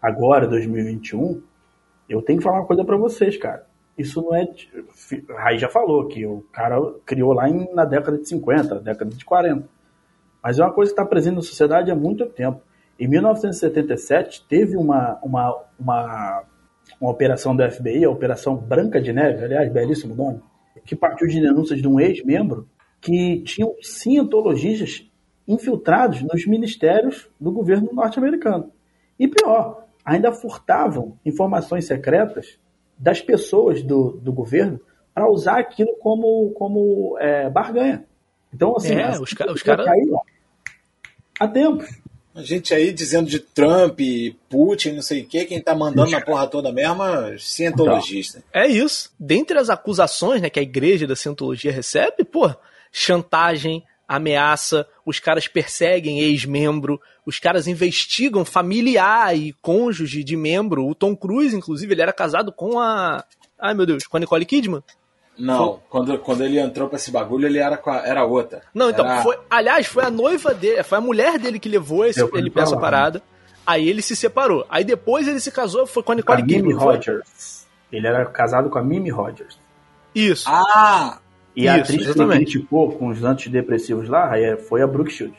agora, 0.00 0.46
2021, 0.46 1.42
eu 2.08 2.22
tenho 2.22 2.38
que 2.38 2.44
falar 2.44 2.60
uma 2.60 2.66
coisa 2.66 2.84
para 2.84 2.96
vocês, 2.96 3.36
cara. 3.36 3.66
Isso 3.96 4.22
não 4.22 4.34
é. 4.34 4.46
Raí 5.36 5.58
já 5.58 5.68
falou 5.68 6.06
que 6.06 6.24
o 6.24 6.42
cara 6.52 6.76
criou 7.04 7.32
lá 7.32 7.48
em- 7.48 7.72
na 7.74 7.84
década 7.84 8.16
de 8.16 8.28
50, 8.28 8.78
década 8.80 9.10
de 9.10 9.24
40. 9.24 9.68
Mas 10.42 10.58
é 10.58 10.62
uma 10.64 10.72
coisa 10.72 10.90
que 10.92 11.00
está 11.00 11.04
presente 11.04 11.34
na 11.34 11.42
sociedade 11.42 11.90
há 11.90 11.96
muito 11.96 12.24
tempo. 12.26 12.60
Em 12.98 13.08
1977, 13.08 14.46
teve 14.48 14.76
uma, 14.76 15.18
uma, 15.22 15.64
uma, 15.78 16.44
uma 17.00 17.10
operação 17.10 17.54
do 17.54 17.62
FBI, 17.62 18.04
a 18.04 18.10
Operação 18.10 18.56
Branca 18.56 19.00
de 19.00 19.12
Neve, 19.12 19.44
aliás, 19.44 19.70
belíssimo 19.72 20.14
nome, 20.14 20.40
que 20.84 20.94
partiu 20.96 21.26
de 21.26 21.40
denúncias 21.40 21.80
de 21.80 21.88
um 21.88 21.98
ex-membro 22.00 22.68
que 23.00 23.40
tinham 23.42 23.74
cientologistas 23.82 25.08
infiltrados 25.46 26.22
nos 26.22 26.46
ministérios 26.46 27.28
do 27.40 27.50
governo 27.50 27.90
norte-americano. 27.92 28.70
E 29.18 29.26
pior, 29.26 29.87
ainda 30.14 30.32
furtavam 30.32 31.18
informações 31.24 31.86
secretas 31.86 32.58
das 32.98 33.20
pessoas 33.20 33.82
do, 33.82 34.12
do 34.22 34.32
governo 34.32 34.80
para 35.14 35.30
usar 35.30 35.58
aquilo 35.58 35.94
como, 36.00 36.50
como 36.52 37.16
é, 37.20 37.48
barganha. 37.50 38.04
Então, 38.52 38.76
assim, 38.76 38.94
É, 38.94 39.02
essa 39.02 39.22
os 39.22 39.32
ca- 39.32 39.46
os 39.52 39.62
pessoa 39.62 39.76
cara- 39.76 39.88
caiu 39.90 40.18
há 41.38 41.46
tempos. 41.48 41.88
A 42.34 42.42
gente 42.42 42.72
aí 42.72 42.92
dizendo 42.92 43.28
de 43.28 43.40
Trump, 43.40 43.98
Putin, 44.48 44.92
não 44.92 45.02
sei 45.02 45.22
o 45.22 45.26
quê, 45.26 45.44
quem 45.44 45.60
tá 45.60 45.74
mandando 45.74 46.10
na 46.12 46.20
porra 46.20 46.46
toda 46.46 46.72
mesmo 46.72 47.02
é 47.02 47.36
cientologista. 47.38 48.42
É 48.52 48.66
isso. 48.66 49.12
Dentre 49.18 49.58
as 49.58 49.68
acusações 49.68 50.40
né, 50.40 50.48
que 50.48 50.60
a 50.60 50.62
igreja 50.62 51.04
da 51.06 51.16
Cientologia 51.16 51.72
recebe, 51.72 52.22
pô, 52.24 52.48
chantagem, 52.92 53.82
ameaça, 54.08 54.86
os 55.04 55.20
caras 55.20 55.46
perseguem 55.46 56.20
ex-membro, 56.20 56.98
os 57.26 57.38
caras 57.38 57.66
investigam 57.68 58.44
familiar 58.44 59.36
e 59.36 59.52
cônjuge 59.60 60.24
de 60.24 60.34
membro. 60.36 60.86
O 60.86 60.94
Tom 60.94 61.14
Cruise, 61.14 61.54
inclusive, 61.54 61.92
ele 61.92 62.02
era 62.02 62.12
casado 62.12 62.50
com 62.50 62.80
a. 62.80 63.22
Ai 63.60 63.74
meu 63.74 63.84
Deus, 63.84 64.06
com 64.06 64.16
a 64.16 64.20
Nicole 64.20 64.46
Kidman? 64.46 64.82
Não, 65.38 65.78
quando, 65.88 66.18
quando 66.18 66.42
ele 66.42 66.58
entrou 66.58 66.88
pra 66.88 66.96
esse 66.96 67.12
bagulho, 67.12 67.46
ele 67.46 67.58
era, 67.58 67.76
com 67.76 67.90
a- 67.90 68.04
era 68.04 68.24
outra. 68.24 68.62
Não, 68.74 68.90
então, 68.90 69.06
Era- 69.06 69.22
foi, 69.22 69.38
aliás, 69.48 69.86
foi 69.86 70.02
a 70.04 70.10
noiva 70.10 70.52
dele, 70.52 70.82
foi 70.82 70.98
a 70.98 71.00
mulher 71.00 71.38
dele 71.38 71.60
que 71.60 71.68
levou 71.68 72.04
esse, 72.04 72.18
Eu 72.20 72.28
ele 72.34 72.50
pra 72.50 72.64
essa 72.64 72.76
parada. 72.76 73.22
Aí 73.64 73.88
ele 73.88 74.02
se 74.02 74.16
separou. 74.16 74.66
Aí 74.68 74.82
depois 74.82 75.28
ele 75.28 75.38
se 75.38 75.52
casou, 75.52 75.86
foi 75.86 76.02
com 76.02 76.10
a 76.10 76.14
a 76.14 76.16
Nicole 76.16 76.42
Mimi 76.42 76.54
Kidman. 76.54 76.78
foi? 76.80 76.96
Rogers. 76.96 77.66
Ele 77.92 78.06
era 78.06 78.24
casado 78.26 78.68
com 78.68 78.78
a 78.78 78.82
Mimi 78.82 79.10
Rogers. 79.10 79.56
Isso. 80.14 80.44
Ah! 80.48 81.18
E 81.60 81.66
a 81.68 81.74
Isso, 81.74 81.82
atriz 81.84 81.96
que 81.98 82.02
ele 82.04 82.10
exatamente. 82.10 82.44
criticou 82.52 82.92
com 82.92 83.08
os 83.08 83.24
antidepressivos 83.24 84.08
lá 84.08 84.38
é- 84.38 84.56
foi 84.56 84.80
a 84.82 84.86
Brooke 84.86 85.10
Shields. 85.10 85.36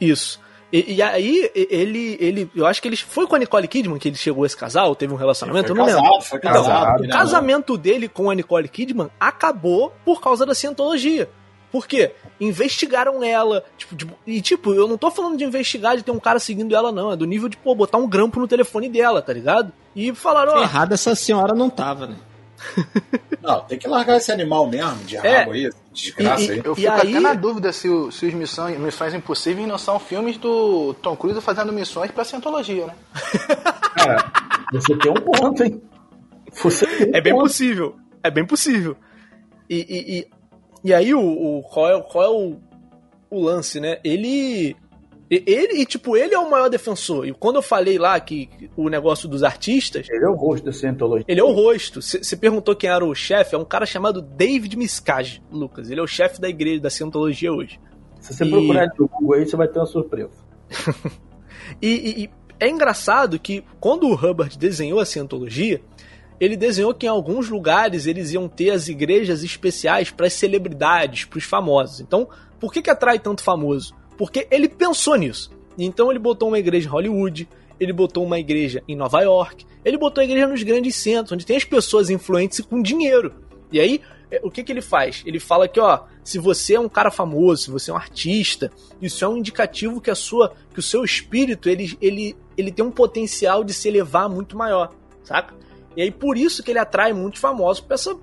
Isso. 0.00 0.40
E, 0.72 0.94
e 0.94 1.02
aí, 1.02 1.50
ele, 1.54 2.16
ele. 2.18 2.50
Eu 2.56 2.64
acho 2.66 2.80
que 2.80 2.88
ele 2.88 2.96
foi 2.96 3.26
com 3.26 3.36
a 3.36 3.38
Nicole 3.38 3.68
Kidman 3.68 3.98
que 3.98 4.08
ele 4.08 4.16
chegou 4.16 4.42
a 4.42 4.46
esse 4.46 4.56
casal, 4.56 4.94
teve 4.96 5.12
um 5.12 5.16
relacionamento, 5.16 5.68
Foi 5.68 5.72
eu 5.72 5.78
não 5.78 5.84
lembro. 5.84 6.02
casado, 6.02 6.22
foi 6.22 6.38
Então, 6.38 6.52
casado. 6.64 7.00
o 7.00 7.04
O 7.04 7.06
né? 7.06 7.08
casamento 7.12 7.76
dele 7.76 8.08
com 8.08 8.30
a 8.30 8.34
Nicole 8.34 8.68
Kidman 8.68 9.10
acabou 9.20 9.92
por 10.02 10.20
causa 10.22 10.46
da 10.46 10.54
cientologia. 10.54 11.28
Por 11.70 11.86
quê? 11.86 12.12
Investigaram 12.40 13.22
ela. 13.22 13.62
Tipo, 13.76 13.96
tipo, 13.96 14.14
e 14.26 14.40
tipo, 14.40 14.72
eu 14.74 14.88
não 14.88 14.96
tô 14.96 15.10
falando 15.10 15.36
de 15.36 15.44
investigar 15.44 15.94
de 15.96 16.02
ter 16.02 16.10
um 16.10 16.18
cara 16.20 16.38
seguindo 16.38 16.74
ela, 16.74 16.90
não. 16.90 17.12
É 17.12 17.16
do 17.16 17.26
nível 17.26 17.48
de, 17.50 17.56
pô, 17.58 17.74
botar 17.74 17.98
um 17.98 18.08
grampo 18.08 18.40
no 18.40 18.48
telefone 18.48 18.88
dela, 18.88 19.20
tá 19.20 19.32
ligado? 19.32 19.72
E 19.94 20.14
falaram, 20.14 20.54
ó. 20.54 20.62
Errada 20.62 20.94
essa 20.94 21.14
senhora 21.14 21.54
não 21.54 21.68
tava, 21.68 22.06
né? 22.06 22.16
Não, 23.42 23.60
tem 23.64 23.76
que 23.78 23.88
largar 23.88 24.16
esse 24.18 24.30
animal 24.30 24.68
mesmo, 24.68 24.96
de 25.04 25.16
É. 25.16 25.38
rabo 25.38 25.50
aí, 25.52 25.68
desgraça 25.92 26.42
E- 26.42 26.46
e- 26.46 26.50
aí. 26.52 26.62
Eu 26.64 26.72
E 26.72 26.76
fico 26.76 26.90
aí- 26.92 27.00
até 27.10 27.20
na 27.20 27.34
dúvida 27.34 27.72
se, 27.72 27.88
o- 27.88 28.10
se 28.12 28.26
os 28.26 28.34
missões, 28.34 28.78
Missões 28.78 29.14
Impossíveis 29.14 29.66
não 29.66 29.78
são 29.78 29.98
filmes 29.98 30.36
do 30.36 30.94
Tom 30.94 31.16
Cruise 31.16 31.40
fazendo 31.40 31.72
missões 31.72 32.10
pra 32.12 32.24
Cientologia, 32.24 32.86
né? 32.86 32.94
Cara, 33.96 34.32
você 34.72 34.96
tem 34.96 35.10
um 35.10 35.14
ponto, 35.14 35.62
hein? 35.64 35.82
Você 36.62 36.86
um 36.86 37.16
É 37.16 37.20
bem 37.20 37.32
ponto. 37.32 37.42
possível. 37.44 37.96
É 38.22 38.30
bem 38.30 38.46
possível. 38.46 38.96
E, 39.68 39.76
e, 39.76 40.18
e, 40.20 40.28
e 40.84 40.94
aí, 40.94 41.12
o, 41.14 41.20
o- 41.20 41.62
qual 41.64 41.90
é, 41.90 42.00
qual 42.02 42.24
é 42.24 42.28
o, 42.30 42.58
o 43.30 43.40
lance, 43.42 43.80
né? 43.80 43.98
Ele. 44.04 44.76
E- 45.34 45.42
Ele, 45.46 45.80
e 45.80 45.86
tipo, 45.86 46.16
ele 46.16 46.34
é 46.34 46.38
o 46.38 46.50
maior 46.50 46.68
defensor. 46.68 47.26
E 47.26 47.32
quando 47.32 47.56
eu 47.56 47.62
falei 47.62 47.98
lá 47.98 48.18
que 48.20 48.48
o 48.76 48.88
negócio 48.88 49.28
dos 49.28 49.42
artistas, 49.42 50.06
Ele 50.10 50.24
é 50.24 50.28
o 50.28 50.34
rosto 50.34 50.64
da 50.66 50.72
Cientologia. 50.72 51.24
ele 51.28 51.40
é 51.40 51.44
o 51.44 51.50
rosto. 51.52 52.02
Você 52.02 52.36
perguntou 52.36 52.76
quem 52.76 52.90
era 52.90 53.04
o 53.04 53.14
chefe, 53.14 53.54
é 53.54 53.58
um 53.58 53.64
cara 53.64 53.86
chamado 53.86 54.20
David 54.20 54.76
Miscage, 54.76 55.42
Lucas. 55.50 55.90
Ele 55.90 56.00
é 56.00 56.02
o 56.02 56.06
chefe 56.06 56.40
da 56.40 56.48
igreja 56.48 56.80
da 56.80 56.90
Cientologia 56.90 57.52
hoje. 57.52 57.80
Se 58.20 58.34
você 58.34 58.44
E- 58.44 58.50
procurar 58.50 58.86
no 58.98 59.08
Google 59.08 59.34
aí, 59.34 59.46
você 59.46 59.56
vai 59.56 59.68
ter 59.68 59.78
uma 59.78 59.86
surpresa. 59.86 60.30
E, 61.80 61.88
e- 61.88 62.24
e 62.24 62.30
é 62.60 62.68
engraçado 62.68 63.38
que 63.38 63.64
quando 63.80 64.04
o 64.06 64.14
Hubbard 64.14 64.58
desenhou 64.58 65.00
a 65.00 65.06
Cientologia, 65.06 65.80
ele 66.40 66.56
desenhou 66.56 66.92
que 66.92 67.06
em 67.06 67.08
alguns 67.08 67.48
lugares 67.48 68.06
eles 68.06 68.32
iam 68.32 68.48
ter 68.48 68.70
as 68.70 68.88
igrejas 68.88 69.42
especiais 69.42 70.10
para 70.10 70.26
as 70.26 70.32
celebridades, 70.32 71.24
para 71.24 71.38
os 71.38 71.44
famosos. 71.44 72.00
Então, 72.00 72.28
por 72.60 72.72
que, 72.72 72.82
que 72.82 72.90
atrai 72.90 73.18
tanto 73.18 73.42
famoso? 73.42 73.94
Porque 74.16 74.46
ele 74.50 74.68
pensou 74.68 75.16
nisso. 75.16 75.50
Então 75.78 76.10
ele 76.10 76.18
botou 76.18 76.48
uma 76.48 76.58
igreja 76.58 76.88
em 76.88 76.90
Hollywood, 76.90 77.48
ele 77.80 77.92
botou 77.92 78.24
uma 78.24 78.38
igreja 78.38 78.82
em 78.86 78.94
Nova 78.94 79.20
York, 79.22 79.66
ele 79.84 79.96
botou 79.96 80.20
a 80.20 80.24
igreja 80.24 80.46
nos 80.46 80.62
grandes 80.62 80.94
centros, 80.96 81.32
onde 81.32 81.46
tem 81.46 81.56
as 81.56 81.64
pessoas 81.64 82.10
influentes 82.10 82.58
e 82.58 82.62
com 82.62 82.82
dinheiro. 82.82 83.34
E 83.70 83.80
aí, 83.80 84.00
é, 84.30 84.40
o 84.42 84.50
que, 84.50 84.62
que 84.62 84.70
ele 84.70 84.82
faz? 84.82 85.22
Ele 85.26 85.40
fala 85.40 85.66
que, 85.66 85.80
ó, 85.80 86.00
se 86.22 86.38
você 86.38 86.74
é 86.74 86.80
um 86.80 86.88
cara 86.88 87.10
famoso, 87.10 87.64
se 87.64 87.70
você 87.70 87.90
é 87.90 87.94
um 87.94 87.96
artista, 87.96 88.70
isso 89.00 89.24
é 89.24 89.28
um 89.28 89.36
indicativo 89.36 90.00
que 90.00 90.10
a 90.10 90.14
sua, 90.14 90.52
que 90.72 90.78
o 90.78 90.82
seu 90.82 91.04
espírito, 91.04 91.68
ele, 91.68 91.96
ele, 92.00 92.36
ele 92.56 92.70
tem 92.70 92.84
um 92.84 92.90
potencial 92.90 93.64
de 93.64 93.72
se 93.72 93.88
elevar 93.88 94.28
muito 94.28 94.56
maior, 94.56 94.92
saca? 95.24 95.54
E 95.96 96.02
aí 96.02 96.10
por 96.10 96.36
isso 96.36 96.62
que 96.62 96.70
ele 96.70 96.78
atrai 96.78 97.12
muitos 97.12 97.40
famosos 97.40 97.82
pra 97.82 97.94
essa 97.94 98.16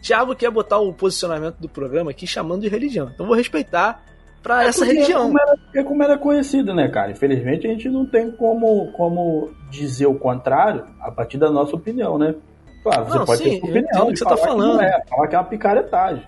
Tiago 0.00 0.34
quer 0.34 0.50
botar 0.50 0.78
o 0.78 0.92
posicionamento 0.92 1.56
do 1.56 1.68
programa 1.68 2.10
aqui 2.10 2.26
chamando 2.26 2.62
de 2.62 2.68
religião. 2.68 3.10
Então 3.12 3.26
vou 3.26 3.34
respeitar 3.34 4.04
pra 4.42 4.64
essa 4.64 4.80
Porque 4.80 4.92
religião. 4.94 5.20
É 5.20 5.24
como, 5.26 5.40
era, 5.40 5.56
é 5.74 5.82
como 5.84 6.02
era 6.02 6.18
conhecido, 6.18 6.74
né, 6.74 6.88
cara? 6.88 7.10
Infelizmente 7.10 7.66
a 7.66 7.70
gente 7.70 7.88
não 7.88 8.06
tem 8.06 8.30
como, 8.30 8.90
como 8.92 9.50
dizer 9.70 10.06
o 10.06 10.14
contrário 10.14 10.84
a 11.00 11.10
partir 11.10 11.38
da 11.38 11.50
nossa 11.50 11.74
opinião, 11.76 12.18
né? 12.18 12.34
Claro, 12.82 13.04
você 13.06 13.18
Não, 13.18 13.24
pode 13.24 13.42
sim, 13.42 13.50
ter 13.50 13.60
sua 13.60 13.68
eu 13.68 13.76
entendo 13.76 13.84
opinião 13.86 14.06
o 14.08 14.12
que 14.12 14.18
você 14.18 14.24
tá 14.24 14.34
que 14.36 14.40
falando. 14.40 14.74
não 14.74 14.80
é, 14.80 15.02
falar 15.08 15.26
que 15.28 15.34
é 15.34 15.38
uma 15.38 15.44
picaretagem. 15.44 16.22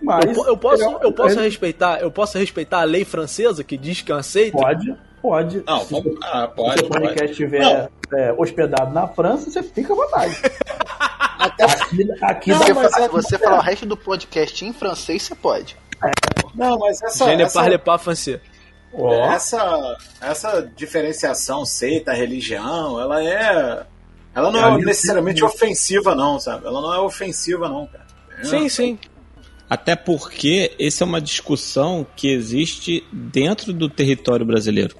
Mas 0.00 0.36
Eu, 0.36 0.46
eu 0.46 0.56
posso, 0.56 0.84
ele- 0.84 0.98
eu 1.02 1.12
posso 1.12 1.34
ele 1.38 1.44
respeitar, 1.48 2.00
eu 2.00 2.10
posso 2.10 2.38
respeitar 2.38 2.80
a 2.80 2.84
lei 2.84 3.04
francesa 3.04 3.64
que 3.64 3.76
diz 3.76 4.00
que 4.00 4.12
eu 4.12 4.16
aceito. 4.16 4.52
Pode, 4.56 4.94
pode. 5.20 5.62
Não, 5.66 5.80
Se 5.80 5.92
vamos. 5.92 6.16
Ah, 6.22 6.44
o 6.44 6.54
pode, 6.54 6.78
seu 6.80 6.88
pode. 6.88 7.00
podcast 7.02 7.30
estiver 7.32 7.90
é, 8.14 8.32
hospedado 8.38 8.92
na 8.94 9.08
França, 9.08 9.50
você 9.50 9.60
fica 9.62 9.92
à 9.92 9.96
vontade. 9.96 10.36
aqui 11.38 12.08
aqui 12.22 12.50
Não, 12.50 12.58
dá 12.58 12.64
Se 12.66 12.72
mas 12.74 12.92
fa- 12.94 13.00
é- 13.00 13.02
se 13.04 13.08
você 13.08 13.38
falar 13.38 13.58
o 13.58 13.62
resto 13.62 13.86
do 13.86 13.96
podcast 13.96 14.64
em 14.64 14.72
francês, 14.72 15.22
você 15.22 15.34
pode. 15.34 15.76
Não, 16.54 16.78
mas 16.78 17.02
essa. 17.02 17.24
Je 17.26 17.36
ne 17.36 17.42
essa... 17.42 17.60
parle 17.60 17.78
pas 17.78 18.00
français. 18.00 18.40
Essa, 19.34 19.96
essa 20.20 20.72
diferenciação 20.74 21.64
seita, 21.64 22.12
religião, 22.12 23.00
ela 23.00 23.22
é. 23.22 23.86
Ela 24.34 24.50
não 24.50 24.76
É 24.76 24.80
é, 24.80 24.84
necessariamente 24.84 25.44
ofensiva, 25.44 26.14
não, 26.14 26.38
sabe? 26.38 26.66
Ela 26.66 26.80
não 26.80 26.94
é 26.94 27.00
ofensiva, 27.00 27.68
não, 27.68 27.86
cara. 27.86 28.06
É. 28.38 28.44
Sim, 28.44 28.68
sim. 28.68 28.98
Até 29.68 29.94
porque 29.94 30.74
essa 30.80 31.04
é 31.04 31.06
uma 31.06 31.20
discussão 31.20 32.06
que 32.16 32.32
existe 32.32 33.04
dentro 33.12 33.72
do 33.72 33.88
território 33.88 34.46
brasileiro. 34.46 34.96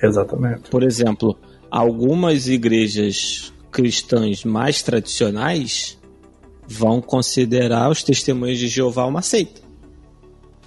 Exatamente. 0.00 0.70
Por 0.70 0.84
exemplo, 0.84 1.36
algumas 1.70 2.46
igrejas 2.46 3.52
cristãs 3.72 4.44
mais 4.44 4.82
tradicionais 4.82 5.98
vão 6.68 7.00
considerar 7.00 7.90
os 7.90 8.02
testemunhos 8.04 8.58
de 8.58 8.68
Jeová 8.68 9.04
uma 9.06 9.22
seita. 9.22 9.63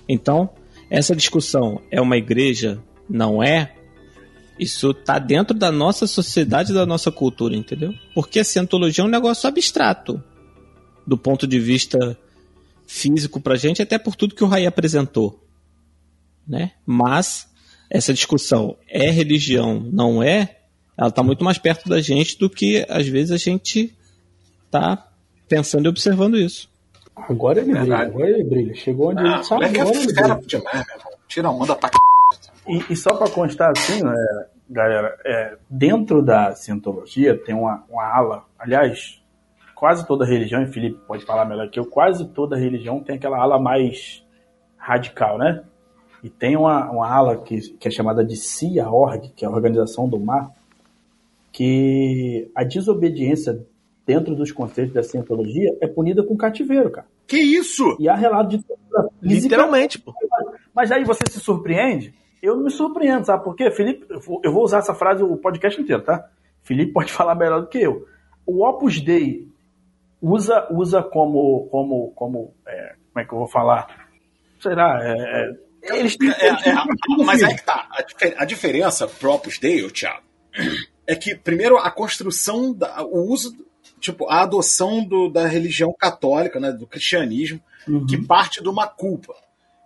Então, 0.08 0.50
essa 0.90 1.16
discussão 1.16 1.82
é 1.92 2.00
uma 2.00 2.18
igreja, 2.18 2.82
não 3.10 3.44
é? 3.44 3.74
Isso 4.60 4.94
tá 4.94 5.20
dentro 5.20 5.56
da 5.56 5.72
nossa 5.72 6.08
sociedade, 6.08 6.74
da 6.74 6.86
nossa 6.86 7.12
cultura, 7.12 7.56
entendeu? 7.56 7.94
Porque 8.14 8.40
a 8.40 8.44
cientologia 8.44 9.04
é 9.04 9.08
um 9.08 9.10
negócio 9.10 9.48
abstrato 9.48 10.22
do 11.06 11.18
ponto 11.18 11.46
de 11.46 11.60
vista 11.60 12.18
físico 12.86 13.40
pra 13.40 13.56
gente, 13.56 13.82
até 13.82 13.98
por 13.98 14.16
tudo 14.16 14.34
que 14.34 14.44
o 14.44 14.48
Rai 14.48 14.66
apresentou, 14.66 15.46
né? 16.48 16.72
Mas 16.86 17.48
essa 17.90 18.14
discussão 18.14 18.78
é 18.88 19.10
religião, 19.10 19.80
não 19.92 20.24
é? 20.24 20.58
Ela 20.98 21.12
tá 21.12 21.22
muito 21.22 21.44
mais 21.44 21.58
perto 21.58 21.88
da 21.88 22.02
gente 22.02 22.38
do 22.38 22.50
que 22.50 22.86
às 22.90 23.08
vezes 23.08 23.32
a 23.32 23.38
gente 23.38 23.94
tá 24.72 25.12
pensando 25.48 25.86
e 25.86 25.90
observando 25.90 26.38
isso. 26.38 26.70
Agora 27.30 27.60
ele 27.60 27.72
brilha, 27.72 27.82
Verdade. 27.86 28.12
agora 28.12 28.30
ele 28.30 28.44
brilha. 28.44 28.76
Chegou 28.76 29.10
onde 29.10 29.22
Ah, 29.22 29.36
ele 29.36 29.44
sabe, 29.44 29.62
moleque 29.62 29.80
agora 29.82 29.96
é 29.96 30.00
ele 30.02 30.14
brilha. 30.14 30.42
demais. 30.46 30.86
Tira 31.28 31.50
onda 31.50 31.76
pra 31.76 31.90
c... 31.90 31.96
E, 32.68 32.94
e 32.94 32.96
só 32.96 33.16
para 33.16 33.30
constar 33.32 33.72
assim, 33.72 34.04
né, 34.04 34.14
galera, 34.70 35.18
é, 35.26 35.58
dentro 35.70 36.22
da 36.22 36.54
cientologia 36.56 37.38
tem 37.38 37.56
uma, 37.56 37.84
uma 37.90 38.04
ala, 38.04 38.44
aliás, 38.60 39.22
quase 39.74 40.06
toda 40.06 40.26
religião, 40.26 40.62
e 40.62 40.68
Felipe 40.68 41.00
pode 41.08 41.26
falar 41.26 41.46
melhor 41.46 41.70
que 41.70 41.80
eu, 41.80 41.86
quase 41.86 42.28
toda 42.30 42.58
religião 42.58 43.00
tem 43.02 43.16
aquela 43.16 43.38
ala 43.38 43.58
mais 43.60 44.24
radical, 44.78 45.38
né? 45.38 45.64
E 46.24 46.30
tem 46.30 46.58
uma, 46.58 46.90
uma 46.92 47.08
ala 47.10 47.38
que, 47.38 47.60
que 47.78 47.88
é 47.88 47.92
chamada 47.92 48.24
de 48.26 48.36
CIA-Org, 48.36 49.32
que 49.36 49.46
é 49.46 49.48
a 49.48 49.52
Organização 49.52 50.10
do 50.10 50.20
Mar, 50.20 50.52
que 51.52 52.50
a 52.56 52.64
desobediência 52.64 53.66
dentro 54.08 54.34
dos 54.34 54.52
conceitos 54.52 54.94
da 54.94 55.04
cientologia 55.04 55.78
é 55.82 55.88
punida 55.88 56.24
com 56.24 56.36
cativeiro, 56.38 56.90
cara. 56.90 57.06
Que 57.28 57.38
isso? 57.38 57.84
E 58.00 58.08
há 58.08 58.16
relato 58.16 58.50
de 58.58 58.64
Literalmente, 59.22 60.00
pô. 60.00 60.14
mas 60.74 60.92
aí 60.92 61.04
você 61.04 61.22
se 61.30 61.40
surpreende? 61.42 62.14
Eu 62.42 62.56
não 62.56 62.64
me 62.64 62.72
surpreendo, 62.72 63.26
sabe 63.26 63.44
por 63.44 63.56
quê? 63.56 63.70
Felipe, 63.70 64.06
eu 64.10 64.52
vou- 64.54 64.64
usar 64.64 64.78
essa 64.80 64.94
frase 64.94 65.24
o 65.24 65.36
podcast 65.38 65.80
inteiro, 65.82 66.02
tá? 66.04 66.30
Felipe 66.64 66.94
pode 66.94 67.12
falar 67.14 67.36
melhor 67.36 67.62
do 67.62 67.68
que 67.68 67.80
eu. 67.80 68.06
O 68.46 68.66
Opus 68.66 69.02
Dei 69.02 69.48
usa, 70.22 70.68
usa 70.72 71.04
como, 71.04 71.68
como, 71.70 72.12
como, 72.16 72.54
é, 72.66 72.96
como 73.12 73.24
é 73.24 73.26
que 73.28 73.34
eu 73.34 73.40
vou 73.40 73.48
falar? 73.48 74.08
Será? 74.62 75.00
É, 75.04 75.52
é, 75.92 76.00
eles 76.00 76.16
têm, 76.16 76.30
É, 76.32 76.48
eles 76.48 76.62
têm 76.64 76.74
é, 76.74 76.78
um 77.20 77.26
mas 77.26 77.44
aí 77.44 77.56
que 77.56 77.64
tá. 77.66 77.88
A, 77.92 78.02
difer- 78.04 78.36
a 78.38 78.46
diferença 78.46 79.06
pro 79.08 79.32
Opus 79.34 79.60
Dei, 79.60 79.86
Thiago, 79.92 80.22
é 81.06 81.16
que, 81.16 81.36
primeiro, 81.36 81.78
a 81.78 81.92
construção, 81.92 82.74
da, 82.74 83.04
o 83.04 83.32
uso, 83.32 83.54
tipo, 84.00 84.30
a 84.30 84.42
adoção 84.44 85.04
do- 85.04 85.30
da 85.30 85.48
religião 85.48 85.94
católica, 85.98 86.60
né, 86.60 86.72
do 86.72 86.86
cristianismo, 86.88 87.60
Uhum. 87.88 88.06
que 88.06 88.18
parte 88.22 88.62
de 88.62 88.68
uma 88.70 88.86
culpa. 88.88 89.34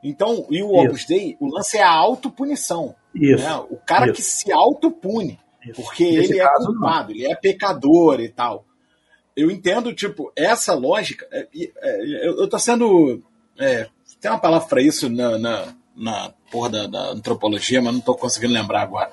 Então, 0.03 0.47
e 0.49 0.64
o 0.64 0.76
Isso. 0.76 0.88
Opus 0.88 1.05
Dei, 1.05 1.38
o 1.39 1.47
lance 1.53 1.78
é 1.78 1.84
a 1.84 1.91
autopunição. 1.91 2.95
Isso. 3.14 3.43
né? 3.43 3.55
O 3.70 3.78
cara 3.78 4.05
isso. 4.05 4.16
que 4.16 4.22
se 4.22 4.51
autopune, 4.51 5.39
porque 5.76 6.05
Nesse 6.12 6.32
ele 6.34 6.39
é 6.39 6.43
caso, 6.43 6.66
não. 6.66 6.74
culpado, 6.74 7.12
ele 7.12 7.26
é 7.32 7.36
pecador 7.36 8.20
e 8.20 8.30
tal. 8.30 8.66
Eu 9.36 9.51
entendo, 9.51 9.93
tipo, 9.93 10.32
essa 10.36 10.74
lógica. 10.74 11.28
é, 11.32 11.47
é, 11.53 12.28
eu, 12.28 12.39
eu 12.39 12.49
tô 12.49 12.57
sendo. 12.57 13.22
é, 13.59 13.88
tem 14.20 14.30
uma 14.32 14.39
palavra 14.39 14.68
pra 14.68 14.82
isso 14.82 15.07
na, 15.09 15.38
na, 15.38 15.68
na 15.95 16.34
porra 16.51 16.70
da, 16.70 16.88
da 16.88 17.09
antropologia, 17.12 17.82
mas 17.82 17.93
não 17.93 18.01
tô 18.01 18.16
conseguindo 18.16 18.53
lembrar 18.53 18.82
agora. 18.82 19.12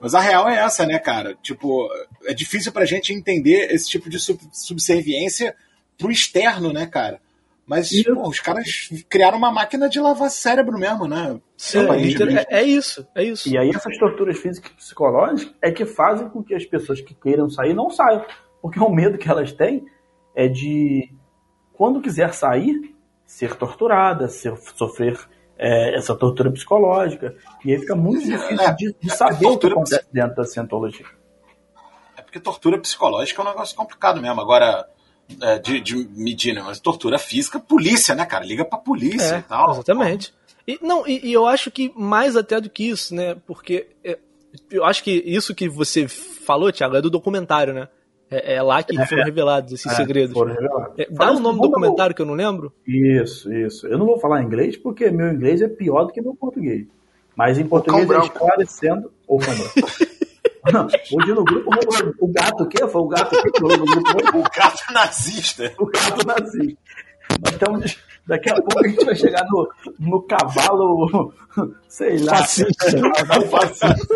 Mas 0.00 0.14
a 0.14 0.20
real 0.20 0.48
é 0.48 0.56
essa, 0.56 0.86
né, 0.86 0.98
cara? 0.98 1.36
Tipo, 1.42 1.88
é 2.24 2.32
difícil 2.32 2.70
pra 2.72 2.84
gente 2.84 3.12
entender 3.12 3.72
esse 3.72 3.88
tipo 3.88 4.08
de 4.08 4.18
sub- 4.18 4.40
subserviência 4.52 5.54
pro 5.98 6.10
externo, 6.10 6.72
né, 6.72 6.86
cara? 6.86 7.20
Mas, 7.66 7.92
Isso. 7.92 8.14
pô, 8.14 8.26
os 8.28 8.40
caras 8.40 8.88
criaram 9.10 9.36
uma 9.36 9.50
máquina 9.50 9.88
de 9.90 10.00
lavar 10.00 10.30
cérebro 10.30 10.78
mesmo, 10.78 11.06
né? 11.06 11.38
Sim, 11.56 11.80
Aparentemente. 11.80 12.46
é, 12.48 12.60
é 12.60 12.62
isso, 12.62 13.06
é 13.14 13.22
isso. 13.24 13.48
E 13.48 13.58
aí 13.58 13.68
essas 13.70 13.98
torturas 13.98 14.38
físicas 14.38 14.70
e 14.72 14.74
psicológicas 14.76 15.54
é 15.60 15.70
que 15.70 15.84
fazem 15.84 16.28
com 16.30 16.42
que 16.42 16.54
as 16.54 16.64
pessoas 16.64 17.00
que 17.02 17.12
queiram 17.14 17.50
sair 17.50 17.74
não 17.74 17.90
saiam. 17.90 18.24
Porque 18.62 18.80
o 18.80 18.88
medo 18.88 19.18
que 19.18 19.28
elas 19.28 19.52
têm 19.52 19.84
é 20.34 20.48
de, 20.48 21.12
quando 21.74 22.00
quiser 22.00 22.32
sair, 22.32 22.94
ser 23.26 23.54
torturada, 23.56 24.28
ser, 24.28 24.56
sofrer 24.74 25.18
é, 25.58 25.96
essa 25.96 26.14
tortura 26.14 26.50
psicológica. 26.50 27.34
E 27.64 27.72
aí 27.72 27.78
fica 27.80 27.94
muito 27.96 28.24
difícil 28.24 28.76
de, 28.76 28.94
de 29.00 29.10
saber 29.10 29.46
o 29.46 29.58
que 29.58 29.66
acontece 29.66 30.06
dentro 30.12 30.36
da 30.36 30.44
cientologia. 30.44 31.06
É 32.16 32.22
porque 32.22 32.38
tortura 32.38 32.78
psicológica 32.78 33.42
é 33.42 33.44
um 33.44 33.48
negócio 33.48 33.76
complicado 33.76 34.20
mesmo. 34.20 34.40
Agora, 34.40 34.88
é, 35.42 35.58
de, 35.58 35.80
de 35.80 35.96
medir, 36.16 36.54
né? 36.54 36.62
Mas 36.64 36.80
tortura 36.80 37.18
física, 37.18 37.58
polícia, 37.58 38.14
né, 38.14 38.24
cara? 38.24 38.44
Liga 38.44 38.64
pra 38.64 38.78
polícia 38.78 39.36
É, 39.36 39.38
e 39.38 39.42
tal. 39.42 39.72
exatamente. 39.72 40.32
E, 40.66 40.78
não, 40.82 41.06
e, 41.06 41.28
e 41.28 41.32
eu 41.32 41.46
acho 41.46 41.70
que 41.70 41.92
mais 41.96 42.36
até 42.36 42.60
do 42.60 42.70
que 42.70 42.84
isso, 42.88 43.14
né? 43.14 43.36
Porque 43.46 43.88
é, 44.04 44.18
eu 44.70 44.84
acho 44.84 45.02
que 45.02 45.10
isso 45.10 45.54
que 45.54 45.68
você 45.68 46.06
falou, 46.06 46.70
Thiago, 46.72 46.96
é 46.96 47.02
do 47.02 47.10
documentário, 47.10 47.74
né? 47.74 47.88
É, 48.30 48.54
é 48.56 48.62
lá 48.62 48.82
que 48.82 48.98
É, 48.98 49.06
foram 49.06 49.24
revelados 49.24 49.72
esses 49.72 49.90
É, 49.90 49.94
segredos. 49.94 50.32
foram 50.34 50.52
revelados. 50.54 50.98
É, 50.98 51.06
dá 51.10 51.32
o 51.32 51.40
nome 51.40 51.60
do 51.60 51.68
documentário 51.68 52.14
que 52.14 52.20
eu 52.22 52.26
não 52.26 52.34
lembro? 52.34 52.72
Isso, 52.86 53.52
isso. 53.52 53.86
Eu 53.86 53.96
não 53.98 54.06
vou 54.06 54.18
falar 54.18 54.42
inglês 54.42 54.76
porque 54.76 55.10
meu 55.10 55.32
inglês 55.32 55.62
é 55.62 55.68
pior 55.68 56.04
do 56.04 56.12
que 56.12 56.20
meu 56.20 56.34
português. 56.34 56.86
Mas 57.34 57.58
em 57.58 57.66
português 57.66 58.10
é 58.10 58.18
esclarecendo. 58.18 59.10
Ou. 59.26 59.38
Não, 60.72 60.86
Hoje 60.86 61.32
no 61.32 61.44
grupo 61.44 61.70
o 62.20 62.28
gato 62.30 62.64
o 62.64 62.68
quê? 62.68 62.86
Foi 62.86 63.00
o 63.00 63.08
gato 63.08 63.30
que 63.30 63.60
no 63.62 63.68
grupo 63.68 64.10
hoje? 64.18 64.36
O 64.36 64.42
gato 64.42 64.92
nazista. 64.92 65.72
o 65.78 65.86
gato 65.86 66.26
nazista. 66.26 66.78
Nós 67.40 67.52
estamos, 67.52 67.98
daqui 68.28 68.50
a 68.50 68.54
pouco 68.56 68.78
a 68.78 68.86
gente 68.88 69.04
vai 69.04 69.16
chegar 69.16 69.44
no, 69.50 69.68
no 69.98 70.22
cavalo, 70.22 71.32
sei 71.88 72.18
lá. 72.18 72.36
Fascista. 72.36 72.86
Cavalo 73.16 73.46
fascista. 73.48 74.06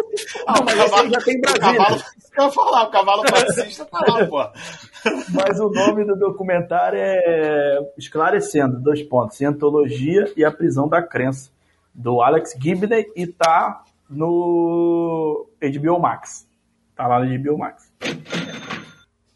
Ah, 0.47 0.55
Não, 0.59 0.65
mas 0.65 0.79
esse 0.79 0.95
aí 0.95 1.11
já 1.11 1.21
tem 1.21 1.41
Brasília. 1.41 1.77
cavalo, 1.79 2.03
eu 2.37 2.45
ia 2.45 2.51
falar, 2.51 2.83
o 2.85 2.91
cavalo 2.91 3.23
fascista 3.29 3.85
tá 3.87 3.99
lá, 4.07 4.27
pô. 4.27 4.43
Mas 5.35 5.59
o 5.59 5.69
nome 5.69 6.05
do 6.05 6.15
documentário 6.17 6.97
é 7.01 7.79
Esclarecendo, 7.99 8.79
dois 8.81 9.03
pontos, 9.03 9.37
Cientologia 9.37 10.33
e 10.37 10.45
a 10.45 10.51
Prisão 10.53 10.87
da 10.89 11.03
Crença, 11.03 11.51
do 11.93 12.23
Alex 12.23 12.57
Gibney 12.61 13.07
e 13.17 13.27
tá 13.27 13.83
no 14.09 15.47
HBO 15.61 15.99
Max. 15.99 16.47
Tá 16.95 17.09
lá 17.09 17.19
no 17.25 17.39
HBO 17.39 17.59
Max. 17.59 17.91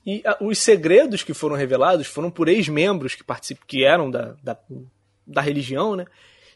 E 0.07 0.23
ah, 0.25 0.37
os 0.41 0.59
segredos 0.59 1.25
que 1.25 1.35
foram 1.35 1.57
revelados 1.57 2.07
foram 2.07 2.31
por 2.31 2.49
ex-membros 2.49 3.17
que 3.17 3.25
participam, 3.25 3.65
que 3.67 3.85
eram 3.85 4.09
da, 4.11 4.37
da, 4.43 4.57
da 5.27 5.41
religião, 5.41 5.97
né? 5.97 6.05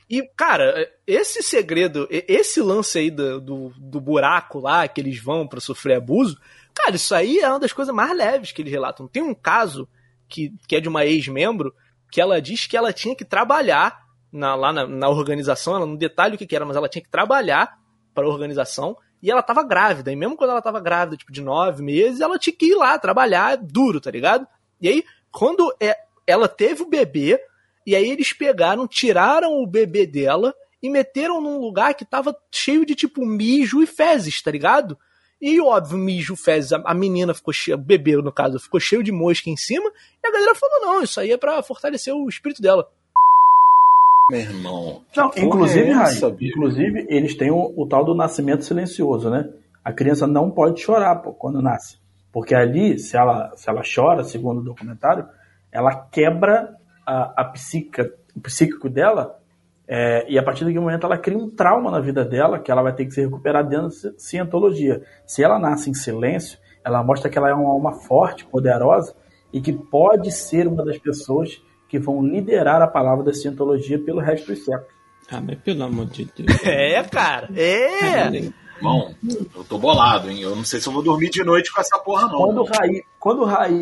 E, 0.09 0.23
cara, 0.37 0.89
esse 1.07 1.43
segredo, 1.43 2.09
esse 2.11 2.61
lance 2.61 2.99
aí 2.99 3.11
do, 3.11 3.41
do, 3.41 3.73
do 3.77 4.01
buraco 4.01 4.59
lá, 4.59 4.87
que 4.89 5.01
eles 5.01 5.23
vão 5.23 5.47
pra 5.47 5.61
sofrer 5.61 5.97
abuso, 5.97 6.37
cara, 6.75 6.97
isso 6.97 7.15
aí 7.15 7.39
é 7.39 7.49
uma 7.49 7.61
das 7.61 7.73
coisas 7.73 7.95
mais 7.95 8.17
leves 8.17 8.51
que 8.51 8.63
eles 8.63 8.73
relatam. 8.73 9.07
Tem 9.07 9.23
um 9.23 9.35
caso 9.35 9.89
que, 10.29 10.53
que 10.67 10.75
é 10.77 10.81
de 10.81 10.89
uma 10.89 11.05
ex-membro 11.05 11.75
que 12.11 12.21
ela 12.21 12.41
diz 12.41 12.67
que 12.67 12.77
ela 12.77 12.93
tinha 12.93 13.15
que 13.15 13.25
trabalhar 13.25 14.01
na- 14.33 14.57
lá 14.57 14.73
na, 14.73 14.87
na 14.87 15.09
organização, 15.09 15.77
ela 15.77 15.87
não 15.87 15.95
detalha 15.97 16.35
o 16.35 16.39
que, 16.39 16.47
que 16.47 16.57
era, 16.57 16.65
mas 16.67 16.77
ela 16.77 16.89
tinha 16.89 17.03
que 17.03 17.11
trabalhar 17.11 17.79
para 18.13 18.25
a 18.25 18.29
organização 18.29 18.97
e 19.23 19.31
ela 19.31 19.43
tava 19.43 19.63
grávida. 19.63 20.11
E 20.11 20.17
mesmo 20.17 20.37
quando 20.37 20.51
ela 20.51 20.63
tava 20.63 20.81
grávida, 20.81 21.17
tipo, 21.17 21.33
de 21.33 21.41
nove 21.41 21.83
meses, 21.83 22.21
ela 22.21 22.39
tinha 22.39 22.55
que 22.55 22.67
ir 22.67 22.75
lá 22.75 22.99
trabalhar 22.99 23.57
duro, 23.57 24.01
tá 24.01 24.11
ligado? 24.11 24.47
E 24.81 24.89
aí, 24.89 25.05
quando 25.31 25.75
é, 25.81 25.97
ela 26.27 26.49
teve 26.49 26.83
o 26.83 26.89
bebê, 26.89 27.41
e 27.87 27.95
aí 27.95 28.11
eles 28.11 28.33
pegaram, 28.33 28.87
tiraram 28.87 29.63
o 29.63 29.67
bebê 29.67 30.07
dela 30.07 30.55
e 30.83 30.89
meteram 30.89 31.41
num 31.41 31.59
lugar 31.59 31.95
que 31.95 32.05
tava 32.05 32.37
cheio 32.51 32.87
de, 32.87 32.95
tipo, 32.95 33.25
mijo 33.25 33.83
e 33.83 33.87
fezes, 33.87 34.41
tá 34.41 34.51
ligado? 34.51 34.99
E 35.41 35.61
óbvio, 35.61 35.99
mijo, 35.99 36.37
fezes, 36.37 36.73
a, 36.73 36.95
menina 36.95 37.33
ficou 37.33 37.53
cheia, 37.53 37.75
o 37.75 37.79
bebê, 37.79 38.17
no 38.17 38.33
caso, 38.33 38.59
ficou 38.59 38.79
cheio 38.79 39.03
de 39.03 39.11
mosca 39.11 39.49
em 39.49 39.57
cima, 39.57 39.91
e 40.23 40.29
a 40.29 40.31
galera 40.31 40.55
falou, 40.55 40.81
não, 40.81 41.03
isso 41.03 41.19
aí 41.19 41.33
é 41.33 41.37
pra 41.37 41.63
fortalecer 41.63 42.15
o 42.15 42.29
espírito 42.29 42.61
dela. 42.61 42.91
Meu 44.31 44.41
irmão. 44.41 45.03
Não, 45.17 45.31
inclusive, 45.37 45.89
é 45.91 45.93
essa, 45.93 46.35
inclusive, 46.41 47.07
eles 47.09 47.37
têm 47.37 47.51
o, 47.51 47.73
o 47.77 47.87
tal 47.87 48.05
do 48.05 48.15
nascimento 48.15 48.65
silencioso, 48.65 49.29
né? 49.31 49.49
A 49.85 49.93
criança 49.93 50.27
não 50.27 50.51
pode 50.51 50.81
chorar, 50.81 51.17
pô, 51.17 51.33
quando 51.33 51.61
nasce. 51.63 51.99
Porque 52.33 52.55
ali, 52.55 52.99
se 52.99 53.17
ela, 53.17 53.53
se 53.57 53.69
ela 53.69 53.83
chora, 53.83 54.23
segundo 54.25 54.61
o 54.61 54.65
documentário, 54.65 55.27
ela 55.73 55.95
quebra 55.95 56.75
a, 57.07 57.43
a 57.43 57.45
psica, 57.47 58.13
o 58.37 58.41
psíquico 58.41 58.89
dela 58.89 59.37
é, 59.89 60.25
e 60.31 60.39
a 60.39 60.43
partir 60.43 60.65
daquele 60.65 60.79
momento 60.79 61.05
ela 61.05 61.19
cria 61.19 61.37
um 61.37 61.51
trauma 61.51 61.91
na 61.91 61.99
vida 61.99 62.25
dela 62.25 62.61
que 62.61 62.71
ela 62.71 62.83
vai 62.83 62.95
ter 62.95 63.05
que 63.07 63.11
se 63.11 63.21
recuperar 63.21 63.67
dentro 63.67 63.87
da 63.87 63.91
ci- 63.91 64.15
cientologia. 64.19 65.03
Se 65.27 65.43
ela 65.43 65.59
nasce 65.59 65.91
em 65.91 65.95
silêncio, 65.95 66.59
ela 66.85 67.03
mostra 67.03 67.29
que 67.29 67.37
ela 67.37 67.49
é 67.51 67.55
uma 67.55 67.71
alma 67.71 67.95
forte, 67.95 68.47
poderosa 68.47 69.15
e 69.53 69.61
que 69.61 69.73
pode 69.73 70.31
ser 70.31 70.69
uma 70.69 70.85
das 70.85 70.97
pessoas 70.99 71.61
que 71.91 71.99
vão 71.99 72.25
liderar 72.25 72.81
a 72.81 72.87
palavra 72.87 73.25
da 73.25 73.35
cientologia 73.35 73.99
pelo 73.99 74.21
resto 74.21 74.47
dos 74.47 74.65
séculos. 74.65 74.95
Ah, 75.29 75.41
mas 75.41 75.59
pelo 75.59 75.83
amor 75.83 76.07
de 76.07 76.25
Deus. 76.25 76.63
É, 76.65 77.03
cara, 77.03 77.51
é! 77.55 78.53
Irmão, 78.81 79.15
eu 79.55 79.63
tô 79.65 79.77
bolado, 79.77 80.31
hein? 80.31 80.41
Eu 80.41 80.57
não 80.57 80.65
sei 80.65 80.81
se 80.81 80.89
eu 80.89 80.93
vou 80.93 81.03
dormir 81.03 81.29
de 81.29 81.45
noite 81.45 81.71
com 81.71 81.81
essa 81.81 81.99
porra, 81.99 82.29
não. 82.29 82.39
Quando 82.39 82.61
o 82.63 82.65
Raí, 82.65 83.05
quando 83.19 83.43
o 83.43 83.45
Raí 83.45 83.81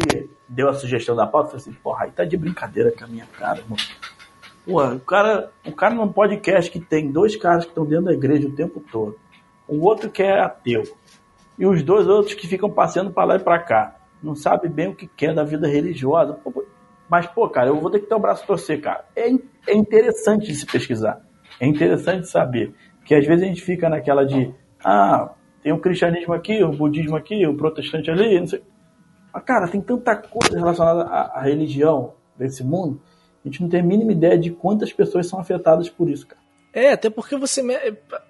deu 0.49 0.69
a 0.69 0.75
sugestão 0.75 1.15
da 1.15 1.25
pauta, 1.25 1.49
eu 1.49 1.61
falei 1.61 1.63
assim, 1.63 1.81
pô, 1.81 1.93
Raí 1.93 2.11
tá 2.11 2.25
de 2.25 2.37
brincadeira 2.37 2.91
com 2.91 3.05
a 3.05 3.07
minha 3.07 3.27
cara, 3.27 3.61
irmão. 3.61 3.77
Pô, 4.67 4.85
o 4.85 5.01
cara, 5.01 5.53
o 5.65 5.73
cara 5.73 5.95
num 5.95 6.11
podcast 6.11 6.69
que 6.71 6.81
tem 6.81 7.13
dois 7.13 7.37
caras 7.37 7.65
que 7.65 7.71
estão 7.71 7.87
dentro 7.87 8.07
da 8.07 8.13
igreja 8.13 8.49
o 8.49 8.53
tempo 8.53 8.83
todo. 8.91 9.17
O 9.69 9.85
outro 9.85 10.11
que 10.11 10.23
é 10.23 10.41
ateu. 10.41 10.83
E 11.57 11.65
os 11.65 11.83
dois 11.83 12.09
outros 12.09 12.35
que 12.35 12.49
ficam 12.49 12.71
passeando 12.71 13.13
pra 13.13 13.25
lá 13.25 13.37
e 13.37 13.41
pra 13.41 13.61
cá. 13.61 13.95
Não 14.21 14.35
sabe 14.35 14.69
bem 14.69 14.89
o 14.89 14.95
que 14.95 15.07
quer 15.07 15.33
da 15.33 15.45
vida 15.45 15.69
religiosa. 15.69 16.33
Pô, 16.33 16.65
mas, 17.11 17.27
pô, 17.27 17.49
cara, 17.49 17.69
eu 17.69 17.81
vou 17.81 17.91
ter 17.91 18.01
que 18.01 18.07
ter 18.07 18.15
o 18.15 18.19
braço 18.21 18.47
torcer, 18.47 18.81
cara. 18.81 19.05
É, 19.17 19.29
é 19.67 19.75
interessante 19.75 20.47
de 20.47 20.55
se 20.55 20.67
pesquisar. 20.67 21.21
É 21.61 21.67
interessante 21.67 22.29
saber. 22.29 22.75
Porque 22.99 23.15
às 23.15 23.27
vezes 23.27 23.43
a 23.43 23.47
gente 23.47 23.63
fica 23.63 23.89
naquela 23.89 24.25
de, 24.25 24.53
ah, 24.85 25.31
tem 25.63 25.73
o 25.73 25.81
cristianismo 25.81 26.35
aqui, 26.35 26.63
o 26.63 26.71
budismo 26.71 27.17
aqui, 27.17 27.47
o 27.47 27.57
protestante 27.57 28.11
ali, 28.11 28.39
não 28.39 28.47
sei. 28.47 28.63
Mas, 29.33 29.43
cara, 29.45 29.69
tem 29.69 29.81
tanta 29.81 30.17
coisa 30.17 30.57
relacionada 30.59 31.03
à, 31.05 31.39
à 31.39 31.43
religião 31.43 32.15
desse 32.37 32.63
mundo, 32.63 33.01
a 33.45 33.49
gente 33.49 33.63
não 33.63 33.69
tem 33.69 33.81
a 33.81 33.85
mínima 33.85 34.13
ideia 34.13 34.39
de 34.39 34.51
quantas 34.51 34.93
pessoas 34.93 35.27
são 35.27 35.39
afetadas 35.41 35.89
por 35.89 36.09
isso, 36.11 36.27
cara. 36.27 36.41
É, 36.73 36.93
até 36.93 37.09
porque 37.09 37.35
você. 37.37 37.63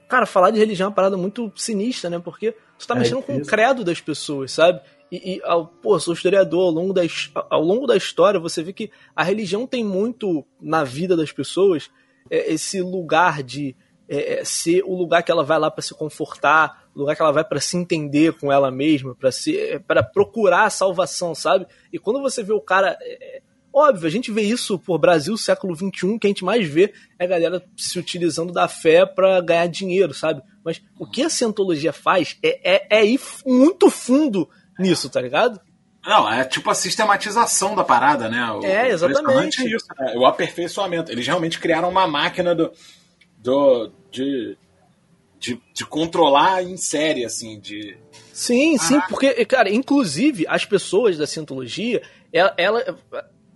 Cara, 0.08 0.24
falar 0.24 0.50
de 0.52 0.58
religião 0.58 0.86
é 0.86 0.88
uma 0.88 0.94
parada 0.94 1.16
muito 1.16 1.52
sinistra, 1.56 2.08
né? 2.08 2.20
Porque 2.20 2.54
você 2.78 2.86
tá 2.86 2.94
É 2.94 2.98
mexendo 3.00 3.20
com 3.22 3.32
o 3.32 3.36
difícil. 3.36 3.50
credo 3.50 3.84
das 3.84 4.00
pessoas, 4.00 4.52
sabe? 4.52 4.80
E, 5.10 5.36
e 5.36 5.42
ao, 5.44 5.66
pô, 5.66 5.98
sou 5.98 6.14
historiador, 6.14 6.66
ao 6.66 6.70
longo, 6.70 6.92
da, 6.92 7.02
ao 7.50 7.62
longo 7.62 7.86
da 7.86 7.96
história, 7.96 8.38
você 8.38 8.62
vê 8.62 8.72
que 8.72 8.90
a 9.14 9.22
religião 9.22 9.66
tem 9.66 9.84
muito 9.84 10.44
na 10.60 10.84
vida 10.84 11.16
das 11.16 11.32
pessoas 11.32 11.90
é, 12.30 12.52
esse 12.52 12.80
lugar 12.82 13.42
de 13.42 13.74
é, 14.08 14.40
é, 14.40 14.44
ser 14.44 14.82
o 14.84 14.94
lugar 14.94 15.22
que 15.22 15.30
ela 15.30 15.44
vai 15.44 15.58
lá 15.58 15.70
para 15.70 15.82
se 15.82 15.94
confortar, 15.94 16.88
o 16.94 17.00
lugar 17.00 17.14
que 17.14 17.22
ela 17.22 17.32
vai 17.32 17.44
para 17.44 17.60
se 17.60 17.76
entender 17.76 18.32
com 18.34 18.52
ela 18.52 18.70
mesma, 18.70 19.14
para 19.14 19.30
se 19.30 19.80
para 19.86 20.02
procurar 20.02 20.64
a 20.64 20.70
salvação, 20.70 21.34
sabe? 21.34 21.66
E 21.92 21.98
quando 21.98 22.20
você 22.20 22.42
vê 22.42 22.52
o 22.52 22.60
cara 22.60 22.96
é, 23.00 23.42
Óbvio, 23.72 24.08
a 24.08 24.10
gente 24.10 24.32
vê 24.32 24.42
isso 24.42 24.78
por 24.78 24.98
Brasil, 24.98 25.36
século 25.36 25.76
XXI, 25.76 26.18
que 26.18 26.26
a 26.26 26.30
gente 26.30 26.44
mais 26.44 26.66
vê 26.66 26.92
é 27.18 27.24
a 27.24 27.28
galera 27.28 27.64
se 27.76 27.98
utilizando 27.98 28.52
da 28.52 28.66
fé 28.66 29.04
pra 29.04 29.40
ganhar 29.40 29.66
dinheiro, 29.68 30.14
sabe? 30.14 30.42
Mas 30.64 30.82
o 30.98 31.06
que 31.06 31.22
a 31.22 31.30
cientologia 31.30 31.92
faz 31.92 32.36
é, 32.42 32.76
é, 32.76 32.98
é 32.98 33.06
ir 33.06 33.20
muito 33.46 33.90
fundo 33.90 34.48
nisso, 34.78 35.08
tá 35.10 35.20
ligado? 35.20 35.60
Não, 36.06 36.32
é 36.32 36.44
tipo 36.44 36.70
a 36.70 36.74
sistematização 36.74 37.74
da 37.74 37.84
parada, 37.84 38.28
né? 38.28 38.50
O, 38.52 38.64
É, 38.64 38.88
exatamente. 38.90 39.60
o 39.62 39.66
É 39.66 39.70
isso, 39.76 39.86
né? 39.98 40.14
O 40.16 40.24
aperfeiçoamento. 40.24 41.10
Eles 41.12 41.26
realmente 41.26 41.58
criaram 41.58 41.88
uma 41.90 42.06
máquina 42.06 42.54
do, 42.54 42.72
do, 43.36 43.90
de, 44.10 44.56
de, 45.38 45.60
de 45.74 45.84
controlar 45.86 46.62
em 46.62 46.76
série, 46.76 47.24
assim, 47.24 47.58
de. 47.60 47.98
Sim, 48.32 48.78
sim, 48.78 49.00
porque, 49.08 49.44
cara, 49.44 49.68
inclusive 49.70 50.46
as 50.48 50.64
pessoas 50.64 51.18
da 51.18 51.26
cientologia, 51.26 52.00
ela, 52.32 52.54
ela- 52.56 52.96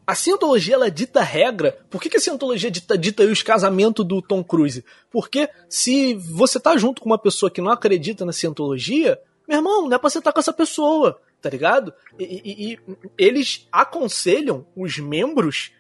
a 0.04 0.14
cientologia 0.16 0.74
ela 0.74 0.90
dita 0.90 1.22
regra. 1.22 1.78
Por 1.88 2.02
que, 2.02 2.10
que 2.10 2.16
a 2.16 2.20
cientologia 2.20 2.70
dita, 2.70 2.98
dita 2.98 3.22
os 3.22 3.40
casamentos 3.42 4.04
do 4.04 4.20
Tom 4.20 4.42
Cruise? 4.42 4.84
Porque 5.10 5.48
se 5.68 6.14
você 6.14 6.58
tá 6.58 6.76
junto 6.76 7.00
com 7.00 7.08
uma 7.08 7.18
pessoa 7.18 7.48
que 7.50 7.60
não 7.62 7.70
acredita 7.70 8.24
na 8.24 8.32
cientologia, 8.32 9.16
meu 9.48 9.58
irmão, 9.58 9.88
não 9.88 9.96
é 9.96 9.98
pra 9.98 10.08
você 10.10 10.18
estar 10.18 10.32
com 10.32 10.40
essa 10.40 10.52
pessoa, 10.52 11.20
tá 11.40 11.48
ligado? 11.50 11.92
E, 12.18 12.24
e- 12.24 12.72
e 12.72 12.78
eles 13.18 13.66
aconselham 13.72 14.66
os 14.76 14.98
membros 14.98 15.70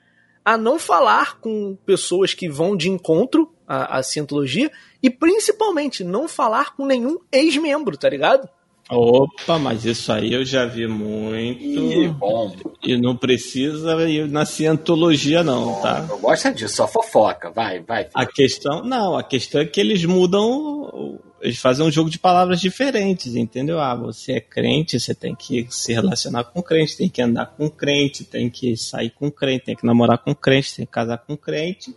a 0.44 0.56
não 0.58 0.78
falar 0.78 1.38
com 1.40 1.76
pessoas 1.86 2.34
que 2.34 2.48
vão 2.48 2.76
de 2.76 2.90
encontro 2.90 3.52
à, 3.66 3.98
à 3.98 4.02
cientologia 4.02 4.70
e 5.02 5.08
principalmente 5.08 6.02
não 6.02 6.26
falar 6.26 6.74
com 6.74 6.84
nenhum 6.84 7.18
ex-membro, 7.30 7.96
tá 7.96 8.08
ligado? 8.08 8.48
Opa, 8.90 9.58
mas 9.58 9.84
isso 9.84 10.12
aí 10.12 10.34
eu 10.34 10.44
já 10.44 10.66
vi 10.66 10.86
muito. 10.88 11.62
Ih, 11.62 12.08
bom. 12.08 12.54
E 12.82 13.00
não 13.00 13.16
precisa 13.16 13.94
ir 14.08 14.28
na 14.28 14.44
cientologia, 14.44 15.42
não, 15.44 15.80
tá? 15.80 16.04
Eu 16.10 16.18
gosto 16.18 16.48
é 16.48 16.50
disso, 16.52 16.74
só 16.76 16.88
fofoca. 16.88 17.50
Vai, 17.52 17.80
vai. 17.80 18.08
A 18.12 18.26
questão, 18.26 18.82
não, 18.84 19.16
a 19.16 19.22
questão 19.22 19.60
é 19.60 19.64
que 19.64 19.80
eles 19.80 20.04
mudam, 20.04 21.18
eles 21.42 21.58
fazem 21.58 21.84
um 21.84 21.90
jogo 21.90 22.08
de 22.08 22.18
palavras 22.18 22.60
diferentes, 22.60 23.34
entendeu? 23.34 23.80
Ah, 23.80 23.94
você 23.94 24.34
é 24.34 24.40
crente, 24.40 24.98
você 24.98 25.14
tem 25.14 25.34
que 25.34 25.66
se 25.70 25.92
relacionar 25.92 26.44
com 26.44 26.62
crente, 26.62 26.96
tem 26.96 27.08
que 27.08 27.20
andar 27.20 27.46
com 27.46 27.68
crente, 27.68 28.24
tem 28.24 28.48
que 28.48 28.76
sair 28.76 29.10
com 29.10 29.30
crente, 29.30 29.66
tem 29.66 29.76
que 29.76 29.84
namorar 29.84 30.18
com 30.18 30.34
crente, 30.34 30.76
tem 30.76 30.86
que 30.86 30.92
casar 30.92 31.18
com 31.18 31.36
crente. 31.36 31.94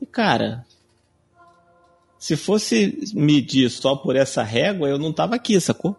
E 0.00 0.06
cara, 0.06 0.64
se 2.18 2.36
fosse 2.36 3.12
medir 3.14 3.68
só 3.68 3.96
por 3.96 4.16
essa 4.16 4.42
régua, 4.42 4.88
eu 4.88 4.98
não 4.98 5.12
tava 5.12 5.34
aqui, 5.34 5.60
sacou? 5.60 5.96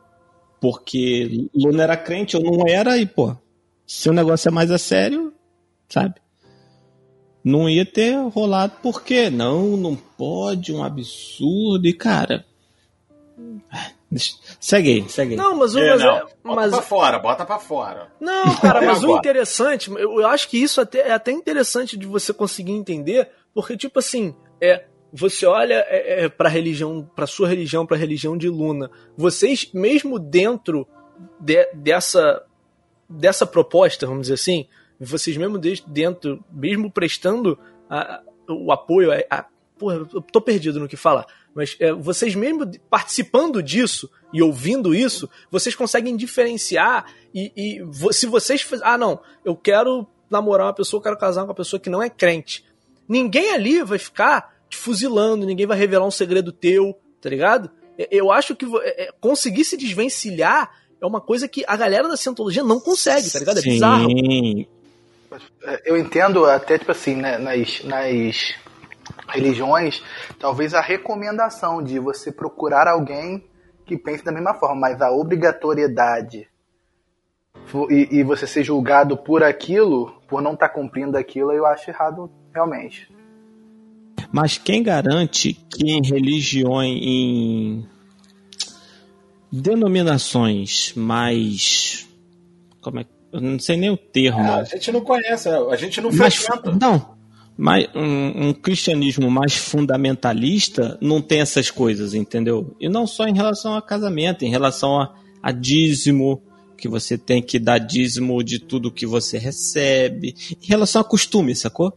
Porque 0.61 1.49
Luna 1.53 1.83
era 1.83 1.97
crente, 1.97 2.35
eu 2.35 2.41
não 2.41 2.65
era, 2.65 2.97
e 2.97 3.05
pô, 3.05 3.35
se 3.85 4.09
o 4.09 4.13
negócio 4.13 4.47
é 4.47 4.51
mais 4.51 4.71
a 4.71 4.77
sério, 4.77 5.33
sabe? 5.89 6.15
não 7.43 7.69
ia 7.69 7.85
ter 7.85 8.15
rolado 8.29 8.75
porque 8.81 9.29
não, 9.29 9.75
não 9.75 9.95
pode, 9.95 10.71
um 10.71 10.83
absurdo. 10.83 11.85
E 11.85 11.93
cara, 11.93 12.45
Segue 14.59 14.89
aí, 15.01 15.09
segue 15.09 15.31
aí. 15.31 15.37
Não, 15.37 15.55
mas 15.57 15.73
o. 15.75 15.79
É, 15.79 15.89
mas, 15.91 16.01
não, 16.01 16.15
é- 16.17 16.19
bota 16.21 16.35
mas- 16.43 16.71
pra 16.71 16.81
fora, 16.81 17.19
bota 17.19 17.45
pra 17.45 17.59
fora. 17.59 18.11
Não, 18.19 18.55
cara, 18.57 18.81
mas 18.81 19.03
o 19.03 19.17
interessante, 19.17 19.91
eu, 19.91 20.25
acho 20.27 20.47
que 20.49 20.57
isso 20.61 20.79
até, 20.79 20.99
é 21.09 21.11
até 21.11 21.31
interessante 21.31 21.97
de 21.97 22.05
você 22.05 22.31
conseguir 22.31 22.73
entender, 22.73 23.29
porque, 23.53 23.75
tipo 23.77 23.99
assim, 23.99 24.35
é. 24.61 24.85
Você 25.15 25.45
olha 25.45 25.75
é, 25.89 26.23
é, 26.25 26.29
pra 26.29 26.49
religião, 26.49 27.07
pra 27.15 27.27
sua 27.27 27.47
religião, 27.47 27.85
pra 27.85 27.95
religião 27.95 28.35
de 28.35 28.49
Luna. 28.49 28.89
Vocês, 29.15 29.69
mesmo 29.71 30.17
dentro 30.17 30.87
de- 31.39 31.69
dessa, 31.75 32.41
dessa 33.07 33.45
proposta, 33.45 34.07
vamos 34.07 34.23
dizer 34.23 34.33
assim, 34.33 34.67
vocês 34.99 35.37
mesmo 35.37 35.59
dentro, 35.59 36.43
mesmo 36.51 36.89
prestando 36.91 37.59
a- 37.87 38.21
o 38.49 38.71
apoio 38.71 39.11
a, 39.11 39.17
a- 39.29 39.45
Porra, 39.77 39.97
eu 39.97 40.21
tô 40.21 40.39
perdido 40.41 40.79
no 40.79 40.87
que 40.87 40.95
falar. 40.97 41.27
Mas 41.55 41.75
é, 41.79 41.91
vocês 41.93 42.33
mesmo 42.35 42.69
participando 42.89 43.61
disso 43.61 44.09
e 44.33 44.41
ouvindo 44.41 44.93
isso, 44.93 45.29
vocês 45.51 45.75
conseguem 45.75 46.15
diferenciar 46.15 47.05
e, 47.33 47.51
e 47.55 48.13
se 48.13 48.25
vocês 48.25 48.67
ah 48.81 48.97
não, 48.97 49.19
eu 49.45 49.55
quero 49.55 50.07
namorar 50.29 50.67
uma 50.67 50.73
pessoa, 50.73 50.99
eu 50.99 51.03
quero 51.03 51.17
casar 51.17 51.41
com 51.41 51.49
uma 51.49 51.55
pessoa 51.55 51.79
que 51.79 51.89
não 51.89 52.01
é 52.01 52.09
crente. 52.09 52.65
Ninguém 53.07 53.51
ali 53.51 53.83
vai 53.83 53.99
ficar 53.99 54.53
te 54.69 54.77
fuzilando, 54.77 55.45
ninguém 55.45 55.67
vai 55.67 55.77
revelar 55.77 56.07
um 56.07 56.11
segredo 56.11 56.51
teu, 56.51 56.97
tá 57.21 57.29
ligado? 57.29 57.69
É, 57.97 58.07
Eu 58.11 58.31
acho 58.31 58.55
que 58.55 58.65
é, 58.65 59.03
é, 59.03 59.11
conseguir 59.19 59.63
se 59.63 59.77
desvencilhar 59.77 60.71
é 60.99 61.05
uma 61.05 61.19
coisa 61.19 61.49
que 61.49 61.65
a 61.67 61.75
galera 61.75 62.07
da 62.07 62.15
cientologia 62.15 62.63
não 62.63 62.79
consegue, 62.79 63.29
tá 63.29 63.37
ligado? 63.37 63.59
É 63.59 63.61
bizarro. 63.61 64.09
Sim. 64.09 64.65
Eu 65.83 65.97
entendo 65.97 66.45
até, 66.45 66.77
tipo 66.77 66.91
assim, 66.91 67.15
né, 67.15 67.37
nas, 67.37 67.83
nas 67.83 68.55
religiões, 69.27 70.03
talvez 70.39 70.73
a 70.73 70.81
recomendação 70.81 71.81
de 71.81 71.99
você 71.99 72.31
procurar 72.31 72.87
alguém 72.87 73.43
que 73.85 73.97
pense 73.97 74.23
da 74.23 74.31
mesma 74.31 74.53
forma, 74.53 74.75
mas 74.75 75.01
a 75.01 75.11
obrigatoriedade 75.11 76.47
e, 77.89 78.19
e 78.19 78.23
você 78.23 78.45
ser 78.45 78.63
julgado 78.63 79.17
por 79.17 79.43
aquilo, 79.43 80.21
por 80.27 80.41
não 80.41 80.53
estar 80.53 80.69
cumprindo 80.69 81.17
aquilo, 81.17 81.51
eu 81.51 81.65
acho 81.65 81.89
errado 81.89 82.29
realmente. 82.53 83.09
Mas 84.31 84.57
quem 84.57 84.81
garante 84.81 85.53
que 85.53 85.91
em 85.91 86.01
religiões, 86.03 86.99
em 87.01 87.85
denominações 89.51 90.93
mais. 90.95 92.07
Como 92.81 92.99
é 92.99 93.03
que. 93.03 93.09
Eu 93.31 93.41
não 93.41 93.57
sei 93.57 93.77
nem 93.77 93.89
o 93.89 93.97
termo. 93.97 94.43
Ah, 94.43 94.57
a 94.57 94.63
gente 94.63 94.91
não 94.91 95.01
conhece, 95.01 95.49
a 95.49 95.75
gente 95.75 95.99
não 95.99 96.11
mas, 96.11 96.35
frequenta. 96.35 96.71
não. 96.79 97.12
Mas 97.55 97.87
um, 97.95 98.47
um 98.47 98.53
cristianismo 98.53 99.29
mais 99.29 99.55
fundamentalista 99.55 100.97
não 100.99 101.21
tem 101.21 101.39
essas 101.41 101.69
coisas, 101.69 102.13
entendeu? 102.13 102.75
E 102.79 102.89
não 102.89 103.05
só 103.05 103.27
em 103.27 103.35
relação 103.35 103.75
a 103.75 103.81
casamento, 103.81 104.43
em 104.43 104.49
relação 104.49 104.99
a, 104.99 105.13
a 105.41 105.51
dízimo, 105.51 106.41
que 106.75 106.89
você 106.89 107.17
tem 107.17 107.41
que 107.41 107.59
dar 107.59 107.77
dízimo 107.77 108.43
de 108.43 108.59
tudo 108.59 108.91
que 108.91 109.05
você 109.05 109.37
recebe, 109.37 110.35
em 110.61 110.67
relação 110.67 111.01
a 111.01 111.05
costume, 111.05 111.55
sacou? 111.55 111.93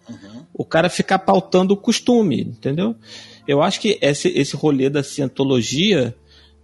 O 0.54 0.64
cara 0.64 0.88
ficar 0.88 1.18
pautando 1.18 1.74
o 1.74 1.76
costume, 1.76 2.42
entendeu? 2.42 2.94
Eu 3.48 3.62
acho 3.62 3.80
que 3.80 3.98
esse, 4.00 4.28
esse 4.28 4.54
rolê 4.54 4.88
da 4.88 5.02
cientologia 5.02 6.14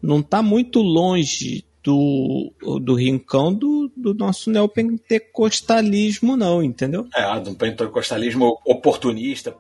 não 0.01 0.21
está 0.21 0.43
muito 0.43 0.81
longe 0.81 1.65
do, 1.83 2.53
do 2.81 2.95
rincão 2.95 3.53
do, 3.53 3.91
do 3.97 4.15
nosso 4.15 4.51
neopentecostalismo, 4.51 6.37
não, 6.37 6.63
entendeu? 6.63 7.07
É, 7.15 7.27
um 7.33 7.55
pentecostalismo 7.55 8.59
oportunista, 8.65 9.55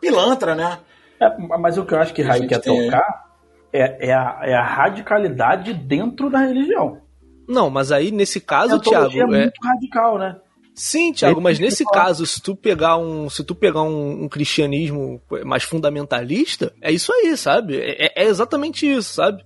pilantra, 0.00 0.54
né? 0.54 0.78
É, 1.20 1.28
mas 1.58 1.78
o 1.78 1.84
que 1.84 1.94
eu 1.94 1.98
acho 1.98 2.14
que 2.14 2.22
A 2.22 2.28
Raí 2.28 2.40
gente 2.40 2.48
quer 2.48 2.60
tem- 2.60 2.86
tocar 2.86 3.26
é, 3.72 4.08
é, 4.08 4.12
a, 4.14 4.40
é 4.42 4.54
a 4.54 4.62
radicalidade 4.64 5.74
dentro 5.74 6.30
da 6.30 6.38
religião. 6.40 7.00
Não, 7.48 7.70
mas 7.70 7.92
aí 7.92 8.10
nesse 8.10 8.40
caso, 8.40 8.80
Thiago, 8.80 9.14
é 9.16 9.20
é, 9.20 9.26
muito 9.26 9.60
radical, 9.62 10.18
né? 10.18 10.36
Sim, 10.74 11.12
Thiago, 11.12 11.40
É 11.40 11.42
mas 11.42 11.58
nesse 11.58 11.84
caso, 11.86 12.26
se 12.26 12.42
tu 12.42 12.54
pegar 12.54 12.98
um, 12.98 13.30
se 13.30 13.42
tu 13.42 13.54
pegar 13.54 13.82
um, 13.82 14.24
um 14.24 14.28
cristianismo 14.28 15.22
mais 15.44 15.62
fundamentalista, 15.62 16.74
é 16.82 16.92
isso 16.92 17.10
aí, 17.12 17.34
sabe? 17.36 17.78
É, 17.78 18.12
é 18.14 18.24
exatamente 18.24 18.86
isso, 18.90 19.14
sabe? 19.14 19.42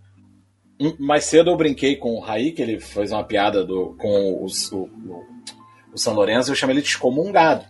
Mais 0.99 1.25
cedo 1.25 1.51
eu 1.51 1.57
brinquei 1.57 1.97
com 1.97 2.15
o 2.15 2.21
Raí, 2.21 2.53
que 2.53 2.63
ele 2.63 2.81
fez 2.81 3.13
uma 3.13 3.23
piada 3.23 3.65
do, 3.65 3.95
com 3.99 4.09
o, 4.09 4.47
o, 4.47 4.77
o, 4.77 5.25
o 5.93 5.99
São 5.99 6.15
Lourenço, 6.15 6.51
eu 6.51 6.55
chamei 6.55 6.75
ele 6.75 6.83
de 6.83 6.89
excomungado. 6.89 7.65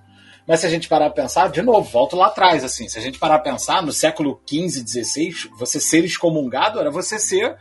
Mas 0.46 0.60
se 0.60 0.66
a 0.66 0.70
gente 0.70 0.88
parar 0.88 1.10
pra 1.10 1.22
pensar, 1.22 1.48
de 1.50 1.62
novo, 1.62 1.88
volto 1.90 2.16
lá 2.16 2.26
atrás, 2.26 2.64
assim, 2.64 2.88
se 2.88 2.98
a 2.98 3.02
gente 3.02 3.18
parar 3.18 3.38
pra 3.38 3.52
pensar, 3.52 3.82
no 3.82 3.92
século 3.92 4.40
XV, 4.48 4.86
XVI, 4.86 5.32
você 5.56 5.78
ser 5.78 6.04
excomungado 6.04 6.80
era 6.80 6.90
você 6.90 7.18
ser 7.18 7.56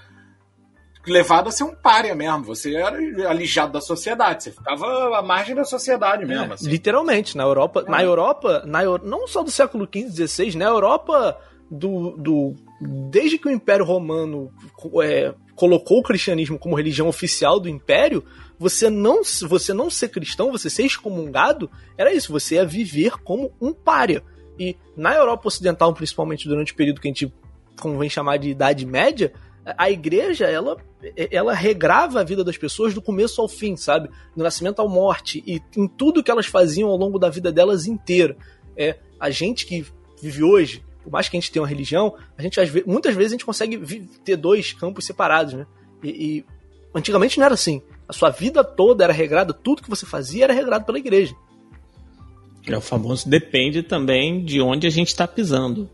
levado 1.06 1.50
a 1.50 1.52
ser 1.52 1.64
um 1.64 1.74
párea 1.74 2.14
mesmo, 2.14 2.43
você 2.43 2.76
era 2.76 2.97
alijado 3.30 3.72
da 3.72 3.82
sociedade, 3.82 4.43
você 4.43 4.52
ficava 4.52 5.18
à 5.18 5.22
margem 5.22 5.56
da 5.56 5.64
sociedade 5.64 6.26
mesmo, 6.26 6.54
assim. 6.54 6.70
Literalmente, 6.70 7.36
na 7.36 7.43
Europa, 7.43 7.84
na 7.88 8.04
Europa, 8.04 8.64
na, 8.66 8.84
não 9.00 9.28
só 9.28 9.43
do 9.43 9.52
século 9.52 9.88
XV, 9.88 10.28
XVI, 10.28 10.58
na 10.58 10.66
Europa 10.66 11.39
do, 11.70 12.16
do 12.18 12.56
desde 12.80 13.38
que 13.38 13.48
o 13.48 13.52
Império 13.52 13.86
Romano 13.86 14.52
é, 15.04 15.34
colocou 15.56 16.00
o 16.00 16.04
cristianismo 16.04 16.58
como 16.58 16.76
religião 16.76 17.08
oficial 17.08 17.60
do 17.60 17.68
Império, 17.68 18.24
você 18.58 18.90
não, 18.90 19.22
você 19.48 19.74
não 19.74 19.90
ser 19.90 20.10
cristão, 20.10 20.52
você 20.52 20.70
ser 20.70 20.84
excomungado, 20.84 21.70
era 21.98 22.14
isso, 22.14 22.32
você 22.32 22.56
ia 22.56 22.66
viver 22.66 23.18
como 23.24 23.52
um 23.60 23.74
pária. 23.74 24.24
E 24.58 24.76
na 24.96 25.16
Europa 25.16 25.48
Ocidental, 25.48 25.94
principalmente 25.94 26.48
durante 26.48 26.74
o 26.74 26.76
período 26.76 27.00
que 27.00 27.08
a 27.08 27.12
gente 27.12 27.34
convém 27.80 28.10
chamar 28.10 28.38
de 28.38 28.50
Idade 28.50 28.86
Média, 28.86 29.34
a 29.78 29.90
igreja, 29.90 30.46
ela, 30.46 30.78
ela 31.32 31.54
regrava 31.54 32.20
a 32.20 32.24
vida 32.24 32.44
das 32.44 32.58
pessoas 32.58 32.94
do 32.94 33.02
começo 33.02 33.42
ao 33.42 33.48
fim, 33.48 33.76
sabe? 33.76 34.10
Do 34.36 34.44
nascimento 34.44 34.82
à 34.82 34.88
morte 34.88 35.44
e 35.46 35.62
em 35.78 35.88
tudo 35.88 36.24
que 36.24 36.32
elas 36.32 36.46
faziam 36.46 36.90
ao 36.90 36.98
longo 36.98 37.20
da 37.20 37.30
vida 37.30 37.52
delas 37.52 37.86
inteira. 37.86 38.36
É, 38.76 38.98
a 39.20 39.30
gente 39.30 39.66
que 39.66 39.86
vive 40.22 40.44
hoje, 40.44 40.84
por 41.04 41.12
mais 41.12 41.28
que 41.30 41.38
a 41.38 41.39
gente 41.39 41.52
tenha 41.52 41.64
uma 41.64 41.70
religião, 41.70 42.16
a 42.38 42.41
gente 42.41 42.60
às 42.60 42.70
ve- 42.70 42.84
muitas 42.86 43.16
vezes 43.16 43.32
a 43.32 43.36
gente 43.36 43.45
consegue 43.45 43.78
ter 44.24 44.36
dois 44.36 44.74
campos 44.74 45.06
separados, 45.06 45.54
né? 45.54 45.66
E, 46.04 46.10
e 46.10 46.45
antigamente 46.93 47.38
não 47.38 47.45
era 47.45 47.54
assim. 47.54 47.82
A 48.08 48.14
sua 48.14 48.30
vida 48.30 48.64
toda 48.64 49.04
era 49.04 49.14
regrada, 49.14 49.54
tudo 49.54 49.82
que 49.84 49.89
você 49.89 50.06
fazia 50.06 50.45
era 50.45 50.54
regrado 50.54 50.86
pela 50.86 50.97
igreja. 51.00 51.36
É 52.68 52.78
o 52.78 52.82
famoso 52.82 53.28
depende 53.30 53.82
também 53.82 54.43
de 54.43 54.62
onde 54.62 54.86
a 54.86 54.89
gente 54.89 55.08
está 55.08 55.28
pisando. 55.28 55.89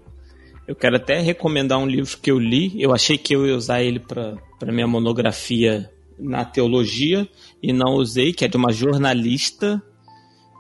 Eu 0.68 0.76
quero 0.76 0.96
até 0.96 1.20
recomendar 1.22 1.78
um 1.78 1.86
livro 1.86 2.18
que 2.18 2.32
eu 2.32 2.40
li. 2.40 2.74
Eu 2.82 2.94
achei 2.94 3.18
que 3.18 3.36
eu 3.36 3.46
ia 3.46 3.56
usar 3.56 3.84
ele 3.84 4.00
para 4.00 4.38
minha 4.72 4.88
monografia 4.88 5.90
na 6.18 6.44
teologia 6.44 7.28
e 7.62 7.72
não 7.72 7.94
usei, 7.96 8.34
que 8.34 8.44
é 8.44 8.48
de 8.48 8.58
uma 8.58 8.72
jornalista 8.72 9.82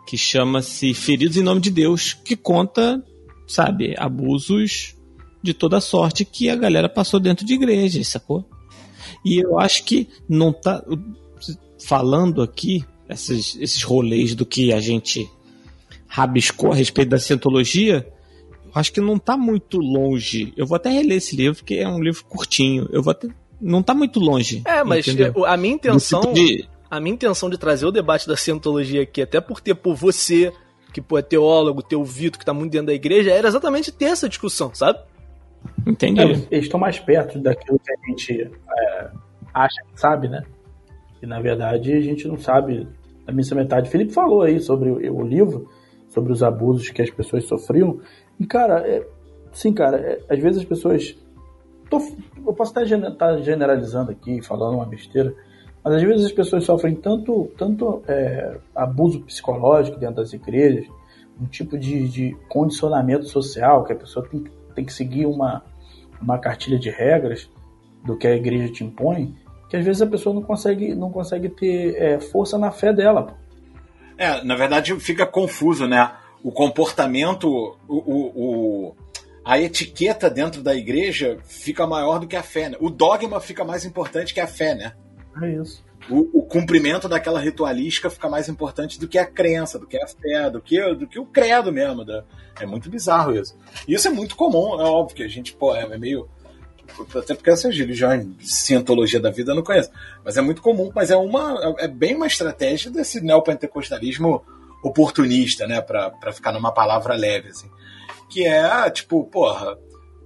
que 0.07 0.17
chama-se 0.17 0.93
Feridos 0.93 1.37
em 1.37 1.41
Nome 1.43 1.59
de 1.59 1.71
Deus, 1.71 2.13
que 2.13 2.35
conta, 2.35 3.03
sabe, 3.47 3.95
abusos 3.97 4.95
de 5.41 5.53
toda 5.53 5.79
sorte 5.79 6.25
que 6.25 6.49
a 6.49 6.55
galera 6.55 6.89
passou 6.89 7.19
dentro 7.19 7.45
de 7.45 7.53
igreja, 7.53 8.03
sacou? 8.03 8.47
E 9.23 9.37
eu 9.43 9.59
acho 9.59 9.83
que 9.83 10.07
não 10.27 10.51
tá 10.51 10.83
falando 11.83 12.41
aqui 12.41 12.83
esses, 13.09 13.55
esses 13.59 13.83
rolês 13.83 14.33
do 14.33 14.45
que 14.45 14.73
a 14.73 14.79
gente 14.79 15.29
rabiscou 16.07 16.71
a 16.71 16.75
respeito 16.75 17.09
da 17.09 17.19
cientologia, 17.19 18.07
eu 18.65 18.71
acho 18.73 18.91
que 18.91 19.01
não 19.01 19.17
tá 19.19 19.37
muito 19.37 19.77
longe. 19.77 20.53
Eu 20.57 20.65
vou 20.65 20.75
até 20.75 20.89
reler 20.89 21.17
esse 21.17 21.35
livro, 21.35 21.55
porque 21.57 21.75
é 21.75 21.87
um 21.87 22.01
livro 22.01 22.23
curtinho. 22.25 22.87
Eu 22.91 23.03
vou 23.03 23.11
até. 23.11 23.27
Não 23.61 23.81
tá 23.81 23.93
muito 23.93 24.19
longe. 24.19 24.61
É, 24.65 24.83
mas 24.83 25.07
entendeu? 25.07 25.33
eu- 25.35 25.45
a 25.45 25.55
minha 25.57 25.73
intenção. 25.75 26.33
De- 26.33 26.67
a 26.89 26.99
minha 26.99 27.13
intenção 27.15 27.49
de 27.49 27.57
trazer 27.57 27.85
o 27.85 27.91
debate 27.91 28.27
da 28.27 28.37
cientologia 28.37 29.01
aqui, 29.01 29.21
até 29.21 29.41
por 29.41 29.59
ter 29.59 29.75
por 29.75 29.95
você, 29.95 30.51
que 30.95 31.01
pô, 31.01 31.17
é 31.17 31.21
teólogo, 31.21 31.83
ter 31.83 31.97
o 31.97 32.05
Vitor, 32.05 32.39
que 32.39 32.45
tá 32.45 32.53
muito 32.53 32.71
dentro 32.71 32.87
da 32.87 32.93
igreja, 32.93 33.29
era 33.29 33.49
exatamente 33.49 33.91
ter 33.91 34.05
essa 34.05 34.29
discussão, 34.29 34.73
sabe? 34.73 34.97
Entendi. 35.85 36.21
É, 36.21 36.23
eles 36.23 36.47
estão 36.65 36.79
mais 36.79 36.97
perto 36.97 37.37
daquilo 37.37 37.77
que 37.77 37.91
a 37.91 38.09
gente 38.09 38.49
é, 38.79 39.09
acha 39.53 39.81
que 39.91 39.99
sabe, 39.99 40.29
né? 40.29 40.43
E 41.21 41.25
na 41.25 41.41
verdade 41.41 41.91
a 41.91 41.99
gente 41.99 42.25
não 42.29 42.37
sabe 42.37 42.87
a 43.27 43.31
missa 43.33 43.53
metade. 43.53 43.89
Felipe 43.89 44.13
falou 44.13 44.41
aí 44.41 44.57
sobre 44.61 44.89
o, 44.89 45.17
o 45.17 45.21
livro, 45.21 45.69
sobre 46.07 46.31
os 46.31 46.41
abusos 46.41 46.87
que 46.89 47.01
as 47.01 47.09
pessoas 47.09 47.43
sofriam. 47.45 47.99
E 48.39 48.45
cara, 48.47 48.79
é, 48.87 49.05
sim, 49.51 49.73
cara, 49.73 49.97
é, 49.97 50.21
às 50.29 50.39
vezes 50.39 50.59
as 50.61 50.65
pessoas. 50.65 51.13
tô- 51.89 51.99
eu 52.37 52.53
posso 52.53 52.71
estar 52.79 52.83
estar 52.83 53.37
generalizando 53.41 54.11
aqui, 54.11 54.41
falando 54.41 54.75
uma 54.75 54.85
besteira, 54.85 55.35
mas 55.85 55.93
às 55.93 56.01
vezes 56.01 56.25
as 56.25 56.31
pessoas 56.31 56.63
sofrem 56.65 56.95
tanto, 56.95 57.51
tanto 57.57 58.01
é, 58.07 58.57
abuso 58.75 59.21
psicológico 59.21 59.97
dentro 59.99 60.15
das 60.15 60.33
igrejas, 60.33 60.87
um 61.39 61.45
tipo 61.45 61.77
de, 61.77 62.09
de 62.09 62.35
condicionamento 62.49 63.25
social, 63.27 63.83
que 63.83 63.93
a 63.93 63.95
pessoa 63.95 64.27
tem, 64.27 64.41
que- 64.43 64.51
tem 64.73 64.83
que 64.83 64.91
seguir 64.93 65.25
uma, 65.27 65.63
uma 66.21 66.39
cartilha 66.39 66.79
de 66.79 66.89
regras 66.89 67.47
do 68.03 68.17
que 68.17 68.25
a 68.27 68.35
igreja 68.35 68.71
te 68.73 68.83
impõe, 68.83 69.35
que 69.69 69.77
às 69.77 69.85
vezes 69.85 70.01
a 70.01 70.07
pessoa 70.07 70.33
não 70.33 70.41
consegue, 70.41 70.95
não 70.95 71.11
consegue 71.11 71.49
ter 71.49 71.95
é, 72.01 72.19
força 72.19 72.57
na 72.57 72.71
fé 72.71 72.91
dela. 72.91 73.37
É, 74.17 74.43
na 74.43 74.55
verdade 74.55 74.97
fica 74.99 75.25
confuso, 75.25 75.87
né? 75.87 76.11
O 76.43 76.51
comportamento, 76.51 77.47
o, 77.87 77.95
o- 77.95 78.31
o- 78.89 78.95
a 79.43 79.59
etiqueta 79.59 80.29
dentro 80.29 80.63
da 80.63 80.73
igreja 80.73 81.37
fica 81.43 81.85
maior 81.85 82.19
do 82.19 82.27
que 82.27 82.35
a 82.35 82.41
fé. 82.43 82.69
Né? 82.69 82.77
O 82.79 82.89
dogma 82.89 83.39
fica 83.39 83.63
mais 83.63 83.85
importante 83.85 84.33
que 84.33 84.39
a 84.39 84.47
fé, 84.47 84.73
né? 84.73 84.93
É 85.41 85.51
isso. 85.51 85.83
O, 86.09 86.39
o, 86.39 86.43
cumprimento 86.43 87.09
daquela 87.09 87.39
ritualística 87.39 88.09
fica 88.09 88.29
mais 88.29 88.47
importante 88.47 88.99
do 88.99 89.07
que 89.07 89.17
a 89.17 89.25
crença, 89.25 89.79
do 89.79 89.87
que 89.87 89.97
a 89.97 90.07
fé, 90.07 90.49
do 90.51 90.61
que, 90.61 90.93
do 90.93 91.07
que 91.07 91.19
o 91.19 91.25
credo 91.25 91.71
mesmo. 91.71 92.05
Da... 92.05 92.23
É 92.59 92.65
muito 92.65 92.89
bizarro 92.89 93.35
isso. 93.35 93.57
E 93.87 93.93
isso 93.93 94.07
é 94.07 94.11
muito 94.11 94.35
comum, 94.35 94.79
é 94.79 94.83
óbvio 94.83 95.15
que 95.15 95.23
a 95.23 95.27
gente, 95.27 95.53
pô, 95.53 95.75
é 95.75 95.97
meio. 95.97 96.29
Até 97.15 97.33
porque 97.33 97.49
essas 97.49 97.75
religiões, 97.75 98.27
cientologia 98.39 99.19
da 99.19 99.31
vida 99.31 99.51
eu 99.51 99.55
não 99.55 99.63
conheço. 99.63 99.89
Mas 100.23 100.37
é 100.37 100.41
muito 100.41 100.61
comum, 100.61 100.91
mas 100.93 101.09
é 101.09 101.15
uma. 101.15 101.75
É 101.79 101.87
bem 101.87 102.15
uma 102.15 102.27
estratégia 102.27 102.91
desse 102.91 103.19
neopentecostalismo 103.21 104.43
oportunista, 104.83 105.65
né? 105.65 105.81
Pra, 105.81 106.11
pra 106.11 106.31
ficar 106.31 106.51
numa 106.51 106.71
palavra 106.71 107.15
leve, 107.15 107.49
assim 107.49 107.67
que 108.29 108.45
é, 108.45 108.89
tipo, 108.89 109.23
porra, 109.25 109.77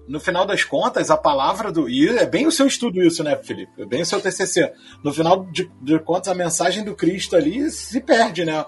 no 0.10 0.20
final 0.20 0.46
das 0.46 0.64
contas, 0.64 1.10
a 1.10 1.16
palavra 1.16 1.72
do. 1.72 1.88
E 1.88 2.10
é 2.10 2.26
bem 2.26 2.48
o 2.48 2.52
seu 2.52 2.66
estudo 2.66 3.02
isso, 3.02 3.24
né, 3.24 3.36
Felipe? 3.38 3.72
É 3.82 3.86
bem 3.86 4.02
o 4.02 4.06
seu 4.06 4.20
TCC. 4.20 4.74
No 5.04 5.14
final 5.14 5.46
de, 5.46 5.70
de 5.82 6.00
contas, 6.00 6.28
a 6.28 6.36
mensagem 6.36 6.84
do 6.84 6.96
Cristo 6.96 7.36
ali 7.36 7.70
se 7.70 8.02
perde, 8.02 8.44
né? 8.44 8.66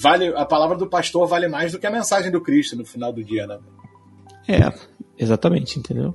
Vale, 0.00 0.28
a 0.36 0.44
palavra 0.44 0.76
do 0.76 0.86
pastor 0.86 1.26
vale 1.26 1.48
mais 1.48 1.72
do 1.72 1.78
que 1.78 1.86
a 1.86 1.90
mensagem 1.90 2.30
do 2.30 2.40
Cristo 2.40 2.76
no 2.76 2.84
final 2.84 3.12
do 3.12 3.24
dia, 3.24 3.46
né? 3.46 3.58
É, 4.48 4.72
exatamente, 5.18 5.78
entendeu? 5.78 6.14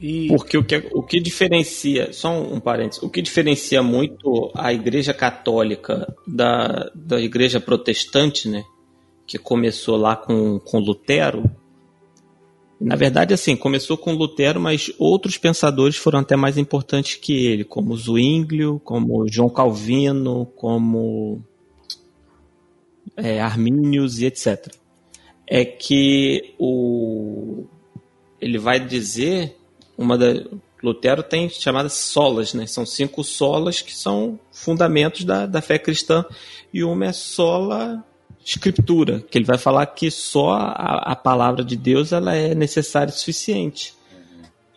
E... 0.00 0.26
Porque 0.28 0.58
o 0.58 0.64
que, 0.64 0.90
o 0.92 1.02
que 1.02 1.20
diferencia, 1.20 2.12
só 2.12 2.30
um, 2.30 2.54
um 2.54 2.60
parênteses, 2.60 3.02
o 3.02 3.08
que 3.08 3.22
diferencia 3.22 3.82
muito 3.82 4.50
a 4.54 4.72
igreja 4.72 5.14
católica 5.14 6.12
da, 6.26 6.90
da 6.94 7.20
igreja 7.20 7.58
protestante, 7.58 8.48
né? 8.48 8.64
que 9.26 9.38
começou 9.38 9.96
lá 9.96 10.14
com, 10.14 10.58
com 10.58 10.78
Lutero. 10.78 11.50
Na 12.82 12.96
verdade, 12.96 13.32
assim, 13.32 13.54
começou 13.54 13.96
com 13.96 14.12
Lutero, 14.12 14.60
mas 14.60 14.92
outros 14.98 15.38
pensadores 15.38 15.96
foram 15.96 16.18
até 16.18 16.34
mais 16.34 16.58
importantes 16.58 17.14
que 17.14 17.46
ele, 17.46 17.64
como 17.64 17.96
Zwinglio, 17.96 18.80
como 18.84 19.28
João 19.28 19.48
Calvino, 19.48 20.46
como 20.56 21.40
é, 23.16 23.40
Arminius 23.40 24.18
e 24.18 24.26
etc. 24.26 24.74
É 25.46 25.64
que 25.64 26.54
o 26.58 27.64
ele 28.40 28.58
vai 28.58 28.84
dizer 28.84 29.56
uma 29.96 30.18
da 30.18 30.44
Lutero 30.82 31.22
tem 31.22 31.48
chamadas 31.48 31.92
solas, 31.92 32.52
né? 32.52 32.66
São 32.66 32.84
cinco 32.84 33.22
solas 33.22 33.80
que 33.80 33.94
são 33.94 34.40
fundamentos 34.50 35.24
da, 35.24 35.46
da 35.46 35.62
fé 35.62 35.78
cristã 35.78 36.24
e 36.74 36.82
uma 36.82 37.06
é 37.06 37.12
sola 37.12 38.04
escritura, 38.44 39.20
que 39.30 39.38
ele 39.38 39.44
vai 39.44 39.58
falar 39.58 39.86
que 39.86 40.10
só 40.10 40.52
a, 40.52 41.12
a 41.12 41.16
palavra 41.16 41.64
de 41.64 41.76
Deus 41.76 42.12
ela 42.12 42.34
é 42.34 42.54
necessária 42.54 43.10
e 43.10 43.14
suficiente. 43.14 43.94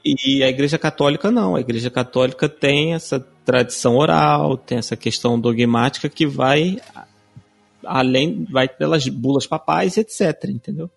E 0.04 0.44
a 0.44 0.50
Igreja 0.50 0.78
Católica 0.78 1.32
não. 1.32 1.56
A 1.56 1.60
Igreja 1.60 1.90
Católica 1.90 2.48
tem 2.48 2.94
essa 2.94 3.20
tradição 3.44 3.98
oral, 3.98 4.56
tem 4.56 4.78
essa 4.78 4.96
questão 4.96 5.40
dogmática 5.40 6.08
que 6.08 6.28
vai 6.28 6.78
além, 7.84 8.46
vai 8.52 8.68
pelas 8.68 9.08
bulas 9.08 9.48
papais, 9.48 9.98
etc. 9.98 10.46
Entendeu? 10.46 10.90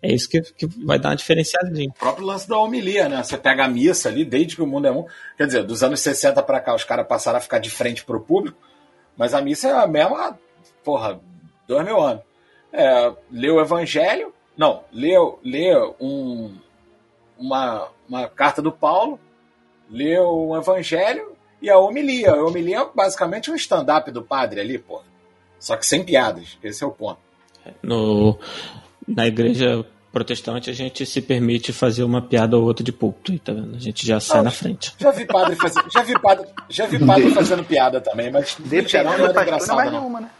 É 0.00 0.12
isso 0.12 0.28
que, 0.28 0.40
que 0.40 0.66
vai 0.84 0.98
dar 0.98 1.10
uma 1.10 1.16
diferenciadinha. 1.16 1.90
O 1.90 1.98
próprio 1.98 2.26
lance 2.26 2.48
da 2.48 2.58
homilia, 2.58 3.08
né? 3.08 3.22
Você 3.22 3.38
pega 3.38 3.64
a 3.64 3.68
missa 3.68 4.08
ali, 4.08 4.24
desde 4.24 4.56
que 4.56 4.62
o 4.62 4.66
mundo 4.66 4.86
é 4.86 4.92
um. 4.92 5.06
Quer 5.36 5.46
dizer, 5.46 5.64
dos 5.64 5.82
anos 5.82 6.00
60 6.00 6.42
para 6.42 6.60
cá, 6.60 6.74
os 6.74 6.84
caras 6.84 7.06
passaram 7.06 7.38
a 7.38 7.40
ficar 7.40 7.58
de 7.58 7.70
frente 7.70 8.04
pro 8.04 8.20
público, 8.20 8.58
mas 9.16 9.32
a 9.32 9.40
missa 9.40 9.68
é 9.68 9.72
a 9.72 9.86
mesma. 9.86 10.38
Porra, 10.84 11.20
dois 11.66 11.84
mil 11.84 12.00
anos. 12.00 12.22
É, 12.72 13.12
lê 13.30 13.50
o 13.50 13.60
Evangelho, 13.60 14.32
não, 14.56 14.82
lê, 14.92 15.14
lê 15.44 15.76
um, 16.00 16.54
uma, 17.38 17.88
uma 18.08 18.28
carta 18.28 18.62
do 18.62 18.72
Paulo, 18.72 19.18
lê 19.90 20.18
o 20.18 20.56
Evangelho 20.56 21.36
e 21.60 21.68
a 21.70 21.78
homilia. 21.78 22.32
A 22.32 22.44
homilia 22.44 22.80
é 22.80 22.86
basicamente 22.94 23.50
um 23.50 23.54
stand-up 23.54 24.10
do 24.10 24.22
padre 24.22 24.60
ali, 24.60 24.78
pô. 24.78 25.02
Só 25.58 25.76
que 25.76 25.86
sem 25.86 26.04
piadas, 26.04 26.58
esse 26.62 26.82
é 26.82 26.86
o 26.86 26.90
ponto. 26.90 27.20
No, 27.82 28.38
na 29.06 29.26
igreja 29.26 29.84
protestante 30.12 30.68
a 30.68 30.72
gente 30.72 31.06
se 31.06 31.22
permite 31.22 31.72
fazer 31.72 32.04
uma 32.04 32.20
piada 32.20 32.56
ou 32.58 32.64
outra 32.64 32.84
de 32.84 32.92
púlpito, 32.92 33.38
tá 33.38 33.52
vendo? 33.52 33.76
A 33.76 33.78
gente 33.78 34.06
já 34.06 34.20
sai 34.20 34.42
na 34.42 34.50
frente. 34.50 34.94
Já 34.98 35.10
vi 35.10 35.24
padre, 35.24 35.56
faz... 35.56 35.74
já 35.92 36.02
vi 36.02 36.18
padre, 36.20 36.46
já 36.68 36.86
vi 36.86 37.04
padre 37.04 37.30
fazendo 37.30 37.64
piada 37.64 38.00
também, 38.00 38.30
mas 38.30 38.56
Dependendo 38.58 39.18
não 39.18 39.26
era 39.26 39.42
engraçado 39.42 39.84
não. 39.84 39.90
Nenhuma, 39.90 40.20
né? 40.20 40.30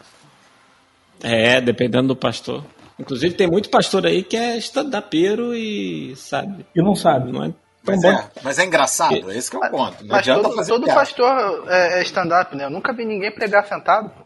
É, 1.23 1.61
dependendo 1.61 2.09
do 2.09 2.15
pastor. 2.15 2.63
Inclusive 2.99 3.33
tem 3.33 3.47
muito 3.47 3.69
pastor 3.69 4.05
aí 4.05 4.23
que 4.23 4.37
é 4.37 4.57
stand-upeiro 4.57 5.55
e 5.55 6.15
sabe. 6.15 6.65
E 6.75 6.81
não 6.81 6.93
sabe. 6.93 7.31
Não 7.31 7.45
é 7.45 7.53
mas, 7.85 8.03
é, 8.03 8.29
mas 8.41 8.59
é 8.59 8.65
engraçado, 8.65 9.29
é 9.29 9.37
esse 9.37 9.51
que 9.51 9.57
é 9.57 9.59
o 9.59 9.69
ponto. 9.69 10.03
Não 10.03 10.07
mas 10.07 10.19
adianta 10.19 10.43
todo, 10.43 10.55
fazer 10.55 10.71
todo 10.71 10.83
piada. 10.85 10.99
pastor 11.01 11.65
é, 11.67 11.99
é 11.99 12.03
stand-up, 12.03 12.55
né? 12.55 12.65
Eu 12.65 12.69
nunca 12.69 12.93
vi 12.93 13.03
ninguém 13.03 13.29
pregar 13.29 13.67
sentado. 13.67 14.09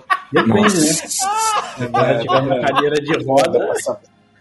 Depende, 0.32 0.80
né? 0.80 1.86
Agora 1.86 2.18
tiver 2.18 2.40
uma 2.40 2.60
cadeira 2.60 2.96
de 2.96 3.24
roda. 3.24 3.74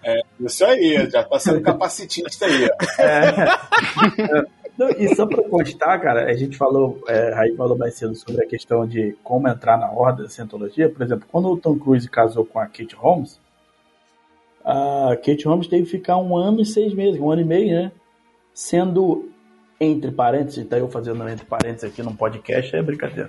É, 0.03 0.21
isso 0.39 0.65
aí, 0.65 1.09
já 1.09 1.23
tá 1.23 1.39
sendo 1.39 1.61
capacitista 1.61 2.45
aí. 2.45 2.69
É. 2.99 4.59
Não, 4.77 4.89
e 4.91 5.13
só 5.13 5.25
para 5.25 5.43
constar, 5.43 5.99
cara, 6.01 6.25
a 6.25 6.33
gente 6.33 6.55
falou, 6.55 7.03
é, 7.05 7.33
Raí 7.33 7.53
falou 7.55 7.77
mais 7.77 7.95
cedo 7.95 8.15
sobre 8.15 8.45
a 8.45 8.47
questão 8.47 8.87
de 8.87 9.13
como 9.21 9.49
entrar 9.49 9.77
na 9.77 9.91
ordem 9.91 10.23
da 10.23 10.29
Scientologia. 10.29 10.89
Por 10.89 11.01
exemplo, 11.01 11.27
quando 11.29 11.49
o 11.49 11.57
Tom 11.57 11.77
Cruise 11.77 12.09
casou 12.09 12.45
com 12.45 12.59
a 12.59 12.65
Kate 12.65 12.95
Holmes, 12.95 13.39
a 14.63 15.17
Kate 15.17 15.45
Holmes 15.45 15.67
teve 15.67 15.83
que 15.83 15.91
ficar 15.91 16.17
um 16.17 16.37
ano 16.37 16.61
e 16.61 16.65
seis 16.65 16.93
meses, 16.93 17.19
um 17.19 17.29
ano 17.29 17.41
e 17.41 17.45
meio, 17.45 17.75
né? 17.75 17.91
Sendo, 18.53 19.29
entre 19.81 20.11
parênteses, 20.11 20.65
tá 20.65 20.77
eu 20.77 20.87
fazendo 20.87 21.27
entre 21.27 21.45
parênteses 21.45 21.83
aqui 21.83 22.01
num 22.01 22.15
podcast, 22.15 22.73
é 22.73 22.81
brincadeira 22.81 23.27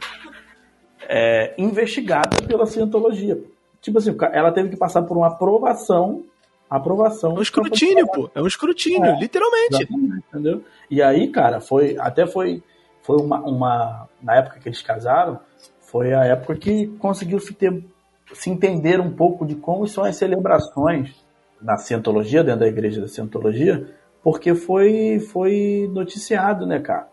é, 1.13 1.53
investigada 1.59 2.41
pela 2.47 2.65
cientologia. 2.67 3.43
Tipo 3.81 3.99
assim, 3.99 4.17
ela 4.33 4.53
teve 4.53 4.69
que 4.69 4.77
passar 4.77 5.03
por 5.03 5.17
uma 5.17 5.27
aprovação. 5.27 6.23
Aprovação. 6.69 7.33
É 7.33 7.39
um 7.41 7.43
escrutínio, 7.43 8.07
pô. 8.07 8.31
É 8.33 8.41
um 8.41 8.47
escrutínio, 8.47 9.11
é, 9.11 9.19
literalmente. 9.19 9.89
Entendeu? 10.29 10.63
E 10.89 11.03
aí, 11.03 11.27
cara, 11.27 11.61
foi. 11.61 11.97
Até 11.99 12.29
foi. 12.29 12.63
Foi 13.03 13.17
uma, 13.17 13.41
uma. 13.41 14.09
Na 14.23 14.37
época 14.37 14.61
que 14.61 14.69
eles 14.69 14.81
casaram, 14.81 15.41
foi 15.81 16.15
a 16.15 16.25
época 16.27 16.55
que 16.55 16.87
conseguiu 16.99 17.41
se, 17.41 17.55
ter, 17.55 17.85
se 18.33 18.49
entender 18.49 19.01
um 19.01 19.11
pouco 19.11 19.45
de 19.45 19.57
como 19.57 19.89
são 19.89 20.05
as 20.05 20.15
celebrações 20.15 21.13
na 21.61 21.77
cientologia, 21.77 22.45
dentro 22.45 22.61
da 22.61 22.69
igreja 22.69 23.01
da 23.01 23.09
cientologia, 23.09 23.89
porque 24.23 24.55
foi, 24.55 25.19
foi 25.19 25.91
noticiado, 25.93 26.67
né, 26.67 26.79
cara? 26.79 27.09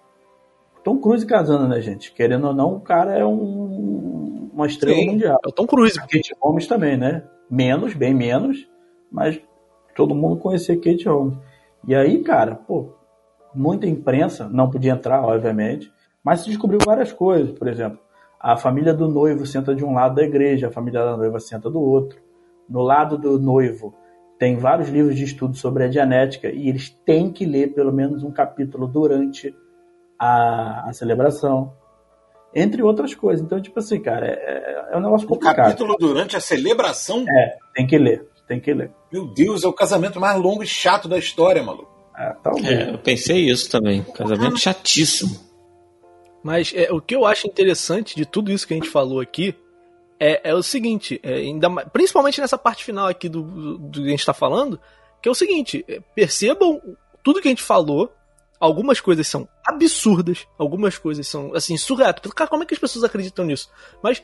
Tom 0.88 0.99
Cruise 0.99 1.25
casando, 1.25 1.67
né, 1.67 1.81
gente? 1.81 2.13
Querendo 2.13 2.47
ou 2.47 2.53
não, 2.53 2.75
o 2.75 2.79
cara 2.79 3.11
é 3.13 3.25
um, 3.25 4.49
uma 4.53 4.67
estrela 4.67 4.95
Sim, 4.95 5.07
mundial. 5.07 5.38
É 5.43 5.49
o 5.49 5.51
Tom 5.51 5.67
Cruise. 5.67 5.99
Kate 5.99 6.33
Holmes 6.39 6.65
também, 6.65 6.95
né? 6.95 7.23
Menos, 7.51 7.93
bem 7.93 8.13
menos, 8.13 8.65
mas 9.11 9.38
todo 9.93 10.15
mundo 10.15 10.38
conhecia 10.38 10.77
Kate 10.77 11.09
Holmes. 11.09 11.38
E 11.85 11.93
aí, 11.93 12.23
cara, 12.23 12.55
pô, 12.55 12.93
muita 13.53 13.85
imprensa, 13.85 14.47
não 14.47 14.69
podia 14.69 14.93
entrar, 14.93 15.25
obviamente, 15.25 15.91
mas 16.23 16.39
se 16.39 16.47
descobriu 16.47 16.79
várias 16.85 17.11
coisas. 17.11 17.51
Por 17.51 17.67
exemplo, 17.67 17.99
a 18.39 18.55
família 18.55 18.93
do 18.93 19.09
noivo 19.09 19.45
senta 19.45 19.75
de 19.75 19.83
um 19.83 19.93
lado 19.93 20.15
da 20.15 20.23
igreja, 20.23 20.69
a 20.69 20.71
família 20.71 21.03
da 21.03 21.17
noiva 21.17 21.38
senta 21.41 21.69
do 21.69 21.81
outro. 21.81 22.17
No 22.69 22.81
lado 22.81 23.17
do 23.17 23.38
noivo 23.38 23.93
tem 24.39 24.55
vários 24.55 24.88
livros 24.88 25.17
de 25.17 25.25
estudo 25.25 25.57
sobre 25.57 25.83
a 25.83 25.91
genética 25.91 26.49
e 26.49 26.69
eles 26.69 26.89
têm 27.05 27.29
que 27.29 27.45
ler 27.45 27.73
pelo 27.73 27.91
menos 27.91 28.23
um 28.23 28.31
capítulo 28.31 28.88
durante 28.88 29.53
a, 30.20 30.89
a 30.89 30.93
celebração, 30.93 31.74
entre 32.53 32.82
outras 32.82 33.13
coisas. 33.13 33.45
Então, 33.45 33.61
tipo 33.61 33.80
assim, 33.80 33.99
cara, 33.99 34.28
é, 34.28 34.89
é 34.91 34.97
um 34.97 35.01
negócio 35.01 35.28
complicado. 35.28 35.59
O 35.59 35.63
capítulo 35.63 35.95
durante 35.99 36.36
a 36.36 36.39
celebração? 36.39 37.26
É, 37.28 37.57
tem 37.76 37.86
que 37.86 37.97
ler, 37.97 38.28
tem 38.47 38.59
que 38.59 38.74
ler. 38.74 38.91
Meu 39.11 39.28
Deus, 39.28 39.63
é 39.63 39.68
o 39.68 39.74
casamento 39.74 40.20
mais 40.20 40.39
longo 40.39 40.63
e 40.63 40.68
chato 40.68 41.07
da 41.07 41.18
história, 41.18 41.63
maluco. 41.63 41.95
É, 42.18 42.36
talvez. 42.41 42.68
É, 42.68 42.89
eu 42.93 42.97
pensei 42.97 43.49
isso 43.49 43.70
também. 43.70 44.03
Casamento 44.03 44.57
chatíssimo. 44.57 45.47
Mas 46.43 46.74
é, 46.76 46.91
o 46.91 47.01
que 47.01 47.15
eu 47.15 47.26
acho 47.26 47.47
interessante 47.47 48.15
de 48.15 48.26
tudo 48.26 48.51
isso 48.51 48.68
que 48.68 48.74
a 48.74 48.78
gente 48.78 48.89
falou 48.89 49.20
aqui 49.20 49.53
é, 50.20 50.49
é 50.49 50.55
o 50.55 50.63
seguinte, 50.63 51.20
é, 51.22 51.36
ainda 51.36 51.70
mais, 51.70 51.88
principalmente 51.89 52.41
nessa 52.41 52.57
parte 52.57 52.84
final 52.84 53.07
aqui 53.07 53.30
do, 53.30 53.43
do, 53.43 53.78
do 53.78 54.01
que 54.01 54.07
a 54.07 54.11
gente 54.11 54.20
está 54.20 54.34
falando, 54.34 54.80
que 55.22 55.30
é 55.30 55.32
o 55.32 55.36
seguinte, 55.36 55.86
é, 55.88 55.99
percebam 56.15 56.82
tudo 57.24 57.41
que 57.41 57.47
a 57.47 57.51
gente 57.51 57.61
falou 57.61 58.11
Algumas 58.60 58.99
coisas 58.99 59.28
são 59.28 59.47
absurdas, 59.66 60.47
algumas 60.58 60.97
coisas 60.97 61.28
são, 61.28 61.53
assim, 61.53 61.78
surreais. 61.78 62.16
Cara, 62.36 62.49
como 62.49 62.64
é 62.64 62.66
que 62.66 62.74
as 62.74 62.80
pessoas 62.80 63.03
acreditam 63.03 63.45
nisso? 63.45 63.70
Mas 64.01 64.24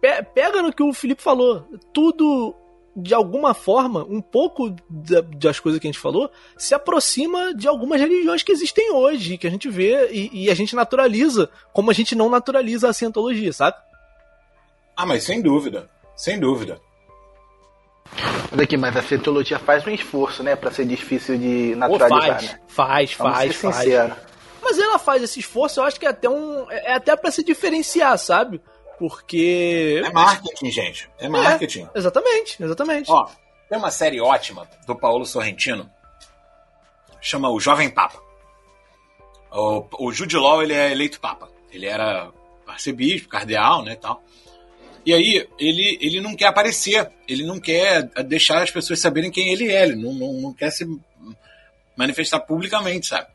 pe 0.00 0.22
pega 0.34 0.62
no 0.62 0.72
que 0.72 0.82
o 0.82 0.92
Felipe 0.92 1.22
falou. 1.22 1.68
Tudo 1.92 2.54
de 2.96 3.12
alguma 3.12 3.54
forma, 3.54 4.04
um 4.04 4.22
pouco 4.22 4.74
das 4.88 5.58
coisas 5.58 5.80
que 5.80 5.86
a 5.86 5.90
gente 5.90 5.98
falou, 5.98 6.30
se 6.56 6.74
aproxima 6.74 7.52
de 7.52 7.66
algumas 7.66 8.00
religiões 8.00 8.42
que 8.42 8.52
existem 8.52 8.92
hoje, 8.92 9.36
que 9.36 9.46
a 9.46 9.50
gente 9.50 9.68
vê 9.68 10.10
e, 10.12 10.44
e 10.44 10.50
a 10.50 10.54
gente 10.54 10.76
naturaliza, 10.76 11.50
como 11.72 11.90
a 11.90 11.94
gente 11.94 12.14
não 12.14 12.30
naturaliza 12.30 12.88
a 12.88 12.92
cientologia, 12.92 13.52
sabe? 13.52 13.76
Ah, 14.96 15.04
mas 15.04 15.24
sem 15.24 15.42
dúvida, 15.42 15.90
sem 16.14 16.38
dúvida. 16.38 16.80
Mas 18.50 18.60
aqui, 18.60 18.76
mas 18.76 18.96
a 18.96 19.02
cientologia 19.02 19.58
faz 19.58 19.86
um 19.86 19.90
esforço, 19.90 20.42
né, 20.42 20.54
para 20.54 20.70
ser 20.70 20.84
difícil 20.84 21.36
de 21.36 21.74
naturalizar, 21.74 22.40
faz, 22.40 22.42
né? 22.52 22.60
Faz, 22.68 23.14
Vamos 23.14 23.34
faz, 23.34 23.52
ser 23.52 23.58
faz. 23.60 23.76
sincero. 23.76 24.16
Mas 24.62 24.78
ela 24.78 24.98
faz 24.98 25.22
esse 25.22 25.40
esforço, 25.40 25.80
eu 25.80 25.84
acho 25.84 25.98
que 26.00 26.06
é 26.06 26.10
até 26.10 26.28
um. 26.28 26.70
É 26.70 26.94
até 26.94 27.14
para 27.16 27.30
se 27.30 27.44
diferenciar, 27.44 28.16
sabe? 28.18 28.60
Porque. 28.98 30.02
É 30.04 30.10
marketing, 30.10 30.70
gente. 30.70 31.10
É 31.18 31.28
marketing. 31.28 31.88
É, 31.94 31.98
exatamente, 31.98 32.62
exatamente. 32.62 33.10
Ó, 33.10 33.26
tem 33.68 33.78
uma 33.78 33.90
série 33.90 34.20
ótima 34.20 34.68
do 34.86 34.94
Paulo 34.96 35.26
Sorrentino, 35.26 35.90
chama 37.20 37.50
O 37.50 37.60
Jovem 37.60 37.90
Papa. 37.90 38.22
O, 39.52 39.84
o 39.98 40.12
Jude 40.12 40.36
Law, 40.36 40.62
ele 40.62 40.72
é 40.72 40.90
eleito 40.92 41.20
Papa. 41.20 41.48
Ele 41.70 41.86
era 41.86 42.30
arcebispo, 42.66 43.28
cardeal, 43.28 43.82
né, 43.82 43.96
tal. 43.96 44.22
E 45.04 45.12
aí, 45.12 45.46
ele, 45.58 45.98
ele 46.00 46.20
não 46.20 46.34
quer 46.34 46.46
aparecer, 46.46 47.10
ele 47.28 47.44
não 47.44 47.60
quer 47.60 48.04
deixar 48.24 48.62
as 48.62 48.70
pessoas 48.70 49.00
saberem 49.00 49.30
quem 49.30 49.52
ele 49.52 49.70
é, 49.70 49.82
ele 49.82 49.96
não, 49.96 50.14
não, 50.14 50.32
não 50.34 50.54
quer 50.54 50.70
se 50.70 50.86
manifestar 51.96 52.40
publicamente, 52.40 53.06
sabe? 53.06 53.28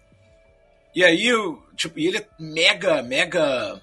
E 0.96 1.04
aí, 1.04 1.30
tipo, 1.76 2.00
e 2.00 2.08
ele 2.08 2.18
é 2.18 2.28
mega, 2.40 3.02
mega. 3.04 3.80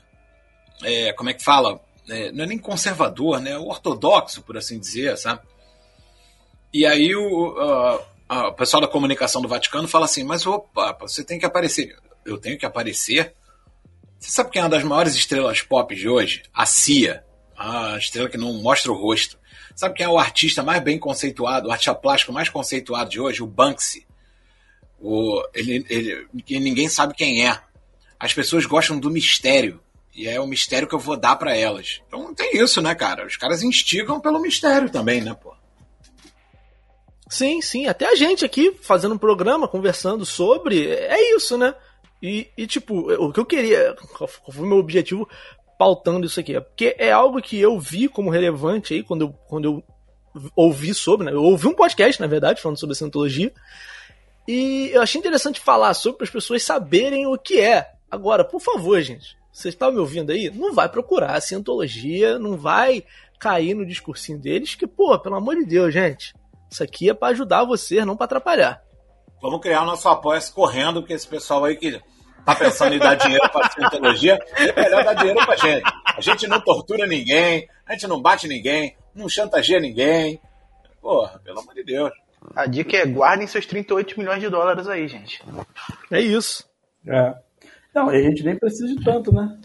É, 0.83 1.13
como 1.13 1.31
é 1.31 1.35
que 1.35 1.43
fala? 1.43 1.81
É, 2.09 2.33
não 2.33 2.45
é 2.45 2.47
nem 2.47 2.59
conservador, 2.59 3.41
né? 3.41 3.57
Ortodoxo, 3.57 4.43
por 4.43 4.57
assim 4.57 4.79
dizer, 4.79 5.17
sabe? 5.17 5.41
E 6.73 6.85
aí 6.85 7.15
o, 7.15 7.55
o 8.29 8.53
pessoal 8.53 8.81
da 8.81 8.89
comunicação 8.89 9.41
do 9.41 9.49
Vaticano 9.49 9.89
fala 9.89 10.05
assim: 10.05 10.25
Mas 10.25 10.47
opa, 10.47 10.97
você 11.01 11.25
tem 11.25 11.39
que 11.39 11.47
aparecer. 11.47 11.97
Eu 12.25 12.39
tenho 12.39 12.59
que 12.59 12.67
aparecer? 12.67 13.33
Você 14.19 14.31
sabe 14.31 14.51
quem 14.51 14.61
é 14.61 14.65
uma 14.65 14.71
das 14.71 14.83
maiores 14.83 15.15
estrelas 15.15 15.63
pop 15.63 15.95
de 15.95 16.09
hoje? 16.09 16.43
A 16.53 16.67
Cia, 16.67 17.25
a 17.57 17.97
estrela 17.97 18.29
que 18.29 18.37
não 18.37 18.53
mostra 18.55 18.93
o 18.93 18.95
rosto. 18.95 19.39
Sabe 19.75 19.95
quem 19.95 20.07
é 20.07 20.09
o 20.09 20.19
artista 20.19 20.63
mais 20.63 20.83
bem 20.83 20.99
conceituado, 20.99 21.69
o 21.69 21.71
artista 21.71 21.95
plástico 21.95 22.33
mais 22.33 22.49
conceituado 22.49 23.11
de 23.11 23.21
hoje? 23.21 23.43
O 23.43 23.47
Banksy. 23.47 24.07
O, 25.01 25.43
ele, 25.55 25.85
ele, 25.89 26.27
ninguém 26.61 26.89
sabe 26.89 27.15
quem 27.15 27.47
é. 27.47 27.61
As 28.19 28.33
pessoas 28.33 28.65
gostam 28.65 28.99
do 28.99 29.11
mistério. 29.11 29.81
E 30.15 30.27
é 30.27 30.41
o 30.41 30.47
mistério 30.47 30.89
que 30.89 30.95
eu 30.95 30.99
vou 30.99 31.17
dar 31.17 31.37
para 31.37 31.55
elas. 31.55 32.01
Então 32.09 32.35
tem 32.35 32.57
isso, 32.57 32.81
né, 32.81 32.95
cara? 32.95 33.27
Os 33.27 33.37
caras 33.37 33.63
instigam 33.63 34.19
pelo 34.19 34.41
mistério 34.41 34.89
também, 34.89 35.21
né, 35.21 35.35
pô? 35.35 35.55
Sim, 37.29 37.61
sim. 37.61 37.87
Até 37.87 38.07
a 38.07 38.15
gente 38.15 38.45
aqui 38.45 38.75
fazendo 38.81 39.15
um 39.15 39.19
programa, 39.19 39.69
conversando 39.69 40.25
sobre. 40.25 40.89
É 40.89 41.37
isso, 41.37 41.59
né? 41.59 41.75
E, 42.23 42.49
e 42.57 42.67
tipo, 42.67 43.13
o 43.13 43.33
que 43.33 43.41
eu 43.41 43.45
queria. 43.45 43.95
Qual 44.17 44.29
foi 44.29 44.65
o 44.65 44.69
meu 44.69 44.79
objetivo 44.79 45.29
pautando 45.79 46.27
isso 46.27 46.41
aqui? 46.41 46.61
Porque 46.61 46.95
é 46.99 47.13
algo 47.13 47.41
que 47.41 47.59
eu 47.61 47.79
vi 47.79 48.09
como 48.09 48.31
relevante 48.31 48.95
aí 48.95 49.03
quando 49.03 49.23
eu, 49.23 49.33
quando 49.49 49.65
eu 49.65 49.85
ouvi 50.55 50.95
sobre, 50.95 51.27
né? 51.27 51.33
Eu 51.33 51.43
ouvi 51.43 51.67
um 51.67 51.75
podcast, 51.75 52.21
na 52.21 52.27
verdade, 52.27 52.61
falando 52.61 52.79
sobre 52.79 52.93
a 52.93 52.97
Scientologia. 52.97 53.53
E 54.47 54.91
eu 54.93 55.03
achei 55.03 55.19
interessante 55.19 55.61
falar 55.61 55.93
sobre 55.95 56.19
para 56.19 56.25
as 56.25 56.31
pessoas 56.31 56.63
saberem 56.63 57.27
o 57.27 57.37
que 57.37 57.61
é. 57.61 57.91
Agora, 58.11 58.45
por 58.45 58.61
favor, 58.61 59.01
gente, 59.01 59.37
vocês 59.53 59.75
estão 59.75 59.91
me 59.91 59.99
ouvindo 59.99 60.31
aí? 60.31 60.51
Não 60.51 60.73
vai 60.73 60.89
procurar 60.89 61.35
a 61.35 61.41
Cientologia, 61.41 62.39
não 62.39 62.57
vai 62.57 63.05
cair 63.39 63.75
no 63.75 63.85
discursinho 63.85 64.39
deles, 64.39 64.75
que, 64.75 64.87
pô, 64.87 65.19
pelo 65.19 65.37
amor 65.37 65.57
de 65.57 65.65
Deus, 65.65 65.93
gente, 65.93 66.35
isso 66.71 66.83
aqui 66.83 67.11
é 67.11 67.15
para 67.15 67.29
ajudar 67.29 67.65
você, 67.65 68.05
não 68.05 68.17
para 68.17 68.25
atrapalhar. 68.25 68.83
Vamos 69.43 69.61
criar 69.61 69.83
o 69.83 69.87
nosso 69.87 70.09
apoio 70.09 70.41
correndo, 70.53 71.01
porque 71.01 71.13
esse 71.13 71.27
pessoal 71.27 71.65
aí 71.65 71.77
que 71.77 72.01
tá 72.47 72.55
pensando 72.55 72.95
em 72.95 72.99
dar 72.99 73.17
dinheiro 73.17 73.51
para 73.51 73.67
a 73.67 73.71
Cientologia, 73.71 74.39
é 74.57 74.81
melhor 74.81 75.05
dar 75.05 75.15
dinheiro 75.15 75.45
pra 75.45 75.57
gente. 75.57 75.83
A 76.17 76.21
gente 76.21 76.47
não 76.47 76.61
tortura 76.61 77.05
ninguém, 77.05 77.69
a 77.85 77.93
gente 77.93 78.07
não 78.07 78.23
bate 78.23 78.47
ninguém, 78.47 78.97
não 79.13 79.29
chantageia 79.29 79.81
ninguém. 79.81 80.41
Porra, 81.03 81.41
pelo 81.45 81.59
amor 81.59 81.75
de 81.75 81.83
Deus. 81.83 82.13
A 82.55 82.67
dica 82.67 82.97
é 82.97 83.05
guardem 83.05 83.49
seus 83.49 83.67
38 83.67 84.17
milhões 84.17 84.41
de 84.41 84.49
dólares 84.49 84.87
aí, 84.87 85.09
gente. 85.09 85.43
É 86.11 86.21
isso. 86.21 86.65
É. 87.05 87.35
Não, 87.93 88.13
e 88.13 88.17
a 88.17 88.23
gente 88.23 88.45
nem 88.45 88.57
precisa 88.57 88.95
de 88.95 89.03
tanto, 89.03 89.33
né? 89.33 89.59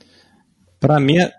Pra 0.79 0.99
mim, 0.99 1.19
é... 1.19 1.32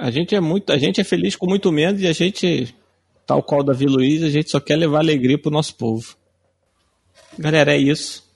a 0.00 0.10
gente 0.10 0.34
é 0.34 0.40
muito, 0.40 0.72
a 0.72 0.78
gente 0.78 1.00
é 1.00 1.04
feliz 1.04 1.36
com 1.36 1.46
muito 1.46 1.70
menos 1.70 2.02
e 2.02 2.08
a 2.08 2.12
gente, 2.12 2.74
tal 3.24 3.40
qual 3.40 3.62
Davi 3.62 3.86
Luiz, 3.86 4.24
a 4.24 4.30
gente 4.30 4.50
só 4.50 4.58
quer 4.58 4.74
levar 4.74 4.98
alegria 4.98 5.40
pro 5.40 5.52
nosso 5.52 5.76
povo. 5.76 6.16
Galera, 7.38 7.74
é 7.74 7.78
isso. 7.78 8.30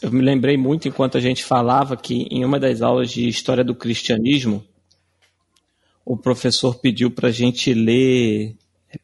Eu 0.00 0.12
me 0.12 0.22
lembrei 0.22 0.56
muito 0.56 0.86
enquanto 0.86 1.16
a 1.16 1.20
gente 1.20 1.42
falava 1.42 1.96
que 1.96 2.26
em 2.30 2.44
uma 2.44 2.60
das 2.60 2.82
aulas 2.82 3.10
de 3.10 3.26
história 3.26 3.64
do 3.64 3.74
cristianismo, 3.74 4.64
o 6.04 6.16
professor 6.16 6.76
pediu 6.76 7.10
para 7.10 7.28
a 7.28 7.32
gente 7.32 7.74
ler 7.74 8.56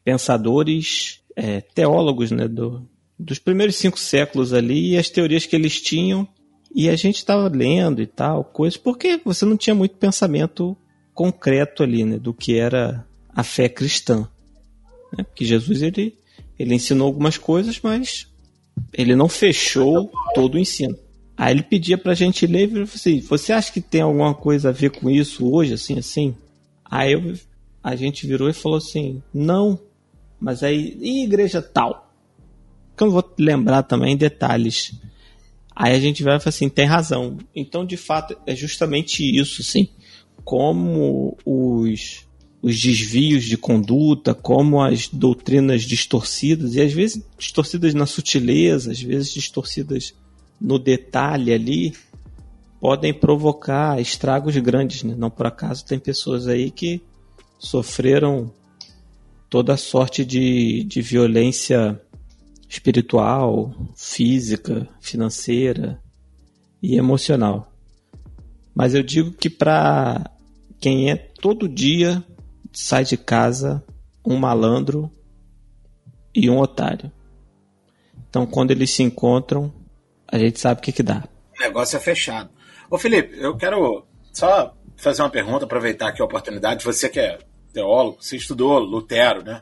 pensadores, 0.03 1.21
é, 1.35 1.61
teólogos 1.61 2.31
né, 2.31 2.47
do, 2.47 2.87
dos 3.19 3.39
primeiros 3.39 3.75
cinco 3.75 3.99
séculos 3.99 4.53
ali 4.53 4.91
e 4.91 4.97
as 4.97 5.09
teorias 5.09 5.45
que 5.45 5.55
eles 5.55 5.81
tinham. 5.81 6.27
E 6.73 6.89
a 6.89 6.95
gente 6.95 7.17
estava 7.17 7.47
lendo 7.47 8.01
e 8.01 8.07
tal, 8.07 8.43
coisas, 8.43 8.77
porque 8.77 9.19
você 9.23 9.45
não 9.45 9.55
tinha 9.55 9.75
muito 9.75 9.95
pensamento 9.95 10.75
concreto 11.13 11.83
ali, 11.83 12.03
né, 12.03 12.17
do 12.17 12.33
que 12.33 12.57
era 12.57 13.05
a 13.33 13.43
fé 13.43 13.69
cristã. 13.69 14.27
Né? 15.15 15.23
Porque 15.23 15.45
Jesus 15.45 15.81
ele, 15.81 16.17
ele 16.57 16.73
ensinou 16.73 17.07
algumas 17.07 17.37
coisas, 17.37 17.79
mas 17.81 18.27
ele 18.93 19.15
não 19.15 19.27
fechou 19.27 20.11
todo 20.33 20.55
o 20.55 20.59
ensino. 20.59 20.97
Aí 21.37 21.53
ele 21.53 21.63
pedia 21.63 21.97
pra 21.97 22.13
gente 22.13 22.47
ler 22.47 22.67
e 22.67 22.71
falou 22.71 22.83
assim: 22.83 23.19
Você 23.21 23.51
acha 23.51 23.71
que 23.71 23.81
tem 23.81 24.01
alguma 24.01 24.33
coisa 24.33 24.69
a 24.69 24.71
ver 24.71 24.91
com 24.91 25.09
isso 25.09 25.51
hoje, 25.51 25.73
assim, 25.73 25.97
assim? 25.97 26.35
Aí 26.83 27.13
eu, 27.13 27.33
a 27.83 27.95
gente 27.95 28.25
virou 28.25 28.49
e 28.49 28.53
falou 28.53 28.77
assim: 28.77 29.21
Não, 29.33 29.79
mas 30.39 30.63
aí, 30.63 30.97
e 31.01 31.23
igreja 31.23 31.61
tal? 31.61 32.13
Que 32.95 33.03
eu 33.03 33.07
não 33.07 33.13
vou 33.13 33.33
lembrar 33.37 33.83
também 33.83 34.15
detalhes. 34.15 34.93
Aí 35.75 35.93
a 35.93 35.99
gente 35.99 36.23
vai 36.23 36.37
e 36.37 36.39
fala 36.39 36.49
assim: 36.49 36.69
Tem 36.69 36.85
razão. 36.85 37.37
Então, 37.53 37.85
de 37.85 37.97
fato, 37.97 38.37
é 38.45 38.55
justamente 38.55 39.23
isso, 39.23 39.61
sim. 39.61 39.89
Como 40.43 41.37
os 41.45 42.24
os 42.65 42.81
desvios 42.81 43.43
de 43.43 43.57
conduta, 43.57 44.33
como 44.33 44.81
as 44.81 45.07
doutrinas 45.07 45.83
distorcidas, 45.83 46.73
e 46.73 46.81
às 46.81 46.91
vezes 46.91 47.23
distorcidas 47.37 47.93
na 47.93 48.07
sutileza, 48.07 48.91
às 48.91 48.99
vezes 48.99 49.31
distorcidas 49.31 50.15
no 50.59 50.79
detalhe 50.79 51.53
ali, 51.53 51.93
podem 52.81 53.13
provocar 53.13 54.01
estragos 54.01 54.57
grandes. 54.57 55.03
Né? 55.03 55.13
Não 55.15 55.29
por 55.29 55.45
acaso 55.45 55.85
tem 55.85 55.99
pessoas 55.99 56.47
aí 56.47 56.71
que 56.71 57.03
sofreram 57.59 58.51
toda 59.47 59.77
sorte 59.77 60.25
de, 60.25 60.83
de 60.85 61.03
violência 61.03 62.01
espiritual, 62.67 63.75
física, 63.95 64.89
financeira 64.99 66.01
e 66.81 66.97
emocional. 66.97 67.71
Mas 68.73 68.95
eu 68.95 69.03
digo 69.03 69.33
que 69.33 69.51
para 69.51 70.31
quem 70.79 71.11
é 71.11 71.15
todo 71.15 71.69
dia 71.69 72.23
sai 72.75 73.03
de 73.03 73.17
casa 73.17 73.83
um 74.25 74.37
malandro 74.37 75.11
e 76.33 76.49
um 76.49 76.59
otário. 76.59 77.11
Então, 78.29 78.45
quando 78.45 78.71
eles 78.71 78.91
se 78.91 79.01
encontram, 79.01 79.73
a 80.27 80.37
gente 80.37 80.59
sabe 80.59 80.79
o 80.79 80.83
que, 80.83 80.91
que 80.91 81.03
dá. 81.03 81.23
O 81.57 81.61
negócio 81.61 81.95
é 81.95 81.99
fechado. 81.99 82.49
Ô, 82.89 82.97
Felipe, 82.97 83.37
eu 83.39 83.55
quero 83.55 84.05
só 84.33 84.75
fazer 84.97 85.21
uma 85.21 85.29
pergunta, 85.29 85.65
aproveitar 85.65 86.09
aqui 86.09 86.21
a 86.21 86.25
oportunidade. 86.25 86.83
Você 86.83 87.07
que 87.07 87.19
é 87.19 87.39
teólogo, 87.71 88.17
você 88.19 88.35
estudou 88.35 88.79
Lutero, 88.79 89.43
né? 89.43 89.61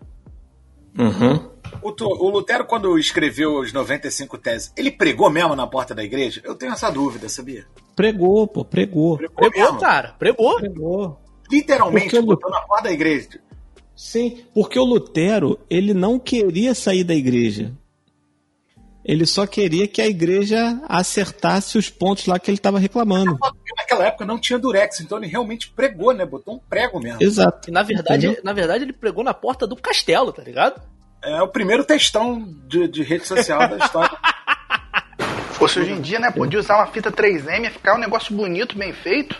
Uhum. 0.97 1.51
O, 1.82 1.89
o, 1.89 2.30
Lutero, 2.30 2.66
quando 2.66 2.97
escreveu 2.97 3.59
os 3.59 3.74
95 3.74 4.38
teses, 4.38 4.74
ele 4.78 4.91
pregou 4.91 5.30
mesmo 5.30 5.55
na 5.55 5.68
porta 5.68 5.93
da 5.93 6.03
igreja? 6.03 6.41
Eu 6.43 6.55
tenho 6.55 6.72
essa 6.72 6.89
dúvida, 6.89 7.28
sabia? 7.28 7.66
Pregou, 7.95 8.47
pô, 8.47 8.64
pregou. 8.64 9.18
Pregou, 9.18 9.36
pregou 9.36 9.78
cara, 9.78 10.16
pregou. 10.18 10.55
Pregou. 10.57 11.22
Literalmente, 11.54 12.10
porque 12.10 12.26
botou 12.26 12.49
na 12.49 12.62
porta 12.62 12.86
da 12.86 12.91
igreja. 12.91 13.39
Sim, 13.95 14.43
porque 14.54 14.80
o 14.80 14.84
Lutero, 14.84 15.60
ele 15.70 15.93
não 15.93 16.18
queria 16.18 16.74
sair 16.74 17.04
da 17.04 17.14
igreja. 17.14 17.72
Ele 19.06 19.26
só 19.26 19.45
queria 19.45 19.88
que 19.88 20.01
a 20.01 20.08
igreja 20.08 20.82
acertasse 20.88 21.78
os 21.78 21.89
pontos 21.89 22.26
lá 22.26 22.39
que 22.39 22.49
ele 22.49 22.58
estava 22.58 22.80
reclamando. 22.80 23.38
Naquela 23.78 24.06
época 24.08 24.26
não 24.26 24.39
tinha 24.39 24.58
durex, 24.58 25.01
então 25.01 25.18
ele 25.18 25.28
realmente 25.28 25.70
pregou, 25.70 26.14
né? 26.14 26.26
Botou 26.26 26.56
um 26.56 26.60
prego 26.60 26.99
mesmo. 26.99 27.22
Exato. 27.22 27.70
E 27.70 27.74
na 27.74 27.84
verdade, 27.84 28.39
na 28.43 28.54
verdade 28.54 28.86
ele 28.86 28.93
pregou 28.93 29.24
na 29.24 29.34
porta 29.34 29.68
do 29.68 29.76
castelo, 29.76 30.32
tá 30.32 30.41
ligado? 30.41 30.82
É 31.22 31.41
o 31.41 31.47
primeiro 31.47 31.84
textão 31.84 32.47
de, 32.68 32.88
de 32.88 33.04
rede 33.04 33.28
social 33.28 33.68
da 33.68 33.78
história. 33.78 34.18
Fosse 35.54 35.80
hoje 35.80 35.91
em 35.91 36.01
dia, 36.01 36.20
né? 36.20 36.32
Podia 36.32 36.60
usar 36.60 36.78
uma 36.78 36.88
fita 36.88 37.12
3M, 37.12 37.70
ficar 37.72 37.95
um 37.95 37.99
negócio 37.99 38.36
bonito, 38.36 38.78
bem 38.78 38.93
feito. 38.93 39.36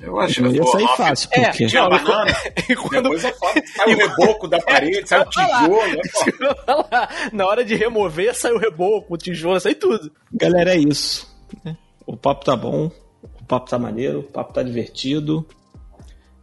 Eu 0.00 0.20
acho 0.20 0.42
Não 0.42 0.52
ia 0.52 0.62
sair 0.64 0.88
fácil, 0.96 1.28
É, 1.32 1.46
porque 1.46 1.66
Tinha 1.66 1.82
Não, 1.82 1.90
banana, 1.90 2.34
E 2.68 2.76
quando 2.76 3.02
depois 3.04 3.24
é 3.24 3.32
sai 3.74 3.94
o 3.94 3.96
reboco 3.96 4.46
da 4.48 4.60
parede, 4.60 5.08
sai 5.08 5.22
o 5.22 5.30
tijolo. 5.30 5.96
né, 5.96 7.08
na 7.32 7.46
hora 7.46 7.64
de 7.64 7.74
remover, 7.74 8.34
sai 8.34 8.52
o 8.52 8.58
reboco, 8.58 9.14
o 9.14 9.16
tijolo, 9.16 9.58
sai 9.58 9.74
tudo. 9.74 10.12
Galera, 10.32 10.74
é 10.74 10.78
isso. 10.78 11.26
O 12.06 12.16
papo 12.16 12.44
tá 12.44 12.54
bom, 12.54 12.90
o 13.40 13.44
papo 13.46 13.70
tá 13.70 13.78
maneiro, 13.78 14.20
o 14.20 14.24
papo 14.24 14.52
tá 14.52 14.62
divertido. 14.62 15.46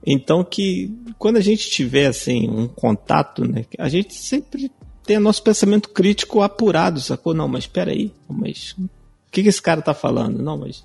Então 0.06 0.44
que 0.44 0.92
quando 1.18 1.38
a 1.38 1.42
gente 1.42 1.70
tiver 1.70 2.08
assim 2.08 2.50
um 2.50 2.68
contato, 2.68 3.48
né, 3.48 3.66
a 3.78 3.88
gente 3.88 4.14
sempre 4.14 4.72
tem 5.06 5.20
nosso 5.20 5.44
pensamento 5.44 5.90
crítico 5.90 6.42
apurado, 6.42 7.00
sacou? 7.00 7.34
Não, 7.34 7.48
mas 7.48 7.66
espera 7.66 7.92
aí, 7.92 8.12
mas 8.28 8.74
o 8.78 8.90
que, 9.32 9.44
que 9.44 9.50
esse 9.50 9.62
cara 9.62 9.82
tá 9.82 9.94
falando? 9.94 10.42
Não, 10.42 10.58
mas 10.58 10.84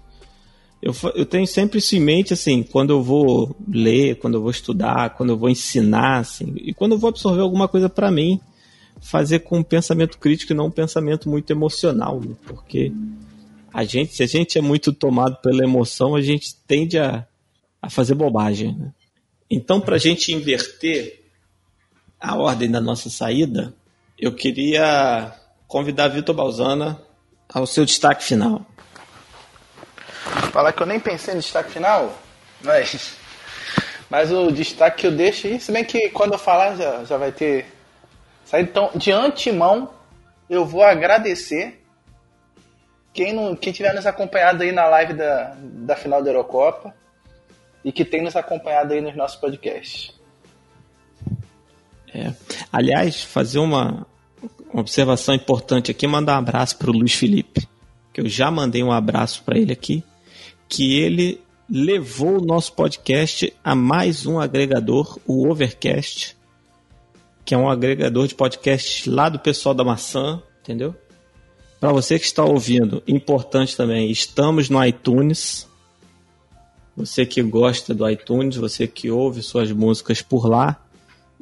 eu, 0.80 0.94
eu 1.14 1.26
tenho 1.26 1.46
sempre 1.46 1.78
isso 1.78 1.96
em 1.96 2.00
mente, 2.00 2.32
assim, 2.32 2.62
quando 2.62 2.90
eu 2.90 3.02
vou 3.02 3.56
ler, 3.68 4.16
quando 4.16 4.34
eu 4.34 4.42
vou 4.42 4.50
estudar, 4.50 5.10
quando 5.10 5.30
eu 5.30 5.36
vou 5.36 5.48
ensinar, 5.48 6.18
assim, 6.18 6.54
e 6.56 6.72
quando 6.72 6.92
eu 6.92 6.98
vou 6.98 7.08
absorver 7.08 7.40
alguma 7.40 7.66
coisa 7.66 7.88
para 7.88 8.10
mim, 8.10 8.40
fazer 9.00 9.40
com 9.40 9.58
um 9.58 9.62
pensamento 9.62 10.18
crítico 10.18 10.52
e 10.52 10.56
não 10.56 10.66
um 10.66 10.70
pensamento 10.70 11.28
muito 11.28 11.50
emocional, 11.50 12.20
né? 12.20 12.34
porque 12.46 12.92
a 13.72 13.84
gente, 13.84 14.14
se 14.14 14.22
a 14.22 14.26
gente 14.26 14.58
é 14.58 14.60
muito 14.60 14.92
tomado 14.92 15.36
pela 15.36 15.62
emoção, 15.62 16.14
a 16.14 16.22
gente 16.22 16.54
tende 16.66 16.98
a, 16.98 17.26
a 17.80 17.90
fazer 17.90 18.14
bobagem. 18.14 18.76
Né? 18.76 18.92
Então, 19.50 19.80
para 19.80 19.96
a 19.96 19.98
gente 19.98 20.32
inverter 20.32 21.22
a 22.20 22.36
ordem 22.36 22.70
da 22.70 22.80
nossa 22.80 23.08
saída, 23.08 23.74
eu 24.18 24.32
queria 24.32 25.32
convidar 25.66 26.08
Vitor 26.08 26.34
Balzana 26.34 27.00
ao 27.48 27.66
seu 27.66 27.84
destaque 27.84 28.24
final. 28.24 28.66
Falar 30.52 30.72
que 30.72 30.82
eu 30.82 30.86
nem 30.86 31.00
pensei 31.00 31.34
no 31.34 31.40
destaque 31.40 31.70
final, 31.70 32.12
mas. 32.62 33.16
Mas 34.10 34.32
o 34.32 34.50
destaque 34.50 35.02
que 35.02 35.06
eu 35.06 35.12
deixo 35.12 35.46
aí, 35.46 35.60
se 35.60 35.70
bem 35.70 35.84
que 35.84 36.08
quando 36.10 36.32
eu 36.32 36.38
falar 36.38 36.76
já, 36.76 37.04
já 37.04 37.16
vai 37.16 37.30
ter 37.30 37.66
saído. 38.44 38.70
Então, 38.70 38.90
de 38.94 39.12
antemão, 39.12 39.90
eu 40.48 40.64
vou 40.64 40.82
agradecer 40.82 41.84
quem, 43.12 43.32
não, 43.32 43.54
quem 43.54 43.72
tiver 43.72 43.94
nos 43.94 44.06
acompanhado 44.06 44.62
aí 44.62 44.72
na 44.72 44.86
live 44.86 45.12
da, 45.12 45.54
da 45.60 45.96
final 45.96 46.22
da 46.22 46.30
Eurocopa 46.30 46.94
e 47.84 47.92
que 47.92 48.04
tem 48.04 48.22
nos 48.22 48.36
acompanhado 48.36 48.92
aí 48.94 49.00
nos 49.00 49.14
nossos 49.14 49.36
podcasts. 49.36 50.12
É. 52.14 52.32
Aliás, 52.72 53.22
fazer 53.22 53.58
uma, 53.58 54.06
uma 54.72 54.80
observação 54.80 55.34
importante 55.34 55.90
aqui, 55.90 56.06
mandar 56.06 56.36
um 56.36 56.38
abraço 56.38 56.76
para 56.76 56.90
o 56.90 56.92
Luiz 56.92 57.14
Felipe, 57.14 57.68
que 58.12 58.20
eu 58.20 58.28
já 58.28 58.50
mandei 58.50 58.82
um 58.82 58.92
abraço 58.92 59.42
para 59.42 59.58
ele 59.58 59.72
aqui, 59.72 60.02
que 60.68 60.98
ele 60.98 61.40
levou 61.68 62.38
o 62.38 62.44
nosso 62.44 62.72
podcast 62.72 63.52
a 63.64 63.74
mais 63.74 64.26
um 64.26 64.38
agregador, 64.38 65.18
o 65.26 65.48
Overcast, 65.48 66.36
que 67.44 67.54
é 67.54 67.58
um 67.58 67.68
agregador 67.68 68.26
de 68.26 68.34
podcast 68.34 69.08
lá 69.08 69.28
do 69.28 69.38
pessoal 69.38 69.74
da 69.74 69.82
maçã, 69.82 70.42
entendeu? 70.62 70.94
Para 71.80 71.92
você 71.92 72.18
que 72.18 72.26
está 72.26 72.44
ouvindo, 72.44 73.02
importante 73.06 73.76
também, 73.76 74.10
estamos 74.10 74.68
no 74.68 74.84
iTunes. 74.84 75.66
Você 76.96 77.24
que 77.24 77.40
gosta 77.42 77.94
do 77.94 78.08
iTunes, 78.08 78.56
você 78.56 78.86
que 78.86 79.10
ouve 79.10 79.42
suas 79.42 79.70
músicas 79.70 80.20
por 80.20 80.48
lá, 80.48 80.82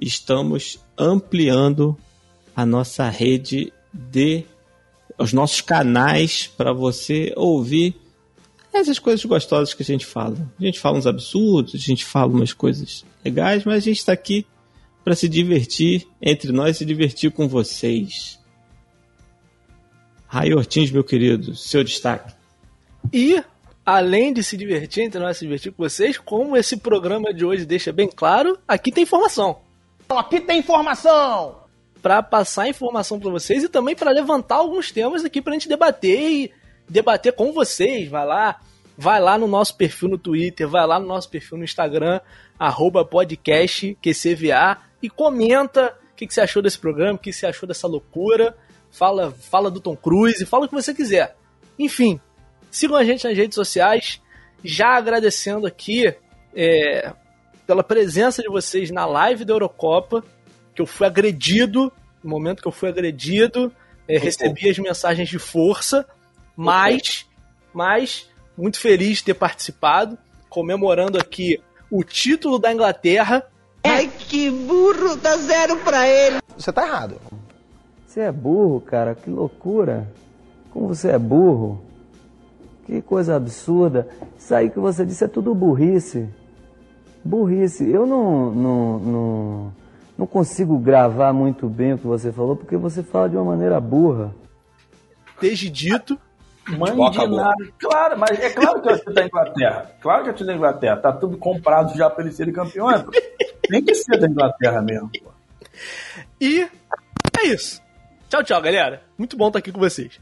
estamos 0.01 0.79
ampliando 0.99 1.97
a 2.55 2.67
nossa 2.67 3.09
rede 3.09 3.73
de 3.93 4.45
os 5.19 5.33
nossos 5.33 5.63
canais 5.63 6.47
para 6.47 6.73
você 6.73 7.33
ouvir 7.37 7.97
essas 8.79 8.99
coisas 8.99 9.25
gostosas 9.25 9.75
que 9.75 9.83
a 9.83 9.87
gente 9.87 10.07
fala. 10.07 10.37
A 10.59 10.65
gente 10.65 10.81
fala 10.81 10.99
uns 10.99 11.07
absurdos, 11.07 11.75
a 11.75 11.79
gente 11.79 12.05
fala 12.05 12.33
umas 12.33 12.53
coisas 12.53 13.05
legais, 13.25 13.65
mas 13.65 13.77
a 13.77 13.81
gente 13.81 13.99
está 13.99 14.13
aqui 14.13 14.47
para 15.05 15.15
se 15.15 15.29
divertir 15.29 16.07
entre 16.21 16.51
nós 16.51 16.77
e 16.77 16.79
se 16.79 16.85
divertir 16.85 17.31
com 17.31 17.47
vocês. 17.47 18.39
Rai 20.27 20.53
Ortins, 20.53 20.91
meu 20.91 21.05
querido, 21.05 21.55
seu 21.55 21.85
destaque. 21.85 22.35
E, 23.13 23.43
além 23.85 24.33
de 24.33 24.43
se 24.43 24.57
divertir, 24.57 25.05
entre 25.05 25.21
nós 25.21 25.37
se 25.37 25.45
divertir 25.45 25.73
com 25.73 25.83
vocês, 25.83 26.19
como 26.19 26.57
esse 26.57 26.77
programa 26.77 27.33
de 27.33 27.45
hoje 27.45 27.65
deixa 27.65 27.93
bem 27.93 28.09
claro, 28.09 28.59
aqui 28.67 28.91
tem 28.91 29.05
informação. 29.05 29.59
Aqui 30.09 30.41
tem 30.41 30.59
informação! 30.59 31.65
Para 32.03 32.23
passar 32.23 32.69
informação 32.69 33.19
para 33.19 33.31
vocês 33.31 33.65
e 33.65 33.69
também 33.69 33.97
para 33.97 34.11
levantar 34.11 34.57
alguns 34.57 34.93
temas 34.93 35.25
aqui 35.25 35.41
pra 35.41 35.53
gente 35.53 35.69
debater 35.69 36.21
e 36.21 36.53
debater 36.89 37.33
com 37.33 37.53
vocês. 37.53 38.09
Vai 38.09 38.27
lá, 38.27 38.61
vai 38.97 39.21
lá 39.21 39.39
no 39.39 39.47
nosso 39.47 39.77
perfil 39.77 40.09
no 40.09 40.19
Twitter, 40.19 40.69
vai 40.69 40.87
lá 40.87 40.99
no 40.99 41.07
nosso 41.07 41.29
perfil 41.29 41.59
no 41.59 41.65
Instagram, 41.65 42.21
arroba 42.59 43.05
podcast 43.05 43.97
QCVA 44.03 44.79
e 45.03 45.11
comenta 45.11 45.97
o 46.13 46.17
que, 46.17 46.27
que 46.27 46.33
você 46.33 46.41
achou 46.41 46.63
desse 46.63 46.79
programa, 46.79 47.15
o 47.15 47.19
que 47.19 47.33
você 47.33 47.47
achou 47.47 47.67
dessa 47.67 47.87
loucura. 47.87 48.57
Fala, 48.91 49.31
fala 49.31 49.71
do 49.71 49.81
Tom 49.81 49.95
Cruise, 49.95 50.47
fala 50.47 50.65
o 50.65 50.69
que 50.69 50.75
você 50.75 50.95
quiser. 50.95 51.37
Enfim, 51.79 52.19
sigam 52.71 52.97
a 52.97 53.05
gente 53.05 53.27
nas 53.29 53.37
redes 53.37 53.55
sociais. 53.55 54.23
Já 54.65 54.97
agradecendo 54.97 55.67
aqui 55.67 56.15
é, 56.55 57.13
pela 57.67 57.85
presença 57.85 58.41
de 58.41 58.49
vocês 58.49 58.91
na 58.91 59.05
live 59.05 59.45
da 59.45 59.53
Eurocopa, 59.53 60.25
que 60.75 60.81
eu 60.81 60.87
fui 60.87 61.07
agredido, 61.07 61.93
no 62.25 62.31
momento 62.31 62.63
que 62.63 62.69
eu 62.69 62.73
fui 62.73 62.89
agredido, 62.89 63.71
é, 64.09 64.17
recebi 64.19 64.71
as 64.71 64.79
mensagens 64.79 65.29
de 65.29 65.39
força, 65.39 66.07
mas, 66.57 67.27
mas 67.75 68.29
muito 68.57 68.81
feliz 68.81 69.19
de 69.19 69.25
ter 69.25 69.35
participado, 69.35 70.17
comemorando 70.49 71.19
aqui 71.19 71.61
o 71.91 72.03
título 72.03 72.59
da 72.59 72.73
Inglaterra. 72.73 73.45
Ai, 73.85 74.09
que 74.09 74.51
burro, 74.51 75.17
dá 75.17 75.37
zero 75.37 75.77
pra 75.79 76.09
ele. 76.09 76.39
Você 76.57 76.73
tá 76.73 76.87
errado. 76.87 77.21
Você 78.07 78.21
é 78.21 78.33
burro, 78.33 78.81
cara, 78.81 79.15
que 79.15 79.29
loucura. 79.29 80.11
Como 80.71 80.89
você 80.89 81.11
é 81.11 81.19
burro. 81.19 81.83
Que 82.87 83.03
coisa 83.03 83.37
absurda. 83.37 84.09
Isso 84.39 84.55
aí 84.55 84.71
que 84.71 84.79
você 84.79 85.05
disse 85.05 85.25
é 85.25 85.29
tudo 85.29 85.55
burrice. 85.55 86.29
Burrice. 87.25 87.89
Eu 87.89 88.07
não, 88.07 88.51
não, 88.53 88.99
não, 88.99 89.73
não 90.19 90.27
consigo 90.27 90.79
gravar 90.79 91.33
muito 91.33 91.69
bem 91.69 91.93
o 91.93 91.99
que 91.99 92.07
você 92.07 92.33
falou, 92.33 92.57
porque 92.57 92.77
você 92.77 93.03
fala 93.03 93.29
de 93.29 93.37
uma 93.37 93.45
maneira 93.45 93.81
burra. 93.81 94.35
Desde 95.41 95.69
dito, 95.69 96.19
boca 96.73 96.93
a 96.93 96.95
boca. 96.95 97.19
Mandinado. 97.19 97.73
Claro, 97.79 98.19
mas 98.19 98.41
é 98.41 98.51
claro 98.51 98.83
que 98.83 98.89
é 98.89 98.93
o 98.93 98.99
time 98.99 99.15
da 99.15 99.25
Inglaterra. 99.25 99.91
Claro 100.01 100.23
que 100.23 100.29
é 100.29 100.33
o 100.33 100.37
time 100.37 100.47
da 100.49 100.55
Inglaterra. 100.55 100.97
Tá 100.97 101.13
tudo 101.13 101.37
comprado 101.37 101.97
já 101.97 102.11
pra 102.11 102.25
eles 102.25 102.37
serem 102.37 102.53
campeões. 102.53 103.03
pô. 103.03 103.11
Tem 103.69 103.85
que 103.85 103.95
ser 103.95 104.19
da 104.19 104.27
Inglaterra 104.27 104.83
mesmo. 104.83 105.11
pô. 105.23 105.31
e 106.41 106.69
é 107.41 107.47
isso. 107.47 107.81
Tchau, 108.29 108.43
tchau, 108.43 108.61
galera. 108.61 109.03
Muito 109.17 109.37
bom 109.37 109.47
estar 109.49 109.61
aqui 109.61 109.71
com 109.71 109.79
vocês. 109.79 110.21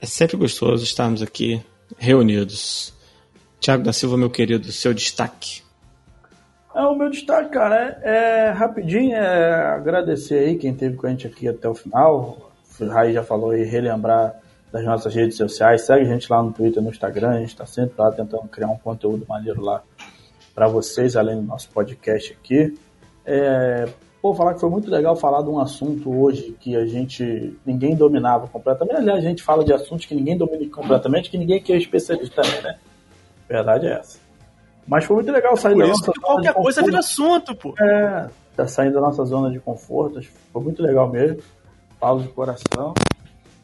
É 0.00 0.06
sempre 0.06 0.36
gostoso 0.36 0.84
estarmos 0.84 1.22
aqui 1.22 1.64
reunidos. 1.98 2.94
Tiago 3.60 3.84
da 3.84 3.92
Silva, 3.92 4.16
meu 4.16 4.30
querido, 4.30 4.70
seu 4.72 4.92
destaque. 4.92 5.62
É, 6.74 6.80
o 6.82 6.94
meu 6.94 7.10
destaque, 7.10 7.50
cara, 7.50 8.00
é, 8.02 8.46
é 8.46 8.50
rapidinho, 8.50 9.14
é 9.14 9.74
agradecer 9.74 10.38
aí 10.38 10.56
quem 10.56 10.72
esteve 10.72 10.96
com 10.96 11.06
a 11.06 11.10
gente 11.10 11.26
aqui 11.26 11.46
até 11.46 11.68
o 11.68 11.74
final. 11.74 12.50
O 12.80 12.86
Raí 12.86 13.12
já 13.12 13.22
falou 13.22 13.50
aí, 13.50 13.62
relembrar 13.62 14.34
das 14.72 14.84
nossas 14.84 15.14
redes 15.14 15.36
sociais. 15.36 15.82
Segue 15.82 16.06
a 16.06 16.08
gente 16.08 16.32
lá 16.32 16.42
no 16.42 16.50
Twitter, 16.50 16.82
no 16.82 16.88
Instagram. 16.88 17.30
A 17.30 17.38
gente 17.40 17.50
está 17.50 17.66
sempre 17.66 17.94
lá 17.98 18.10
tentando 18.10 18.48
criar 18.48 18.68
um 18.68 18.78
conteúdo 18.78 19.26
maneiro 19.28 19.60
lá 19.60 19.82
para 20.54 20.66
vocês, 20.66 21.14
além 21.14 21.36
do 21.36 21.42
nosso 21.42 21.68
podcast 21.68 22.32
aqui. 22.32 22.76
É, 23.24 23.86
pô, 24.20 24.34
falar 24.34 24.54
que 24.54 24.60
foi 24.60 24.70
muito 24.70 24.90
legal 24.90 25.14
falar 25.14 25.42
de 25.42 25.50
um 25.50 25.60
assunto 25.60 26.10
hoje 26.10 26.56
que 26.58 26.74
a 26.74 26.86
gente 26.86 27.56
ninguém 27.66 27.94
dominava 27.94 28.48
completamente. 28.48 28.96
Aliás, 28.96 29.18
a 29.18 29.28
gente 29.28 29.42
fala 29.42 29.62
de 29.62 29.72
assuntos 29.74 30.06
que 30.06 30.14
ninguém 30.14 30.38
domina 30.38 30.66
completamente, 30.70 31.30
que 31.30 31.36
ninguém 31.36 31.58
aqui 31.58 31.72
é 31.72 31.76
especialista 31.76 32.42
também, 32.42 32.62
né? 32.62 32.78
Verdade 33.46 33.86
é 33.86 33.92
essa. 33.92 34.18
Mas 34.86 35.04
foi 35.04 35.16
muito 35.16 35.30
legal 35.30 35.56
sair 35.56 35.74
Por 35.74 35.84
da 35.84 35.92
isso 35.92 36.06
nossa 36.06 36.20
qualquer 36.20 36.54
coisa 36.54 36.82
vira 36.82 36.98
assunto, 36.98 37.54
pô. 37.54 37.74
É, 37.78 38.28
tá 38.56 38.66
saindo 38.66 38.94
da 38.94 39.00
nossa 39.00 39.24
zona 39.24 39.50
de 39.50 39.60
conforto, 39.60 40.20
foi 40.52 40.62
muito 40.62 40.82
legal 40.82 41.08
mesmo. 41.08 41.42
Falo 42.00 42.20
de 42.20 42.28
coração. 42.28 42.94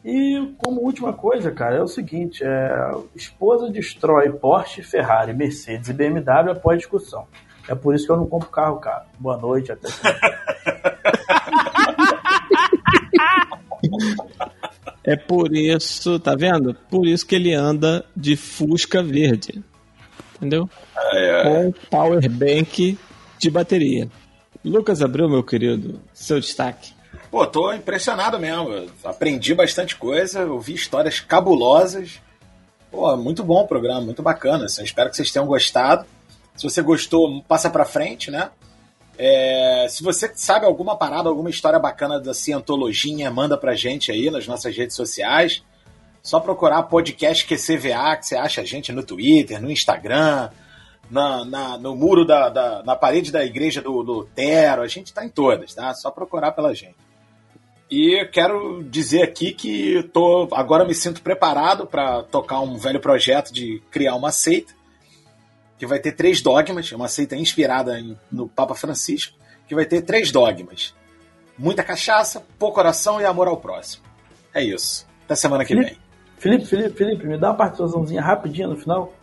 E 0.03 0.53
como 0.57 0.81
última 0.81 1.11
coisa, 1.13 1.51
cara, 1.51 1.75
é 1.77 1.81
o 1.81 1.87
seguinte, 1.87 2.43
é, 2.43 2.91
esposa 3.15 3.69
destrói 3.69 4.31
Porsche, 4.31 4.81
Ferrari, 4.81 5.33
Mercedes 5.33 5.89
e 5.89 5.93
BMW 5.93 6.51
após 6.51 6.77
discussão. 6.77 7.27
É 7.67 7.75
por 7.75 7.93
isso 7.93 8.05
que 8.05 8.11
eu 8.11 8.17
não 8.17 8.25
compro 8.25 8.49
carro, 8.49 8.79
cara. 8.79 9.05
Boa 9.19 9.37
noite, 9.37 9.71
até. 9.71 9.87
É 15.03 15.15
por 15.15 15.55
isso, 15.55 16.19
tá 16.19 16.35
vendo? 16.35 16.75
Por 16.89 17.07
isso 17.07 17.25
que 17.25 17.33
ele 17.33 17.53
anda 17.53 18.05
de 18.15 18.35
Fusca 18.35 19.01
verde. 19.01 19.63
Entendeu? 20.35 20.69
Com 21.43 21.73
power 21.89 22.29
bank 22.29 22.97
de 23.39 23.49
bateria. 23.49 24.07
Lucas 24.63 25.01
Abreu, 25.01 25.27
meu 25.27 25.43
querido, 25.43 25.99
seu 26.13 26.39
destaque. 26.39 26.93
Pô, 27.31 27.45
tô 27.45 27.71
impressionado 27.73 28.39
mesmo. 28.39 28.91
Aprendi 29.03 29.53
bastante 29.53 29.95
coisa, 29.95 30.45
ouvi 30.45 30.73
histórias 30.73 31.19
cabulosas. 31.19 32.19
Pô, 32.91 33.15
muito 33.15 33.43
bom 33.43 33.61
o 33.61 33.67
programa, 33.67 34.01
muito 34.01 34.23
bacana. 34.23 34.65
assim. 34.65 34.83
Espero 34.83 35.09
que 35.09 35.15
vocês 35.15 35.31
tenham 35.31 35.45
gostado. 35.45 36.05
Se 36.55 36.63
você 36.63 36.81
gostou, 36.81 37.41
passa 37.43 37.69
pra 37.69 37.85
frente, 37.85 38.31
né? 38.31 38.49
É, 39.17 39.85
se 39.89 40.01
você 40.01 40.31
sabe 40.33 40.65
alguma 40.65 40.97
parada, 40.97 41.29
alguma 41.29 41.49
história 41.49 41.77
bacana 41.77 42.19
da 42.19 42.33
Cientologia, 42.33 43.29
manda 43.29 43.57
pra 43.57 43.75
gente 43.75 44.11
aí 44.11 44.31
nas 44.31 44.47
nossas 44.47 44.75
redes 44.75 44.95
sociais. 44.95 45.61
Só 46.23 46.39
procurar 46.39 46.83
podcast 46.83 47.45
QCVA, 47.45 48.17
que 48.17 48.25
você 48.25 48.35
acha 48.35 48.61
a 48.61 48.65
gente 48.65 48.91
no 48.91 49.03
Twitter, 49.03 49.61
no 49.61 49.69
Instagram, 49.69 50.49
na, 51.09 51.45
na 51.45 51.77
no 51.77 51.95
muro 51.95 52.25
da, 52.25 52.49
da, 52.49 52.83
na 52.83 52.95
parede 52.95 53.31
da 53.31 53.45
igreja 53.45 53.81
do 53.81 53.91
Lutero. 53.91 54.81
A 54.81 54.87
gente 54.87 55.13
tá 55.13 55.23
em 55.23 55.29
todas, 55.29 55.73
tá? 55.73 55.93
Só 55.93 56.09
procurar 56.09 56.51
pela 56.53 56.73
gente. 56.73 57.08
E 57.89 58.23
quero 58.31 58.83
dizer 58.83 59.23
aqui 59.23 59.51
que 59.51 60.03
tô, 60.13 60.47
agora 60.51 60.85
me 60.85 60.93
sinto 60.93 61.21
preparado 61.21 61.87
para 61.87 62.21
tocar 62.23 62.59
um 62.59 62.77
velho 62.77 62.99
projeto 62.99 63.51
de 63.51 63.81
criar 63.89 64.15
uma 64.15 64.31
seita 64.31 64.73
que 65.77 65.87
vai 65.87 65.97
ter 65.97 66.11
três 66.11 66.41
dogmas, 66.41 66.91
uma 66.91 67.07
seita 67.07 67.35
inspirada 67.35 67.99
em, 67.99 68.15
no 68.31 68.47
Papa 68.47 68.75
Francisco, 68.75 69.35
que 69.67 69.73
vai 69.73 69.85
ter 69.85 70.01
três 70.03 70.31
dogmas: 70.31 70.93
muita 71.57 71.83
cachaça, 71.83 72.45
pouco 72.59 72.79
oração 72.79 73.19
e 73.19 73.25
amor 73.25 73.47
ao 73.47 73.57
próximo. 73.57 74.03
É 74.53 74.63
isso. 74.63 75.07
Até 75.25 75.35
semana 75.35 75.65
que 75.65 75.73
Felipe, 75.73 75.91
vem. 75.91 75.99
Felipe, 76.37 76.65
Felipe, 76.65 76.97
Felipe, 76.97 77.27
me 77.27 77.37
dá 77.37 77.49
uma 77.49 77.55
participaçãozinha 77.55 78.21
rapidinha 78.21 78.67
no 78.67 78.77
final. 78.77 79.13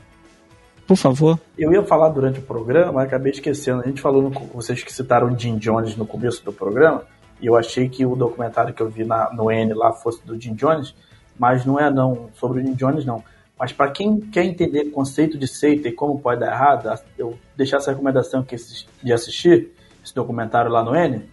Por 0.87 0.97
favor. 0.97 1.39
Eu 1.59 1.73
ia 1.73 1.83
falar 1.85 2.09
durante 2.11 2.39
o 2.39 2.43
programa, 2.43 2.93
mas 2.93 3.07
acabei 3.07 3.33
esquecendo. 3.33 3.83
A 3.83 3.87
gente 3.87 4.01
falou, 4.01 4.23
no, 4.23 4.31
vocês 4.31 4.83
que 4.83 4.93
citaram 4.93 5.33
o 5.33 5.39
Jim 5.39 5.59
Jones 5.59 5.97
no 5.97 6.07
começo 6.07 6.45
do 6.45 6.53
programa, 6.53 7.05
e 7.41 7.47
eu 7.47 7.57
achei 7.57 7.89
que 7.89 8.05
o 8.07 8.17
documentário 8.17 8.73
que 8.73 8.83
eu 8.83 8.89
vi 8.89 9.05
na, 9.05 9.33
no 9.33 9.51
N 9.51 9.75
lá 9.75 9.93
fosse 9.93 10.25
do 10.27 10.41
Jim 10.41 10.55
Jones, 10.55 10.95
mas 11.39 11.65
não 11.65 11.79
é 11.79 11.91
não, 11.91 12.31
sobre 12.35 12.61
o 12.61 12.67
Jim 12.67 12.75
Jones 12.75 13.05
não. 13.05 13.23
Mas 13.59 13.73
para 13.73 13.91
quem 13.91 14.21
quer 14.21 14.45
entender 14.45 14.83
o 14.83 14.91
conceito 14.91 15.39
de 15.39 15.49
seita 15.49 15.89
e 15.89 15.93
como 15.93 16.19
pode 16.19 16.41
dar 16.41 16.53
errado, 16.53 17.01
eu 17.17 17.39
deixar 17.57 17.79
essa 17.79 17.91
recomendação 17.91 18.41
aqui 18.41 18.57
de 19.03 19.13
assistir 19.13 19.71
esse 20.05 20.15
documentário 20.15 20.71
lá 20.71 20.83
no 20.83 20.95
N, 20.95 21.29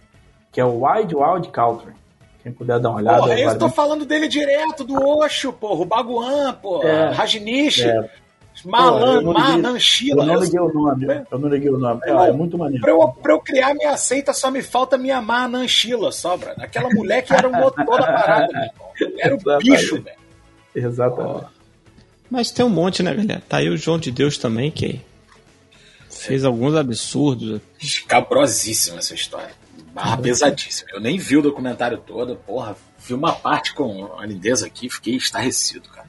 que 0.50 0.60
é 0.60 0.64
o 0.64 0.84
Wild 0.84 1.14
Wild 1.14 1.48
Country. 1.48 1.92
Quem 2.42 2.52
puder 2.52 2.78
dar 2.78 2.90
uma 2.90 2.98
olhada. 2.98 3.20
Porra, 3.20 3.40
eu 3.40 3.58
tô 3.58 3.70
falando 3.70 4.04
dele 4.04 4.28
direto, 4.28 4.84
do 4.84 5.02
Osho, 5.02 5.50
porra, 5.52 5.80
o 5.80 5.84
Baguan, 5.86 6.52
porra, 6.52 6.88
é, 6.88 7.10
Rajnish, 7.10 7.84
é. 7.84 8.10
Malan, 8.64 9.22
Mananchila. 9.22 10.22
Eu 10.22 10.26
não 10.26 10.40
liguei 10.40 10.60
o 10.60 10.72
nome, 10.72 11.06
eu 11.30 11.38
não 11.38 11.48
liguei 11.48 11.70
o 11.70 11.78
nome. 11.78 12.00
É, 12.04 12.10
é 12.10 12.32
muito 12.32 12.56
maneiro. 12.56 12.82
Pra 12.82 12.92
eu, 12.92 13.08
pra 13.08 13.32
eu, 13.32 13.40
criar 13.40 13.74
minha 13.74 13.96
seita, 13.96 14.32
só 14.32 14.50
me 14.50 14.62
falta 14.62 14.96
minha 14.96 15.20
Mananchila, 15.20 16.12
sobra. 16.12 16.54
Aquela 16.58 16.88
mulher 16.90 17.22
que 17.22 17.32
era 17.32 17.48
o 17.48 17.52
motor 17.52 18.00
da 18.00 18.12
parada, 18.12 18.52
meu 18.52 18.62
irmão. 18.62 19.18
Era 19.18 19.34
o 19.34 19.58
bicho, 19.58 20.02
velho. 20.02 20.16
Exatamente. 20.74 21.46
Mas 22.30 22.50
tem 22.50 22.64
um 22.64 22.70
monte, 22.70 23.02
né, 23.02 23.14
galera? 23.14 23.42
Tá 23.48 23.58
aí 23.58 23.68
o 23.68 23.76
João 23.76 23.98
de 23.98 24.10
Deus 24.10 24.38
também, 24.38 24.70
que 24.70 25.00
fez 26.08 26.44
alguns 26.44 26.74
absurdos. 26.74 27.60
Escabrosíssima 27.80 28.98
essa 28.98 29.14
história. 29.14 29.50
Barra 29.92 30.16
pesadíssima. 30.16 30.90
Eu 30.92 31.00
nem 31.00 31.18
vi 31.18 31.36
o 31.36 31.42
documentário 31.42 31.98
todo, 31.98 32.34
porra. 32.36 32.76
Vi 32.98 33.14
uma 33.14 33.32
parte 33.32 33.74
com 33.74 34.18
a 34.18 34.26
lindeza 34.26 34.66
aqui, 34.66 34.88
fiquei 34.88 35.14
estarrecido, 35.14 35.88
cara. 35.90 36.08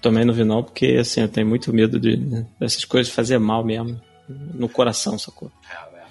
Também 0.00 0.24
não 0.24 0.32
vi 0.32 0.44
não, 0.44 0.62
porque 0.62 0.96
assim, 1.00 1.20
eu 1.20 1.28
tenho 1.28 1.46
muito 1.46 1.72
medo 1.72 1.98
de, 1.98 2.16
né, 2.16 2.46
dessas 2.58 2.84
coisas 2.84 3.12
fazer 3.12 3.38
mal 3.38 3.64
mesmo. 3.64 4.00
No 4.28 4.68
coração, 4.68 5.18
sacou? 5.18 5.50
É, 5.70 5.96
é. 5.96 6.02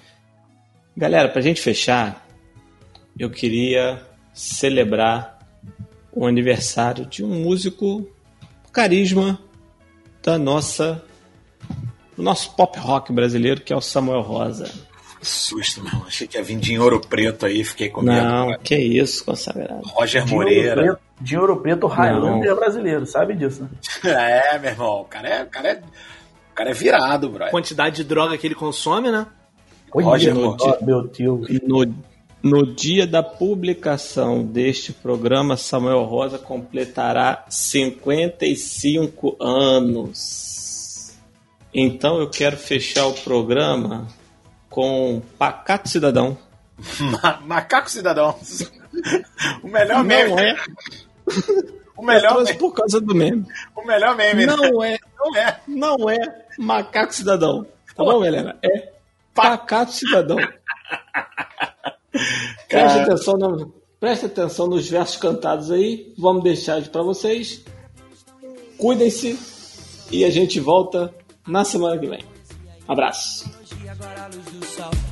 Galera, 0.96 1.28
pra 1.28 1.40
gente 1.40 1.60
fechar, 1.60 2.26
eu 3.18 3.30
queria 3.30 4.02
celebrar 4.32 5.38
o 6.12 6.26
aniversário 6.26 7.06
de 7.06 7.24
um 7.24 7.42
músico 7.42 8.08
carisma 8.72 9.38
da 10.22 10.36
nossa 10.36 11.04
do 12.16 12.22
nosso 12.22 12.54
pop 12.56 12.76
rock 12.78 13.12
brasileiro, 13.12 13.60
que 13.60 13.72
é 13.72 13.76
o 13.76 13.80
Samuel 13.80 14.22
Rosa. 14.22 14.68
Susto, 15.22 15.82
meu. 15.82 16.02
Achei 16.06 16.26
que 16.26 16.36
ia 16.36 16.42
vir 16.42 16.58
de 16.58 16.78
Ouro 16.78 17.00
Preto 17.00 17.46
aí, 17.46 17.64
fiquei 17.64 17.88
com 17.88 18.02
medo. 18.02 18.24
Não, 18.24 18.46
cara. 18.48 18.58
que 18.58 18.76
isso, 18.76 19.24
consagrado. 19.24 19.82
Roger 19.84 20.24
de 20.24 20.34
Moreira. 20.34 20.80
Ouro 20.80 20.82
Preto, 20.82 21.00
de 21.20 21.38
Ouro 21.38 21.56
Preto, 21.56 21.86
Highlander 21.86 22.50
é 22.50 22.54
brasileiro, 22.54 23.06
sabe 23.06 23.34
disso, 23.34 23.62
né? 23.62 23.68
É, 24.54 24.58
meu 24.58 24.70
irmão, 24.70 25.00
o 25.00 25.04
cara 25.04 25.28
é, 25.28 25.42
o 25.42 25.46
cara 25.48 25.68
é, 25.68 25.74
o 26.52 26.54
cara 26.54 26.70
é 26.70 26.74
virado, 26.74 27.28
bro. 27.28 27.50
Quantidade 27.50 27.96
de 27.96 28.04
droga 28.04 28.38
que 28.38 28.46
ele 28.46 28.54
consome, 28.54 29.10
né? 29.10 29.26
Roger 29.90 30.34
Moreira. 30.34 30.78
Meu 30.82 31.02
Deus. 31.06 31.48
No, 31.62 31.84
no 32.42 32.66
dia 32.74 33.06
da 33.06 33.22
publicação 33.22 34.44
deste 34.44 34.92
programa, 34.92 35.56
Samuel 35.56 36.04
Rosa 36.04 36.38
completará 36.38 37.44
55 37.48 39.36
anos. 39.40 41.16
Então 41.74 42.18
eu 42.18 42.30
quero 42.30 42.56
fechar 42.56 43.06
o 43.06 43.12
programa 43.12 44.06
com 44.68 45.22
Pacato 45.38 45.88
Cidadão. 45.88 46.36
Macaco 47.44 47.90
Cidadão. 47.90 48.38
o 49.62 49.68
melhor 49.68 50.04
meme. 50.04 50.30
Não 50.30 50.38
é. 50.38 50.56
O 51.96 52.04
melhor 52.04 52.44
meme. 52.44 52.58
por 52.58 52.72
causa 52.72 53.00
do 53.00 53.14
meme. 53.14 53.46
O 53.74 53.84
melhor 53.84 54.16
meme. 54.16 54.46
Não 54.46 54.82
é. 54.84 54.98
Não 55.18 55.36
é. 55.36 55.60
Não 55.66 56.10
é 56.10 56.46
Macaco 56.58 57.14
Cidadão. 57.14 57.66
Tá 57.94 58.04
bom, 58.04 58.24
Helena? 58.24 58.56
É 58.62 58.92
Pacato 59.34 59.92
Cidadão. 59.92 60.38
Preste 62.68 62.98
atenção, 62.98 63.34
no, 63.34 63.74
preste 64.00 64.26
atenção 64.26 64.66
nos 64.66 64.88
versos 64.88 65.16
cantados 65.16 65.70
aí. 65.70 66.12
Vamos 66.18 66.42
deixar 66.42 66.82
para 66.88 67.02
vocês. 67.02 67.64
Cuidem-se 68.76 69.38
e 70.10 70.24
a 70.24 70.30
gente 70.30 70.58
volta 70.60 71.14
na 71.46 71.64
semana 71.64 71.98
que 71.98 72.06
vem. 72.06 72.24
Abraço. 72.86 73.57
Carlos 74.28 74.44
do 74.44 74.66
Sal. 74.66 75.07